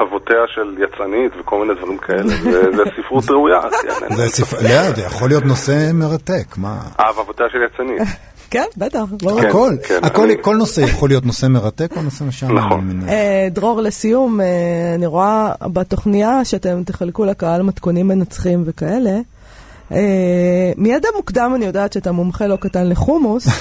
אהבותיה 0.00 0.36
של 0.54 0.82
יצרנית 0.84 1.32
וכל 1.40 1.60
מיני 1.66 1.74
דברים 1.80 1.98
כאלה, 1.98 2.28
זה 2.76 2.82
ספרות 2.96 3.30
ראויה. 3.30 3.60
זה 3.80 4.42
לא, 4.62 4.92
זה 4.96 5.02
יכול 5.02 5.28
להיות 5.28 5.44
נושא 5.44 5.90
מרתק, 5.94 6.56
מה? 6.56 6.76
אהבותיה 7.00 7.46
של 7.52 7.58
יצרנית. 7.72 8.02
כן, 8.50 8.64
בטח, 8.76 9.00
ברור. 9.22 9.40
כן, 9.40 9.48
הכל, 9.48 9.72
כן, 9.88 9.98
הכל, 10.02 10.22
אני- 10.22 10.34
כל 10.42 10.56
נושא 10.56 10.80
יכול 10.80 11.08
להיות 11.08 11.26
נושא 11.26 11.46
מרתק 11.46 11.90
או 11.96 12.02
נושא 12.02 12.24
משעמם. 12.24 12.58
נכון. 12.58 13.00
אה, 13.08 13.48
דרור, 13.50 13.80
לסיום, 13.80 14.40
אה, 14.40 14.46
אני 14.94 15.06
רואה 15.06 15.52
בתוכניה 15.72 16.44
שאתם 16.44 16.82
תחלקו 16.84 17.24
לקהל 17.24 17.62
מתכונים 17.62 18.08
מנצחים 18.08 18.62
וכאלה. 18.66 19.18
אה, 19.92 19.98
מידע 20.76 21.08
מוקדם 21.16 21.52
אני 21.56 21.64
יודעת 21.64 21.92
שאתה 21.92 22.12
מומחה 22.12 22.46
לא 22.46 22.56
קטן 22.56 22.88
לחומוס. 22.88 23.46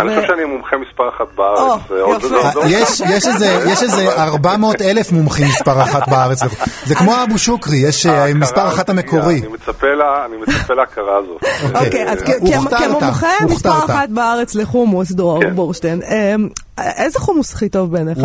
אני 0.00 0.08
חושב 0.16 0.26
שאני 0.26 0.44
מומחה 0.44 0.76
מספר 0.76 1.08
אחת 1.08 1.26
בארץ. 1.36 1.80
עוד- 1.90 2.20
אה, 2.62 2.68
יש, 2.68 3.00
יש, 3.00 3.26
איזה, 3.26 3.46
יש 3.72 3.82
איזה 3.82 4.08
400 4.32 4.82
אלף 4.82 5.12
מומחים 5.12 5.46
מספר 5.48 5.82
אחת 5.82 6.08
בארץ. 6.08 6.38
זה 6.84 6.94
כמו 6.94 7.12
אבו 7.22 7.38
שוקרי, 7.38 7.76
יש 7.76 8.06
אה, 8.06 8.34
מספר 8.34 8.68
אחת 8.68 8.88
המקורי. 8.90 9.40
אני 9.40 9.48
מצפה 10.36 10.74
להכרה 10.74 11.16
הזאת. 11.18 11.44
אוקיי, 11.86 12.08
אז 12.10 12.22
אה, 12.22 12.38
כמומחה 12.88 13.28
מספר. 13.44 13.70
אחת 13.84 14.08
בארץ 14.08 14.54
לחומוס, 14.54 15.12
דרור 15.12 15.40
כן. 15.42 15.54
בורשטיין, 15.54 16.02
אה, 16.02 16.34
איזה 16.80 17.18
חומוס 17.18 17.54
הכי 17.54 17.68
טוב 17.68 17.92
בעיניך? 17.92 18.18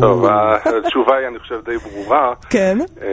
טוב, 0.00 0.24
התשובה 0.26 1.16
היא, 1.18 1.28
אני 1.30 1.38
חושב, 1.38 1.54
די 1.64 1.76
ברורה. 1.78 2.32
כן. 2.50 2.78
אה, 3.02 3.06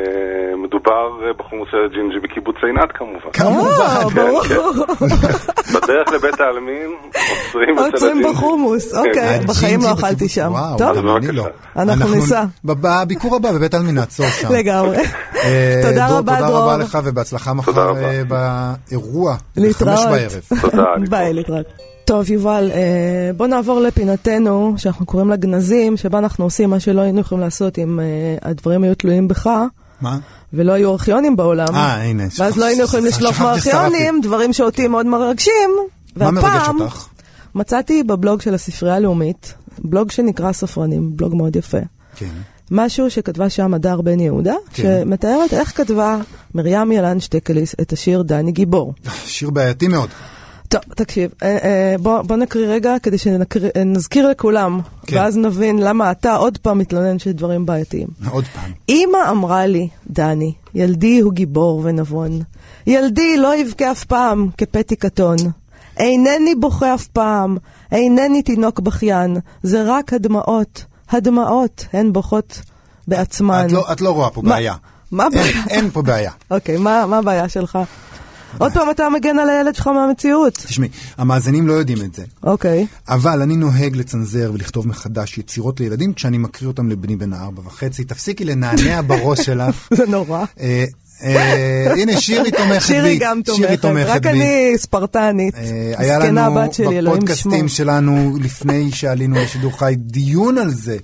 מדובר 0.63 0.91
אה, 1.27 1.33
בחומוס 1.37 1.67
של 1.71 1.77
ג'ינג'י 1.93 2.19
בקיבוץ 2.23 2.55
עינת 2.63 2.89
כמובן. 2.93 3.31
כמובן. 3.33 3.81
אה, 3.81 4.03
ברור. 4.15 4.43
בדרך 5.73 6.07
לבית 6.13 6.39
העלמין 6.39 6.89
עוצרים 7.05 7.77
אצל 7.79 7.85
עוצרים 7.93 8.17
הג'ינג'י. 8.17 8.33
בחומוס, 8.33 8.91
כן. 8.91 8.97
אוקיי, 8.97 9.39
בחיים 9.47 9.79
לא 9.81 9.85
הג'ינג'י 9.85 10.05
אכלתי 10.07 10.29
שם. 10.29 10.51
טוב, 10.77 10.97
אני 11.17 11.31
לא. 11.31 11.45
אנחנו 11.75 12.15
ניסע. 12.15 12.43
בב- 12.65 12.87
בביקור 13.03 13.35
הבא 13.35 13.51
בבית 13.51 13.73
עלמין 13.73 13.95
נעצור 13.95 14.25
שם. 14.25 14.53
לגמרי. 14.53 14.97
תודה 15.83 16.07
דרור, 16.07 16.17
רבה, 16.17 16.35
תודה 16.35 16.47
דרור. 16.47 16.59
רבה 16.63 16.77
לך 16.77 16.97
ובהצלחה 17.03 17.53
מחר 17.53 17.71
תודה 17.71 17.91
באירוע. 18.23 19.35
להתראות. 19.57 19.93
בחמש 19.99 20.05
בערב. 20.05 20.61
תודה. 20.61 20.83
ביי, 21.09 21.33
להתראות. 21.33 21.65
טוב, 22.09 22.31
יובל, 22.31 22.71
אה, 22.73 23.31
בוא 23.37 23.47
נעבור 23.47 23.81
לפינתנו, 23.81 24.73
שאנחנו 24.77 25.05
קוראים 25.05 25.29
לה 25.29 25.35
גנזים, 25.35 25.97
שבה 25.97 26.17
אנחנו 26.17 26.43
עושים 26.45 26.69
מה 26.69 26.79
שלא 26.79 27.01
היינו 27.01 27.19
יכולים 27.19 27.43
לעשות 27.43 27.79
אם 27.79 27.99
אה, 27.99 28.05
הדברים 28.41 28.83
היו 28.83 28.95
תלויים 28.95 29.27
בך. 29.27 29.49
מה? 30.01 30.17
ולא 30.53 30.71
היו 30.71 30.91
ארכיונים 30.91 31.35
בעולם. 31.35 31.75
אה, 31.75 32.03
הנה. 32.03 32.23
ואז 32.39 32.57
לא 32.57 32.65
היינו 32.65 32.83
יכולים 32.83 33.05
לשלוף. 33.05 33.39
מארכיונים, 33.41 34.21
דברים 34.21 34.53
שאותי 34.53 34.87
מאוד 34.87 35.05
מרגשים. 35.05 35.69
מה 36.15 36.31
מרגש 36.31 36.67
אותך? 36.79 37.07
מצאתי 37.55 38.03
בבלוג 38.03 38.41
של 38.41 38.53
הספרייה 38.53 38.95
הלאומית, 38.95 39.53
בלוג 39.79 40.11
שנקרא 40.11 40.51
ספרנים, 40.51 41.17
בלוג 41.17 41.35
מאוד 41.35 41.55
יפה. 41.55 41.81
כן. 42.15 42.29
משהו 42.71 43.11
שכתבה 43.11 43.49
שם 43.49 43.73
הדר 43.73 44.01
בן 44.01 44.19
יהודה, 44.19 44.55
כן. 44.73 44.83
שמתארת 44.83 45.53
איך 45.53 45.77
כתבה 45.77 46.17
מרים 46.55 46.91
ילן 46.91 47.19
שטקליס 47.19 47.75
את 47.81 47.93
השיר 47.93 48.21
דני 48.21 48.51
גיבור. 48.51 48.93
שיר 49.25 49.49
בעייתי 49.49 49.87
מאוד. 49.87 50.09
טוב, 50.69 50.81
תקשיב, 50.95 51.31
אה, 51.43 51.57
אה, 51.63 51.95
בוא, 51.99 52.21
בוא 52.21 52.35
נקריא 52.35 52.67
רגע 52.67 52.95
כדי 53.03 53.17
שנזכיר 53.17 54.29
לכולם, 54.29 54.79
כן. 55.07 55.15
ואז 55.17 55.37
נבין 55.37 55.77
למה 55.79 56.11
אתה 56.11 56.35
עוד 56.35 56.57
פעם 56.57 56.77
מתלונן 56.77 57.19
שיש 57.19 57.33
דברים 57.33 57.65
בעייתיים. 57.65 58.07
עוד 58.29 58.45
פעם. 58.45 58.71
אמא 58.89 59.17
אמרה 59.31 59.65
לי, 59.65 59.87
דני, 60.09 60.53
ילדי 60.75 61.19
הוא 61.19 61.33
גיבור 61.33 61.81
ונבון. 61.83 62.39
ילדי 62.87 63.37
לא 63.37 63.55
יבכה 63.55 63.91
אף 63.91 64.03
פעם 64.03 64.49
כפתי 64.57 64.95
קטון. 64.95 65.37
אינני 65.97 66.55
בוכה 66.55 66.93
אף 66.93 67.07
פעם, 67.07 67.57
אינני 67.91 68.41
תינוק 68.43 68.79
בכיין, 68.79 69.37
זה 69.63 69.83
רק 69.87 70.13
הדמעות. 70.13 70.85
הדמעות 71.11 71.85
הן 71.93 72.13
בוכות 72.13 72.61
בעצמן. 73.07 73.65
את 73.67 73.71
לא- 73.71 73.91
את 73.91 74.01
לא 74.01 74.09
רואה 74.09 74.29
פה 74.29 74.41
מה- 74.41 74.49
בעיה. 74.49 74.73
מה 75.11 75.23
אין- 75.23 75.31
הבעיה? 75.33 75.63
אין 75.69 75.89
פה 75.89 76.01
בעיה. 76.01 76.31
אוקיי, 76.51 76.77
מה 76.77 77.05
מה 77.05 77.17
הבעיה 77.17 77.49
שלך? 77.49 77.79
עוד 78.57 78.73
פעם 78.73 78.89
אתה 78.89 79.09
מגן 79.09 79.39
על 79.39 79.49
הילד 79.49 79.75
שלך 79.75 79.87
מהמציאות. 79.87 80.53
תשמעי, 80.53 80.89
המאזינים 81.17 81.67
לא 81.67 81.73
יודעים 81.73 81.97
את 82.01 82.15
זה. 82.15 82.23
אוקיי. 82.43 82.87
אבל 83.07 83.41
אני 83.41 83.55
נוהג 83.55 83.95
לצנזר 83.95 84.51
ולכתוב 84.53 84.87
מחדש 84.87 85.37
יצירות 85.37 85.79
לילדים 85.79 86.13
כשאני 86.13 86.37
מקריא 86.37 86.67
אותם 86.67 86.89
לבני 86.89 87.15
בן 87.15 87.33
הארבע 87.33 87.61
וחצי. 87.65 88.03
תפסיקי 88.03 88.45
לנענע 88.45 89.01
בראש 89.01 89.39
שלך. 89.39 89.87
זה 89.97 90.05
נורא. 90.05 90.45
אה, 90.59 90.85
אה, 91.23 91.93
הנה, 91.93 92.21
שירי 92.21 92.51
תומכת 92.51 92.73
בי. 92.73 92.81
שירי 92.81 93.17
גם 93.17 93.41
תומכת, 93.43 93.85
רק. 94.05 94.25
אני 94.25 94.73
ספרטנית. 94.77 95.55
אה, 95.55 95.93
היה 95.97 96.19
זקנה 96.19 96.47
לנו 96.47 96.59
הבת 96.61 96.73
שלי, 96.73 96.85
אלוהים 96.85 97.01
ישמור. 97.01 97.15
בפודקאסטים 97.15 97.67
שלנו, 97.67 98.37
לפני 98.41 98.91
שעלינו 98.91 99.35
לשידור 99.35 99.79
חי, 99.79 99.93
דיון 99.97 100.57
על 100.57 100.69
זה. 100.69 100.97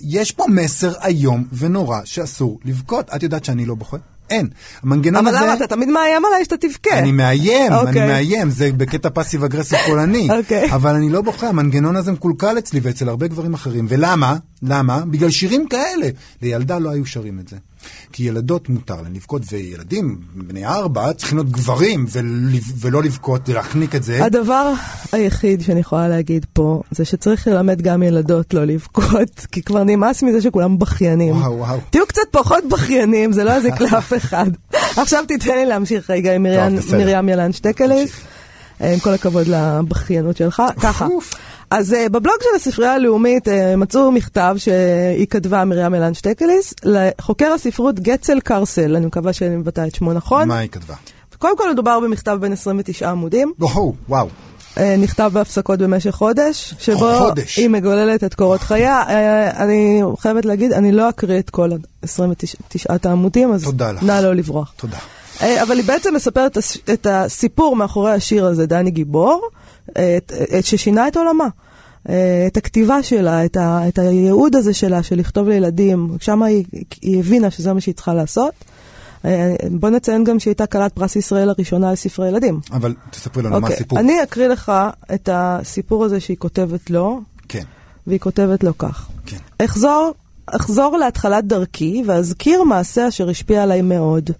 יש 0.00 0.32
פה 0.32 0.44
מסר 0.48 0.92
איום 1.04 1.44
ונורא 1.52 2.00
שאסור 2.04 2.58
לבכות. 2.64 3.10
את 3.16 3.22
יודעת 3.22 3.44
שאני 3.44 3.66
לא 3.66 3.74
בוכה? 3.74 3.96
אין. 4.30 4.48
המנגנון 4.82 5.26
אבל 5.26 5.36
הזה... 5.36 5.44
למה 5.44 5.54
אתה 5.54 5.66
תמיד 5.66 5.88
מאיים 5.88 6.24
עליי 6.24 6.44
שאתה 6.44 6.56
תבכה? 6.56 6.98
אני 6.98 7.12
מאיים, 7.12 7.72
אני 7.72 7.80
אוקיי. 7.80 8.06
מאיים, 8.06 8.50
זה 8.50 8.70
בקטע 8.76 9.10
פאסיב 9.10 9.44
אגרסיב 9.44 9.78
פולני. 9.86 10.28
אוקיי. 10.38 10.72
אבל 10.72 10.94
אני 10.94 11.10
לא 11.10 11.22
בוכה, 11.22 11.48
המנגנון 11.48 11.96
הזה 11.96 12.12
מקולקל 12.12 12.58
אצלי 12.58 12.80
ואצל 12.82 13.08
הרבה 13.08 13.26
גברים 13.26 13.54
אחרים. 13.54 13.86
ולמה? 13.88 14.36
למה? 14.62 15.00
בגלל 15.00 15.30
שירים 15.30 15.68
כאלה. 15.68 16.08
לילדה 16.42 16.78
לא 16.78 16.90
היו 16.90 17.06
שרים 17.06 17.38
את 17.40 17.48
זה. 17.48 17.56
כי 18.12 18.22
ילדות 18.22 18.68
מותר 18.68 19.02
להן 19.02 19.14
לבכות, 19.14 19.42
וילדים 19.52 20.18
בני 20.34 20.66
ארבע 20.66 21.12
צריכים 21.12 21.38
להיות 21.38 21.50
גברים 21.50 22.06
ול- 22.12 22.50
ולא 22.80 23.02
לבכות 23.02 23.48
ולהחניק 23.48 23.94
את 23.94 24.02
זה. 24.02 24.24
הדבר 24.24 24.72
היחיד 25.12 25.60
שאני 25.62 25.80
יכולה 25.80 26.08
להגיד 26.08 26.46
פה, 26.52 26.82
זה 26.90 27.04
שצריך 27.04 27.46
ללמד 27.48 27.82
גם 27.82 28.02
ילדות 28.02 28.54
לא 28.54 28.64
לבכות, 28.64 29.46
כי 29.52 29.62
כבר 29.62 29.84
נמאס 29.84 30.22
מזה 30.22 30.40
שכולם 30.42 30.78
בכיינים. 30.78 31.36
וואו, 31.36 31.58
וואו. 31.58 31.78
תהיו 31.90 32.06
קצת 32.06 32.22
פחות 32.30 32.64
בכיינים, 32.70 33.32
זה 33.32 33.44
לא 33.44 33.50
יזיק 33.50 33.80
לאף 33.92 34.12
אחד. 34.16 34.50
עכשיו 34.96 35.24
תיתן 35.28 35.54
לי 35.54 35.66
להמשיך 35.66 36.10
רגע 36.10 36.34
עם 36.34 36.42
מרים- 36.42 37.28
ילן 37.28 37.52
שטקליס. 37.52 38.10
עם 38.80 38.98
כל 38.98 39.10
הכבוד 39.10 39.46
לבכיינות 39.48 40.36
שלך. 40.36 40.62
ככה. 40.80 41.06
אז 41.78 41.92
uh, 41.92 42.08
בבלוג 42.08 42.36
של 42.42 42.48
הספרייה 42.56 42.92
הלאומית 42.94 43.48
uh, 43.48 43.50
מצאו 43.76 44.12
מכתב 44.12 44.54
שהיא 44.58 45.26
כתבה, 45.30 45.64
מרים 45.64 45.94
ילן 45.94 46.14
שטקליס, 46.14 46.74
לחוקר 46.84 47.52
הספרות 47.52 48.00
גצל 48.00 48.40
קרסל, 48.40 48.96
אני 48.96 49.06
מקווה 49.06 49.32
שאני 49.32 49.56
מבטאה 49.56 49.86
את 49.86 49.94
שמו 49.94 50.12
נכון. 50.12 50.48
מה 50.48 50.58
היא 50.58 50.68
כתבה? 50.70 50.94
קודם 51.38 51.58
כל 51.58 51.72
מדובר 51.72 52.00
במכתב 52.00 52.38
בין 52.40 52.52
29 52.52 53.10
עמודים, 53.10 53.52
וואו, 53.58 53.94
וואו. 54.08 54.28
אה, 54.78 54.96
נכתב 54.98 55.30
בהפסקות 55.34 55.78
במשך 55.78 56.10
חודש, 56.10 56.74
שבו 56.78 57.14
חודש. 57.18 57.56
היא 57.58 57.68
מגוללת 57.68 58.24
את 58.24 58.34
קורות 58.34 58.60
חייה. 58.60 59.02
אה, 59.08 59.64
אני 59.64 60.02
חייבת 60.18 60.44
להגיד, 60.44 60.72
אני 60.72 60.92
לא 60.92 61.08
אקריא 61.08 61.38
את 61.38 61.50
כל 61.50 61.70
ה-29 61.72 62.38
העמודים, 63.04 63.52
אז. 63.52 63.64
נא 64.02 64.12
לא 64.20 64.34
לברוח. 64.34 64.72
תודה. 64.76 64.98
אה, 65.42 65.62
אבל 65.62 65.76
היא 65.76 65.84
בעצם 65.84 66.14
מספרת 66.14 66.52
את 66.52 66.56
הס- 66.56 66.76
את 66.92 67.06
הסיפור 67.10 67.76
מאחורי 67.76 68.12
השיר 68.12 68.46
הזה, 68.46 68.66
דני 68.66 68.90
גיבור, 68.90 69.48
אה, 69.96 70.16
את- 70.16 70.32
את- 70.58 70.64
ששינה 70.64 71.08
את 71.08 71.16
עולמה. 71.16 71.46
אה, 72.08 72.44
את 72.46 72.56
הכתיבה 72.56 73.02
שלה, 73.02 73.44
את, 73.44 73.56
ה, 73.56 73.88
את 73.88 73.98
הייעוד 73.98 74.56
הזה 74.56 74.74
שלה, 74.74 75.02
של 75.02 75.18
לכתוב 75.18 75.48
לילדים, 75.48 76.16
שם 76.20 76.42
היא, 76.42 76.64
היא 77.02 77.20
הבינה 77.20 77.50
שזה 77.50 77.72
מה 77.72 77.80
שהיא 77.80 77.94
צריכה 77.94 78.14
לעשות. 78.14 78.52
אה, 79.24 79.54
בוא 79.70 79.90
נציין 79.90 80.24
גם 80.24 80.38
שהיא 80.38 80.50
הייתה 80.50 80.66
כלת 80.66 80.92
פרס 80.92 81.16
ישראל 81.16 81.48
הראשונה 81.48 81.92
לספרי 81.92 82.28
ילדים. 82.28 82.60
אבל 82.72 82.94
תספרי 83.10 83.42
לנו 83.42 83.50
מה 83.50 83.56
אוקיי, 83.56 83.74
הסיפור. 83.74 83.98
אני 83.98 84.22
אקריא 84.22 84.48
לך 84.48 84.72
את 85.14 85.28
הסיפור 85.32 86.04
הזה 86.04 86.20
שהיא 86.20 86.36
כותבת 86.36 86.90
לו, 86.90 87.20
כן, 87.48 87.62
והיא 88.06 88.20
כותבת 88.20 88.64
לו 88.64 88.78
כך. 88.78 89.08
כן. 89.26 89.36
אחזור, 89.64 90.14
אחזור 90.46 90.96
להתחלת 90.96 91.44
דרכי 91.44 92.02
ואזכיר 92.06 92.62
מעשה 92.64 93.08
אשר 93.08 93.28
השפיע 93.28 93.62
עליי 93.62 93.82
מאוד. 93.82 94.30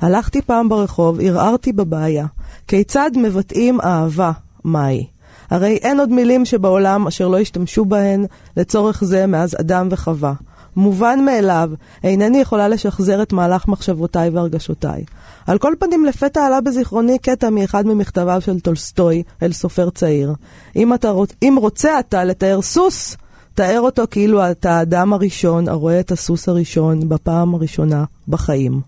הלכתי 0.00 0.42
פעם 0.42 0.68
ברחוב, 0.68 1.20
הרהרתי 1.20 1.72
בבעיה. 1.72 2.26
כיצד 2.68 3.10
מבטאים 3.16 3.80
אהבה? 3.80 4.32
מהי? 4.64 5.06
הרי 5.50 5.76
אין 5.76 6.00
עוד 6.00 6.10
מילים 6.10 6.44
שבעולם 6.44 7.06
אשר 7.06 7.28
לא 7.28 7.38
השתמשו 7.38 7.84
בהן 7.84 8.26
לצורך 8.56 9.04
זה 9.04 9.26
מאז 9.26 9.56
אדם 9.60 9.88
וחווה. 9.90 10.32
מובן 10.76 11.24
מאליו, 11.24 11.70
אינני 12.04 12.38
יכולה 12.38 12.68
לשחזר 12.68 13.22
את 13.22 13.32
מהלך 13.32 13.68
מחשבותיי 13.68 14.30
והרגשותיי. 14.30 15.04
על 15.46 15.58
כל 15.58 15.74
פנים, 15.78 16.04
לפתע 16.04 16.46
עלה 16.46 16.60
בזיכרוני 16.60 17.18
קטע 17.18 17.50
מאחד 17.50 17.86
ממכתביו 17.86 18.40
של 18.40 18.60
טולסטוי 18.60 19.22
אל 19.42 19.52
סופר 19.52 19.90
צעיר. 19.90 20.34
אם, 20.76 20.94
אתה, 20.94 21.10
רוצ- 21.10 21.34
אם 21.42 21.56
רוצה 21.60 22.00
אתה 22.00 22.24
לתאר 22.24 22.62
סוס, 22.62 23.16
תאר 23.54 23.80
אותו 23.80 24.02
כאילו 24.10 24.50
אתה 24.50 24.72
האדם 24.78 25.12
הראשון 25.12 25.68
הרואה 25.68 26.00
את 26.00 26.12
הסוס 26.12 26.48
הראשון 26.48 27.08
בפעם 27.08 27.54
הראשונה 27.54 28.04
בחיים. 28.28 28.80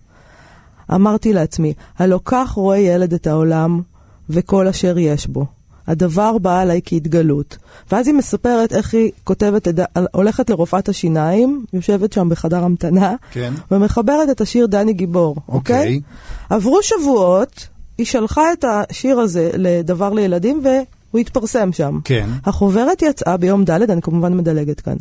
אמרתי 0.93 1.33
לעצמי, 1.33 1.73
הלא 1.97 2.19
כך 2.25 2.51
רואה 2.51 2.77
ילד 2.77 3.13
את 3.13 3.27
העולם 3.27 3.81
וכל 4.29 4.67
אשר 4.67 4.97
יש 4.97 5.27
בו. 5.27 5.45
הדבר 5.87 6.37
בא 6.37 6.59
עליי 6.59 6.81
כהתגלות. 6.85 7.57
ואז 7.91 8.07
היא 8.07 8.15
מספרת 8.15 8.73
איך 8.73 8.93
היא 8.93 9.11
כותבת, 9.23 9.67
הולכת 10.11 10.49
לרופאת 10.49 10.89
השיניים, 10.89 11.65
יושבת 11.73 12.13
שם 12.13 12.29
בחדר 12.29 12.63
המתנה, 12.63 13.15
כן. 13.31 13.53
ומחברת 13.71 14.29
את 14.29 14.41
השיר 14.41 14.65
דני 14.65 14.93
גיבור, 14.93 15.35
אוקיי? 15.47 15.77
אוקיי. 15.77 15.99
עברו 16.49 16.79
שבועות, 16.81 17.67
היא 17.97 18.05
שלחה 18.05 18.53
את 18.53 18.65
השיר 18.67 19.19
הזה 19.19 19.49
לדבר 19.53 20.13
לילדים 20.13 20.61
והוא 20.63 21.19
התפרסם 21.19 21.73
שם. 21.73 21.99
כן. 22.03 22.29
החוברת 22.45 23.01
יצאה 23.01 23.37
ביום 23.37 23.63
ד', 23.63 23.91
אני 23.91 24.01
כמובן 24.01 24.37
מדלגת 24.37 24.81
כאן. 24.81 24.95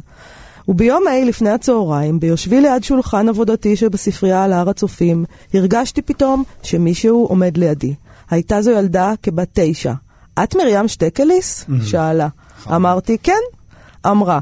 וביום 0.69 1.03
ה' 1.07 1.25
לפני 1.25 1.51
הצהריים, 1.51 2.21
ביושבי 2.21 2.61
ליד 2.61 2.85
שולחן 2.85 3.29
עבודתי 3.29 3.77
שבספרייה 3.77 4.45
על 4.45 4.53
הר 4.53 4.71
הצופים, 4.71 5.25
הרגשתי 5.55 6.03
פתאום 6.03 6.45
שמישהו 6.63 7.27
עומד 7.27 7.57
לידי. 7.57 7.95
הייתה 8.31 8.63
זו 8.63 8.71
ילדה 8.71 9.13
כבת 9.23 9.49
תשע. 9.53 9.93
את 10.45 10.55
מרים 10.55 10.89
שטקליס? 10.89 11.65
שאלה. 11.85 12.29
אמרתי, 12.69 13.19
כן. 13.23 13.33
אמרה, 14.07 14.39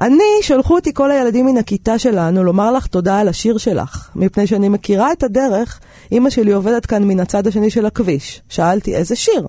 אני, 0.00 0.24
שלחו 0.42 0.74
אותי 0.74 0.94
כל 0.94 1.10
הילדים 1.10 1.46
מן 1.46 1.56
הכיתה 1.56 1.98
שלנו 1.98 2.44
לומר 2.44 2.72
לך 2.72 2.86
תודה 2.86 3.18
על 3.18 3.28
השיר 3.28 3.58
שלך, 3.58 4.10
מפני 4.16 4.46
שאני 4.46 4.68
מכירה 4.68 5.12
את 5.12 5.22
הדרך, 5.22 5.80
אמא 6.12 6.30
שלי 6.30 6.52
עובדת 6.52 6.86
כאן 6.86 7.04
מן 7.04 7.20
הצד 7.20 7.46
השני 7.46 7.70
של 7.70 7.86
הכביש. 7.86 8.42
שאלתי, 8.48 8.94
איזה 8.96 9.16
שיר? 9.16 9.46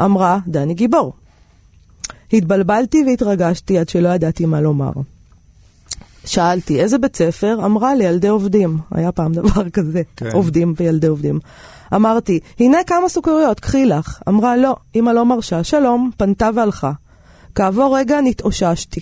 אמרה, 0.00 0.38
דני 0.46 0.74
גיבור. 0.74 1.12
התבלבלתי 2.32 3.04
והתרגשתי 3.06 3.78
עד 3.78 3.88
שלא 3.88 4.08
ידעתי 4.08 4.46
מה 4.46 4.60
לומר. 4.60 4.92
שאלתי, 6.26 6.80
איזה 6.80 6.98
בית 6.98 7.16
ספר? 7.16 7.58
אמרה 7.64 7.94
לי, 7.94 8.04
ילדי 8.04 8.28
עובדים. 8.28 8.78
היה 8.90 9.12
פעם 9.12 9.32
דבר 9.32 9.68
כזה, 9.72 10.02
כן. 10.16 10.30
עובדים 10.32 10.74
וילדי 10.76 11.06
עובדים. 11.06 11.38
אמרתי, 11.94 12.40
הנה 12.60 12.78
כמה 12.86 13.08
סוכריות, 13.08 13.60
קחי 13.60 13.86
לך. 13.86 14.20
אמרה, 14.28 14.56
לא, 14.56 14.76
אמא 14.96 15.10
לא 15.10 15.24
מרשה, 15.24 15.64
שלום, 15.64 16.10
פנתה 16.16 16.50
והלכה. 16.54 16.92
כעבור 17.54 17.98
רגע 17.98 18.20
נתאוששתי. 18.20 19.00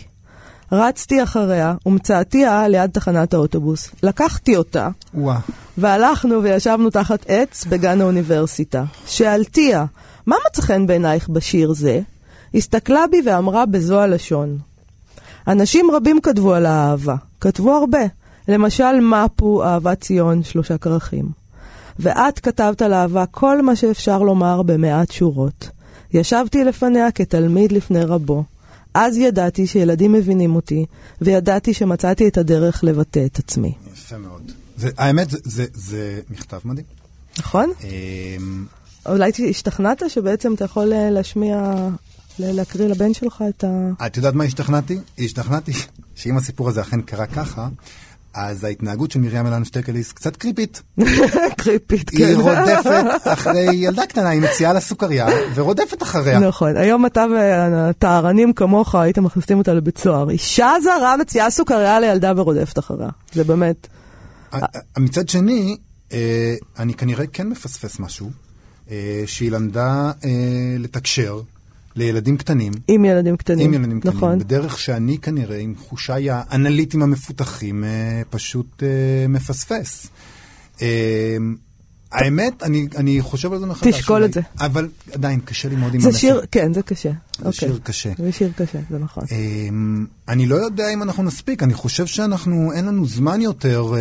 רצתי 0.72 1.22
אחריה 1.22 1.74
ומצאתיה 1.86 2.68
ליד 2.68 2.90
תחנת 2.90 3.34
האוטובוס. 3.34 3.90
לקחתי 4.02 4.56
אותה, 4.56 4.88
וואה. 5.14 5.38
והלכנו 5.78 6.42
וישבנו 6.42 6.90
תחת 6.90 7.24
עץ 7.28 7.64
בגן 7.64 8.00
האוניברסיטה. 8.00 8.84
שאלתיה, 9.06 9.84
מה 10.26 10.36
מצא 10.46 10.62
חן 10.62 10.86
בעינייך 10.86 11.28
בשיר 11.28 11.72
זה? 11.72 12.00
הסתכלה 12.54 13.04
בי 13.10 13.22
ואמרה 13.24 13.66
בזו 13.66 14.00
הלשון. 14.00 14.58
אנשים 15.48 15.90
רבים 15.90 16.20
כתבו 16.20 16.54
על 16.54 16.66
האהבה, 16.66 17.16
כתבו 17.40 17.72
הרבה. 17.74 18.02
למשל, 18.48 19.00
מפו, 19.00 19.64
אהבת 19.64 20.00
ציון, 20.00 20.42
שלושה 20.42 20.78
כרכים. 20.78 21.28
ואת 21.98 22.38
כתבת 22.38 22.82
על 22.82 22.92
אהבה 22.92 23.26
כל 23.26 23.62
מה 23.62 23.76
שאפשר 23.76 24.22
לומר 24.22 24.62
במעט 24.62 25.10
שורות. 25.10 25.68
ישבתי 26.12 26.64
לפניה 26.64 27.10
כתלמיד 27.10 27.72
לפני 27.72 28.04
רבו. 28.04 28.44
אז 28.94 29.16
ידעתי 29.16 29.66
שילדים 29.66 30.12
מבינים 30.12 30.56
אותי, 30.56 30.86
וידעתי 31.20 31.74
שמצאתי 31.74 32.28
את 32.28 32.38
הדרך 32.38 32.84
לבטא 32.84 33.26
את 33.26 33.38
עצמי. 33.38 33.72
יפה 33.92 34.18
מאוד. 34.18 34.52
זה, 34.76 34.90
האמת, 34.98 35.30
זה, 35.30 35.38
זה, 35.44 35.66
זה 35.74 36.20
מכתב 36.30 36.58
מדהים. 36.64 36.86
נכון? 37.38 37.72
אמ, 37.84 38.64
אולי 39.06 39.30
השתכנעת 39.50 40.02
שבעצם 40.08 40.54
אתה 40.54 40.64
יכול 40.64 40.92
אה, 40.92 41.10
להשמיע, 41.10 41.74
להקריא 42.38 42.88
לבן 42.88 43.14
שלך 43.14 43.44
את 43.48 43.64
ה... 43.64 44.06
את 44.06 44.16
יודעת 44.16 44.34
מה 44.34 44.44
השתכנעתי? 44.44 44.98
השתכנעתי 45.18 45.72
שאם 46.14 46.36
הסיפור 46.36 46.68
הזה 46.68 46.80
אכן 46.80 47.00
קרה 47.00 47.26
ככה, 47.26 47.68
אז 48.34 48.64
ההתנהגות 48.64 49.10
של 49.10 49.20
מרים 49.20 49.46
אלן 49.46 49.64
שטקליס 49.64 50.12
קצת 50.12 50.36
קריפית. 50.36 50.82
קריפית, 51.58 52.10
כן. 52.10 52.24
היא 52.24 52.36
רודפת 52.36 53.26
אחרי 53.32 53.74
ילדה 53.74 54.06
קטנה, 54.06 54.28
היא 54.28 54.42
מציעה 54.42 54.72
לה 54.72 54.80
סוכריה 54.80 55.26
ורודפת 55.54 56.02
אחריה. 56.02 56.38
נכון, 56.38 56.76
היום 56.76 57.06
אתה 57.06 57.26
וטהרנים 57.90 58.52
כמוך 58.52 58.94
הייתם 58.94 59.24
מכניסים 59.24 59.58
אותה 59.58 59.74
לבית 59.74 59.98
סוהר. 59.98 60.30
אישה 60.30 60.72
זרה 60.82 61.16
מציעה 61.16 61.50
סוכריה 61.50 62.00
לילדה 62.00 62.32
ורודפת 62.36 62.78
אחריה. 62.78 63.08
זה 63.32 63.44
באמת... 63.44 63.86
מצד 64.98 65.28
שני, 65.28 65.76
אה, 66.12 66.54
אני 66.78 66.94
כנראה 66.94 67.26
כן 67.26 67.48
מפספס 67.48 67.98
משהו, 67.98 68.30
אה, 68.90 69.22
שהיא 69.26 69.50
למדה 69.50 70.12
אה, 70.24 70.30
לתקשר 70.78 71.40
לילדים 71.96 72.36
קטנים. 72.36 72.72
עם 72.88 73.04
ילדים 73.04 73.36
קטנים. 73.36 73.66
עם 73.66 73.74
ילדים 73.74 74.00
קטנים. 74.00 74.16
נכון. 74.16 74.38
בדרך 74.38 74.78
שאני 74.78 75.18
כנראה, 75.18 75.58
עם 75.58 75.74
חושיי 75.78 76.30
האנליטיים 76.30 77.02
המפותחים, 77.02 77.84
אה, 77.84 78.22
פשוט 78.30 78.82
אה, 78.82 79.28
מפספס. 79.28 80.06
אה, 80.82 81.36
האמת, 82.14 82.62
אני, 82.62 82.86
אני 82.96 83.22
חושב 83.22 83.52
על 83.52 83.58
זה 83.58 83.66
מחדש. 83.66 83.94
תשקול 83.94 84.16
אולי, 84.16 84.26
את 84.26 84.32
זה. 84.32 84.40
אבל 84.60 84.88
עדיין, 85.12 85.40
קשה 85.40 85.68
לי 85.68 85.76
מאוד 85.76 85.94
עם 85.94 86.00
זה 86.00 86.06
המסר. 86.06 86.18
שיר, 86.18 86.40
כן, 86.50 86.72
זה 86.72 86.82
קשה. 86.82 87.10
זה 87.38 87.52
שיר 87.52 87.78
קשה. 87.82 88.12
זה 88.18 88.32
שיר 88.32 88.52
קשה, 88.56 88.78
זה 88.90 88.98
נכון. 88.98 89.24
אמ, 89.32 90.06
אני 90.28 90.46
לא 90.46 90.54
יודע 90.54 90.84
אם 90.94 91.02
אנחנו 91.02 91.22
נספיק, 91.22 91.62
אני 91.62 91.74
חושב 91.74 92.06
שאנחנו, 92.06 92.72
אין 92.72 92.84
לנו 92.84 93.06
זמן 93.06 93.40
יותר 93.40 93.92
אה, 93.94 93.98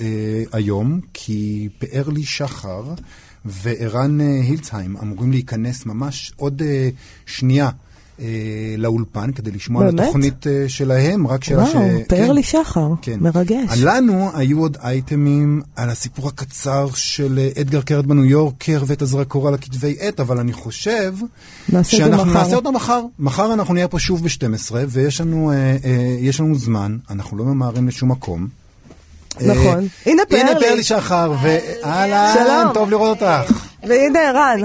אה, 0.00 0.42
היום, 0.52 1.00
כי 1.12 1.68
פאר 1.78 2.08
לי 2.08 2.24
שחר 2.24 2.94
וערן 3.44 4.20
אה, 4.20 4.40
הילצהיים 4.42 4.96
אמורים 4.96 5.30
להיכנס 5.30 5.86
ממש 5.86 6.32
עוד 6.36 6.62
אה, 6.62 6.88
שנייה. 7.26 7.70
אה, 8.20 8.74
לאולפן 8.78 9.32
כדי 9.32 9.50
לשמוע 9.50 9.86
על? 9.86 10.00
התוכנית 10.00 10.46
שלהם, 10.68 11.26
רק 11.26 11.44
שאלה 11.44 11.66
ש... 11.66 11.74
וואו, 11.74 11.88
כן. 12.08 12.34
לי 12.34 12.42
שחר, 12.42 12.88
כן. 13.02 13.20
מרגש. 13.20 13.78
לנו 13.82 14.30
היו 14.34 14.60
עוד 14.60 14.76
אייטמים 14.82 15.62
על 15.76 15.90
הסיפור 15.90 16.28
הקצר 16.28 16.88
של 16.94 17.48
אדגר 17.60 17.80
קרת 17.80 18.06
בניו 18.06 18.24
יורקר 18.24 18.82
ואת 18.86 19.02
הזרקור 19.02 19.48
על 19.48 19.54
הכתבי 19.54 19.96
עת, 20.00 20.20
אבל 20.20 20.38
אני 20.38 20.52
חושב 20.52 21.14
נעשה 21.68 21.96
שאנחנו 21.96 22.26
מחר. 22.26 22.42
נעשה 22.42 22.56
אותה 22.56 22.70
מחר. 22.70 23.00
מחר 23.18 23.52
אנחנו 23.54 23.74
נהיה 23.74 23.88
פה 23.88 23.98
שוב 23.98 24.22
ב-12, 24.22 24.74
ויש 24.88 25.20
לנו, 25.20 25.50
אה, 25.50 25.56
אה, 25.84 26.16
יש 26.20 26.40
לנו 26.40 26.54
זמן, 26.54 26.98
אנחנו 27.10 27.36
לא 27.36 27.44
ממהרים 27.44 27.88
לשום 27.88 28.10
מקום. 28.10 28.63
אה, 29.40 29.46
נכון. 29.46 29.88
הנה 30.06 30.22
פאר 30.28 30.38
הנה 30.38 30.54
לי. 30.54 30.60
פאר 30.60 30.74
לי 30.74 30.82
שחר, 30.82 31.32
ואהלן, 31.42 32.34
שלום. 32.34 32.74
טוב 32.74 32.90
לראות 32.90 33.22
אותך. 33.22 33.64
והנה 33.88 34.20
ערן. 34.20 34.60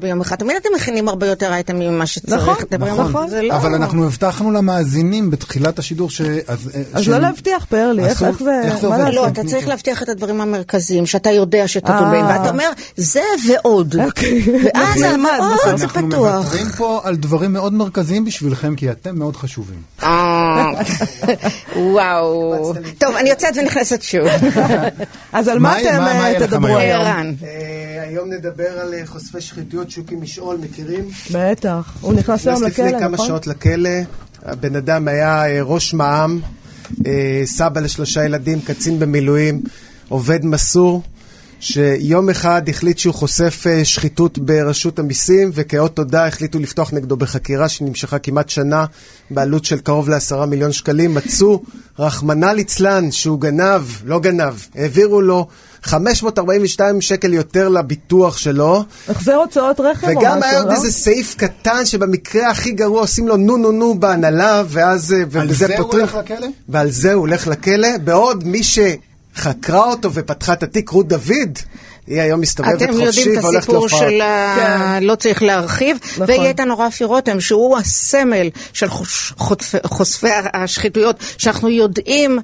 ביום 0.00 0.20
אחד. 0.20 0.36
תמיד 0.36 0.56
אתם 0.56 0.68
מכינים 0.76 1.08
הרבה 1.08 1.26
יותר 1.26 1.52
אייטמים 1.52 1.94
ממה 1.94 2.06
שצריך. 2.06 2.42
נכון, 2.42 2.56
נכון. 2.90 3.26
לא- 3.42 3.54
אבל 3.56 3.74
אנחנו 3.74 4.06
הבטחנו 4.06 4.50
למאזינים 4.50 5.30
בתחילת 5.30 5.78
השידור 5.78 6.10
ש... 6.10 6.20
אז 6.46 6.70
אה, 6.94 7.00
לא 7.06 7.18
להבטיח, 7.18 7.64
פאר 7.64 7.92
לי, 7.92 8.04
איך 8.04 8.20
זה... 8.20 8.28
איך 8.62 8.78
זה 8.78 8.88
מה 8.88 8.96
עובד? 8.96 9.14
לא, 9.14 9.26
אתה 9.26 9.44
צריך 9.44 9.68
להבטיח 9.68 10.02
את 10.02 10.08
הדברים 10.08 10.40
המרכזיים, 10.40 11.06
שאתה 11.06 11.30
יודע 11.30 11.68
שתדון 11.68 11.96
אה. 11.96 12.10
בהם, 12.10 12.26
ואתה 12.26 12.50
אומר, 12.50 12.70
זה 12.96 13.22
ועוד. 13.48 13.96
אוקיי. 14.04 14.42
ואז 14.74 14.98
זה 14.98 15.10
אנחנו 15.10 16.08
פתוח. 16.08 16.34
מוותרים 16.34 16.66
פה 16.76 17.00
על 17.04 17.16
דברים 17.16 17.52
מאוד 17.52 17.72
מרכזיים 17.72 18.24
בשבילכם, 18.24 18.76
כי 18.76 18.90
אתם 18.90 19.18
מאוד 19.18 19.36
חשובים. 19.36 19.91
אה, 20.02 20.72
וואו. 21.76 22.72
טוב, 22.98 23.16
אני 23.16 23.30
יוצאת 23.30 23.56
ונכנסת 23.56 24.02
שוב. 24.02 24.26
אז 25.32 25.48
על 25.48 25.58
מה- 25.58 25.80
אתם 25.80 25.88
אה, 26.02 26.32
תדברו 26.46 26.76
היום? 26.78 27.02
אה, 27.06 27.32
היום 28.08 28.32
נדבר 28.32 28.80
על 28.80 28.94
חושפי 29.04 29.40
שחיתויות, 29.40 29.90
שוקי 29.90 30.14
משעול, 30.14 30.56
מכירים? 30.60 31.08
בטח. 31.30 31.94
הוא 32.00 32.12
נכנס 32.14 32.46
היום 32.46 32.58
נכנס 32.62 32.72
לכלא, 32.72 32.86
לפני 32.86 32.98
כמה 33.00 33.08
נכון? 33.08 33.26
שעות 33.26 33.46
לכלא. 33.46 33.90
הבן 34.42 34.76
אדם 34.76 35.08
היה 35.08 35.42
ראש 35.62 35.94
מע"מ, 35.94 36.40
סבא 37.44 37.80
לשלושה 37.80 38.24
ילדים, 38.24 38.60
קצין 38.60 38.98
במילואים, 38.98 39.62
עובד 40.08 40.44
מסור, 40.44 41.02
שיום 41.62 42.30
אחד 42.30 42.68
החליט 42.68 42.98
שהוא 42.98 43.14
חושף 43.14 43.64
אה, 43.66 43.84
שחיתות 43.84 44.38
ברשות 44.38 44.98
המיסים, 44.98 45.50
וכאות 45.54 45.96
תודה 45.96 46.26
החליטו 46.26 46.58
לפתוח 46.58 46.92
נגדו 46.92 47.16
בחקירה 47.16 47.68
שנמשכה 47.68 48.18
כמעט 48.18 48.48
שנה, 48.48 48.84
בעלות 49.30 49.64
של 49.64 49.78
קרוב 49.78 50.08
לעשרה 50.08 50.46
מיליון 50.46 50.72
שקלים. 50.72 51.14
מצאו, 51.14 51.62
רחמנא 51.98 52.46
ליצלן, 52.46 53.10
שהוא 53.10 53.40
גנב, 53.40 53.82
לא 54.04 54.20
גנב, 54.20 54.54
העבירו 54.74 55.20
לו 55.20 55.46
542 55.82 57.00
שקל 57.00 57.32
יותר 57.32 57.68
לביטוח 57.68 58.36
שלו. 58.36 58.84
החזר 59.08 59.34
הוצאות 59.34 59.80
רכב 59.80 60.06
או 60.06 60.10
משהו, 60.10 60.20
וגם 60.20 60.42
היה 60.42 60.58
עוד 60.58 60.68
לא? 60.68 60.74
איזה 60.74 60.92
סעיף 60.92 61.34
קטן 61.34 61.84
שבמקרה 61.84 62.50
הכי 62.50 62.70
גרוע 62.70 63.00
עושים 63.00 63.28
לו 63.28 63.36
נו 63.36 63.56
נו 63.56 63.72
נו 63.72 64.00
בהנהלה, 64.00 64.62
ואז 64.68 65.12
אה, 65.12 65.22
ובזה 65.30 65.66
זה 65.66 65.76
הוא 65.76 65.76
פותרים. 65.76 66.00
הולך 66.00 66.14
לכלא? 66.14 66.46
ועל 66.68 66.90
זה 66.90 67.12
הוא 67.12 67.20
הולך 67.20 67.46
לכלא, 67.46 67.98
בעוד 68.04 68.46
מי 68.46 68.62
שחקרה 69.36 69.84
אותו 69.84 70.12
ופתחה 70.14 70.52
את 70.52 70.62
התיק, 70.62 70.88
רות 70.90 71.08
דוד, 71.08 71.58
היא 72.06 72.20
היום 72.20 72.40
מסתובבת 72.40 72.82
אתם 72.82 72.92
חופשי 72.92 73.04
יודעים 73.20 73.38
את 73.38 73.44
והולכת 73.44 73.58
הסיפור 73.58 73.76
להופעות. 73.86 74.02
של 74.10 74.20
ה... 74.20 74.54
כן. 74.98 75.02
לא 75.04 75.14
צריך 75.14 75.42
להרחיב. 75.42 75.96
נכון. 76.12 76.24
ויהיה 76.28 76.48
איתנו 76.48 76.78
רפי 76.78 77.04
רותם, 77.04 77.40
שהוא 77.40 77.78
הסמל 77.78 78.48
של 78.72 78.88
חוש- 78.88 79.32
חוטפי- 79.36 79.86
חושפי 79.86 80.28
השחיתויות, 80.54 81.16
שאנחנו 81.38 81.68
יודעים... 81.68 82.38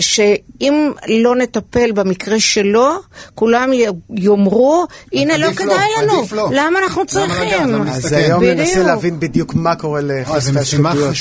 שאם 0.00 0.92
לא 1.08 1.36
נטפל 1.36 1.92
במקרה 1.92 2.40
שלו, 2.40 2.92
כולם 3.34 3.70
יאמרו, 4.10 4.86
הנה 5.12 5.38
לא 5.38 5.46
לו, 5.46 5.54
כדאי 5.54 5.88
לנו, 6.02 6.22
לו. 6.32 6.48
למה 6.52 6.78
אנחנו? 6.78 7.06
צריכים? 7.06 7.88
אז? 7.88 8.12
היום 8.12 8.44
ננסה 8.44 8.70
בדיוק. 8.72 8.86
להבין 8.86 9.20
בדיוק 9.20 9.54
מה 9.54 9.74
קורה 9.74 10.00
לחושפי 10.02 10.58
השחיתויות. 10.58 11.14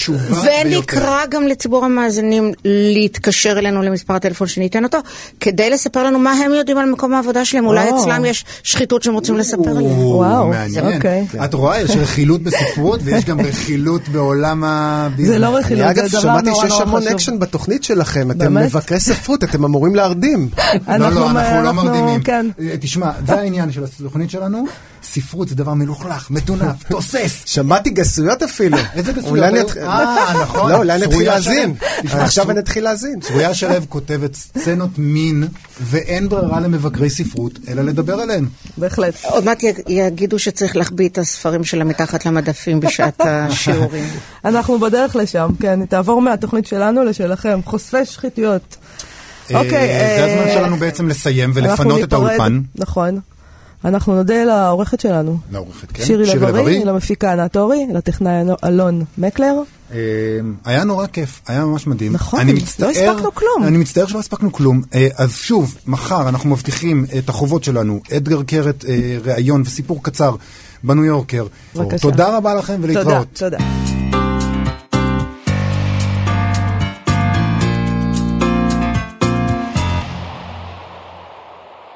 ונקרא 0.66 1.26
גם 1.30 1.48
לציבור 1.48 1.86
המאזינים 1.86 2.52
להתקשר 2.66 3.60
אלינו 3.60 3.82
למספר 3.82 4.14
הטלפון 4.14 4.48
שניתן 4.48 4.84
אותו, 4.84 4.98
כדי 5.40 5.70
לספר 5.70 6.04
לנו 6.04 6.20
מה 6.20 6.32
הם 6.32 6.54
יודעים 6.54 6.78
על 6.78 6.90
מקום 6.90 7.14
העבודה 7.14 7.46
שלהם. 7.46 7.66
אולי 7.66 7.90
או. 7.90 8.02
אצלם 8.02 8.26
יש 8.26 8.46
שחיתות 8.64 9.04
שהם 9.04 9.14
רוצים 9.14 9.38
לספר 9.38 9.70
עליה. 9.70 9.90
וואו, 9.90 10.48
מעניין. 10.48 10.96
אוקיי. 10.96 11.26
את 11.46 11.54
רואה, 11.54 11.82
יש 11.82 11.92
רכילות 11.92 12.42
בספרות 12.44 13.00
ויש 13.04 13.26
גם 13.26 13.42
רכילות 13.42 14.10
בעולם 14.10 14.64
הביזנס. 14.64 15.34
זה 15.34 15.40
לא 15.40 15.48
רכילות, 15.48 15.82
אני 15.84 15.92
אגב 15.92 16.08
זה 16.08 16.10
דבר 16.10 16.22
שמעתי 16.22 16.50
נורא 16.50 16.62
שיש 16.62 16.72
נורא 16.72 16.84
המון 16.84 17.02
חשוב. 17.02 17.14
אקשן 17.14 17.40
בתוכנית 17.40 17.84
שלכם, 17.84 18.32
אתם? 18.32 18.65
מבקרי 18.66 19.00
ספרות, 19.00 19.44
אתם 19.44 19.66
אמורים 19.66 19.96
להרדים. 19.96 20.50
לא, 20.88 21.10
לא, 21.10 21.32
אנחנו 21.32 21.64
לא 21.64 21.72
מרדימים. 21.72 22.22
כן. 22.24 22.46
אה, 22.60 22.76
תשמע, 22.80 23.12
זה 23.28 23.40
העניין 23.40 23.72
של 23.72 23.84
התוכנית 23.84 24.30
שלנו, 24.30 24.66
ספרות 25.12 25.48
זה 25.50 25.56
דבר 25.56 25.74
מלוכלך, 25.74 26.32
מטונף, 26.32 26.84
תוסס. 26.90 27.44
שמעתי 27.46 27.90
גסויות 27.90 28.44
אפילו. 28.44 28.78
איזה 28.94 29.12
גסויות 29.12 29.30
אולי 29.32 29.48
אני 29.48 29.58
היו? 29.58 29.66
אתחיל- 29.66 29.82
אה, 29.84 30.34
נכון. 30.44 30.72
לא, 30.72 30.78
אולי 30.78 30.94
אני 30.96 31.02
אתחיל 31.06 31.12
צרויה 31.18 31.32
להאזין. 31.32 31.74
תשמע, 32.04 32.24
עכשיו 32.24 32.52
אתחיל 32.60 32.84
להאזין. 32.84 33.20
צרויה 33.20 33.54
שלו 33.54 33.70
כותבת 33.90 34.36
סצנות 34.36 34.90
מין, 34.98 35.48
ואין 35.82 36.30
ברירה 36.30 36.60
למבקרי 36.60 37.10
ספרות, 37.10 37.60
אלא 37.68 37.82
לדבר 37.82 38.14
עליהן. 38.14 38.46
בהחלט. 38.78 39.14
עוד 39.24 39.46
מעט 39.46 39.64
יגידו 39.88 40.40
שצריך 40.40 40.76
להחביא 40.76 41.10
את 41.10 41.18
הספרים 41.18 41.64
שלה 41.64 41.84
מתחת 41.84 42.26
למדפים 42.26 42.80
בשעת 42.80 43.22
השיעורים. 43.26 44.08
אנחנו 44.46 44.80
בדרך 44.80 45.16
לשם, 45.16 45.50
כן, 45.60 45.86
תעבור 45.86 46.22
מהתוכנית 46.22 46.66
שלנו 46.68 47.04
לשלכם, 47.04 47.60
חושפי 47.66 48.06
שחיתויות. 48.06 48.76
אוקיי, 49.54 49.74
אה, 49.90 50.16
זה 50.18 50.26
אה, 50.26 50.42
הזמן 50.42 50.54
שלנו 50.54 50.78
בעצם 50.78 51.08
לסיים 51.08 51.52
ולפנות 51.54 52.04
את 52.04 52.14
האולפן. 52.14 52.62
נכון. 52.76 53.20
אנחנו 53.86 54.16
נודה 54.16 54.44
לעורכת 54.44 55.00
שלנו, 55.00 55.38
לעורכת, 55.52 55.92
כן? 55.92 56.06
שירי 56.06 56.26
לב-ארי. 56.26 56.86
למפיקה 56.86 57.32
ענת 57.32 57.58
אורי, 57.58 57.88
לטכנאי 57.94 58.44
אלון 58.64 59.04
מקלר. 59.18 59.54
אה, 59.92 59.98
היה 60.66 60.84
נורא 60.84 61.08
כיף, 61.08 61.42
היה 61.48 61.66
ממש 61.66 61.88
מדהים. 61.88 62.14
נכון, 62.14 62.40
אני 62.40 62.54
לא 62.54 62.60
מצטער, 62.60 62.90
הספקנו 62.90 63.36
כלום. 63.36 63.64
אני 63.64 63.78
מצטער 63.78 64.06
שלא 64.06 64.20
הספקנו 64.20 64.52
כלום. 64.52 64.82
אה, 64.94 65.08
אז 65.18 65.36
שוב, 65.36 65.78
מחר 65.88 66.30
אנחנו 66.30 66.50
מבטיחים 66.50 67.06
את 67.18 67.30
החובות 67.30 67.64
שלנו, 67.64 68.02
אדגר 68.18 68.44
קרת, 68.44 68.86
אה, 68.88 69.18
ראיון 69.24 69.62
וסיפור 69.66 70.04
קצר 70.04 70.36
בניו 70.84 71.06
יורקר. 71.06 71.46
בבקשה. 71.76 71.98
תודה 71.98 72.38
רבה 72.38 72.54
לכם 72.56 72.82
תודה, 72.82 72.94
ולהתראות. 72.94 73.28
תודה. 73.34 73.58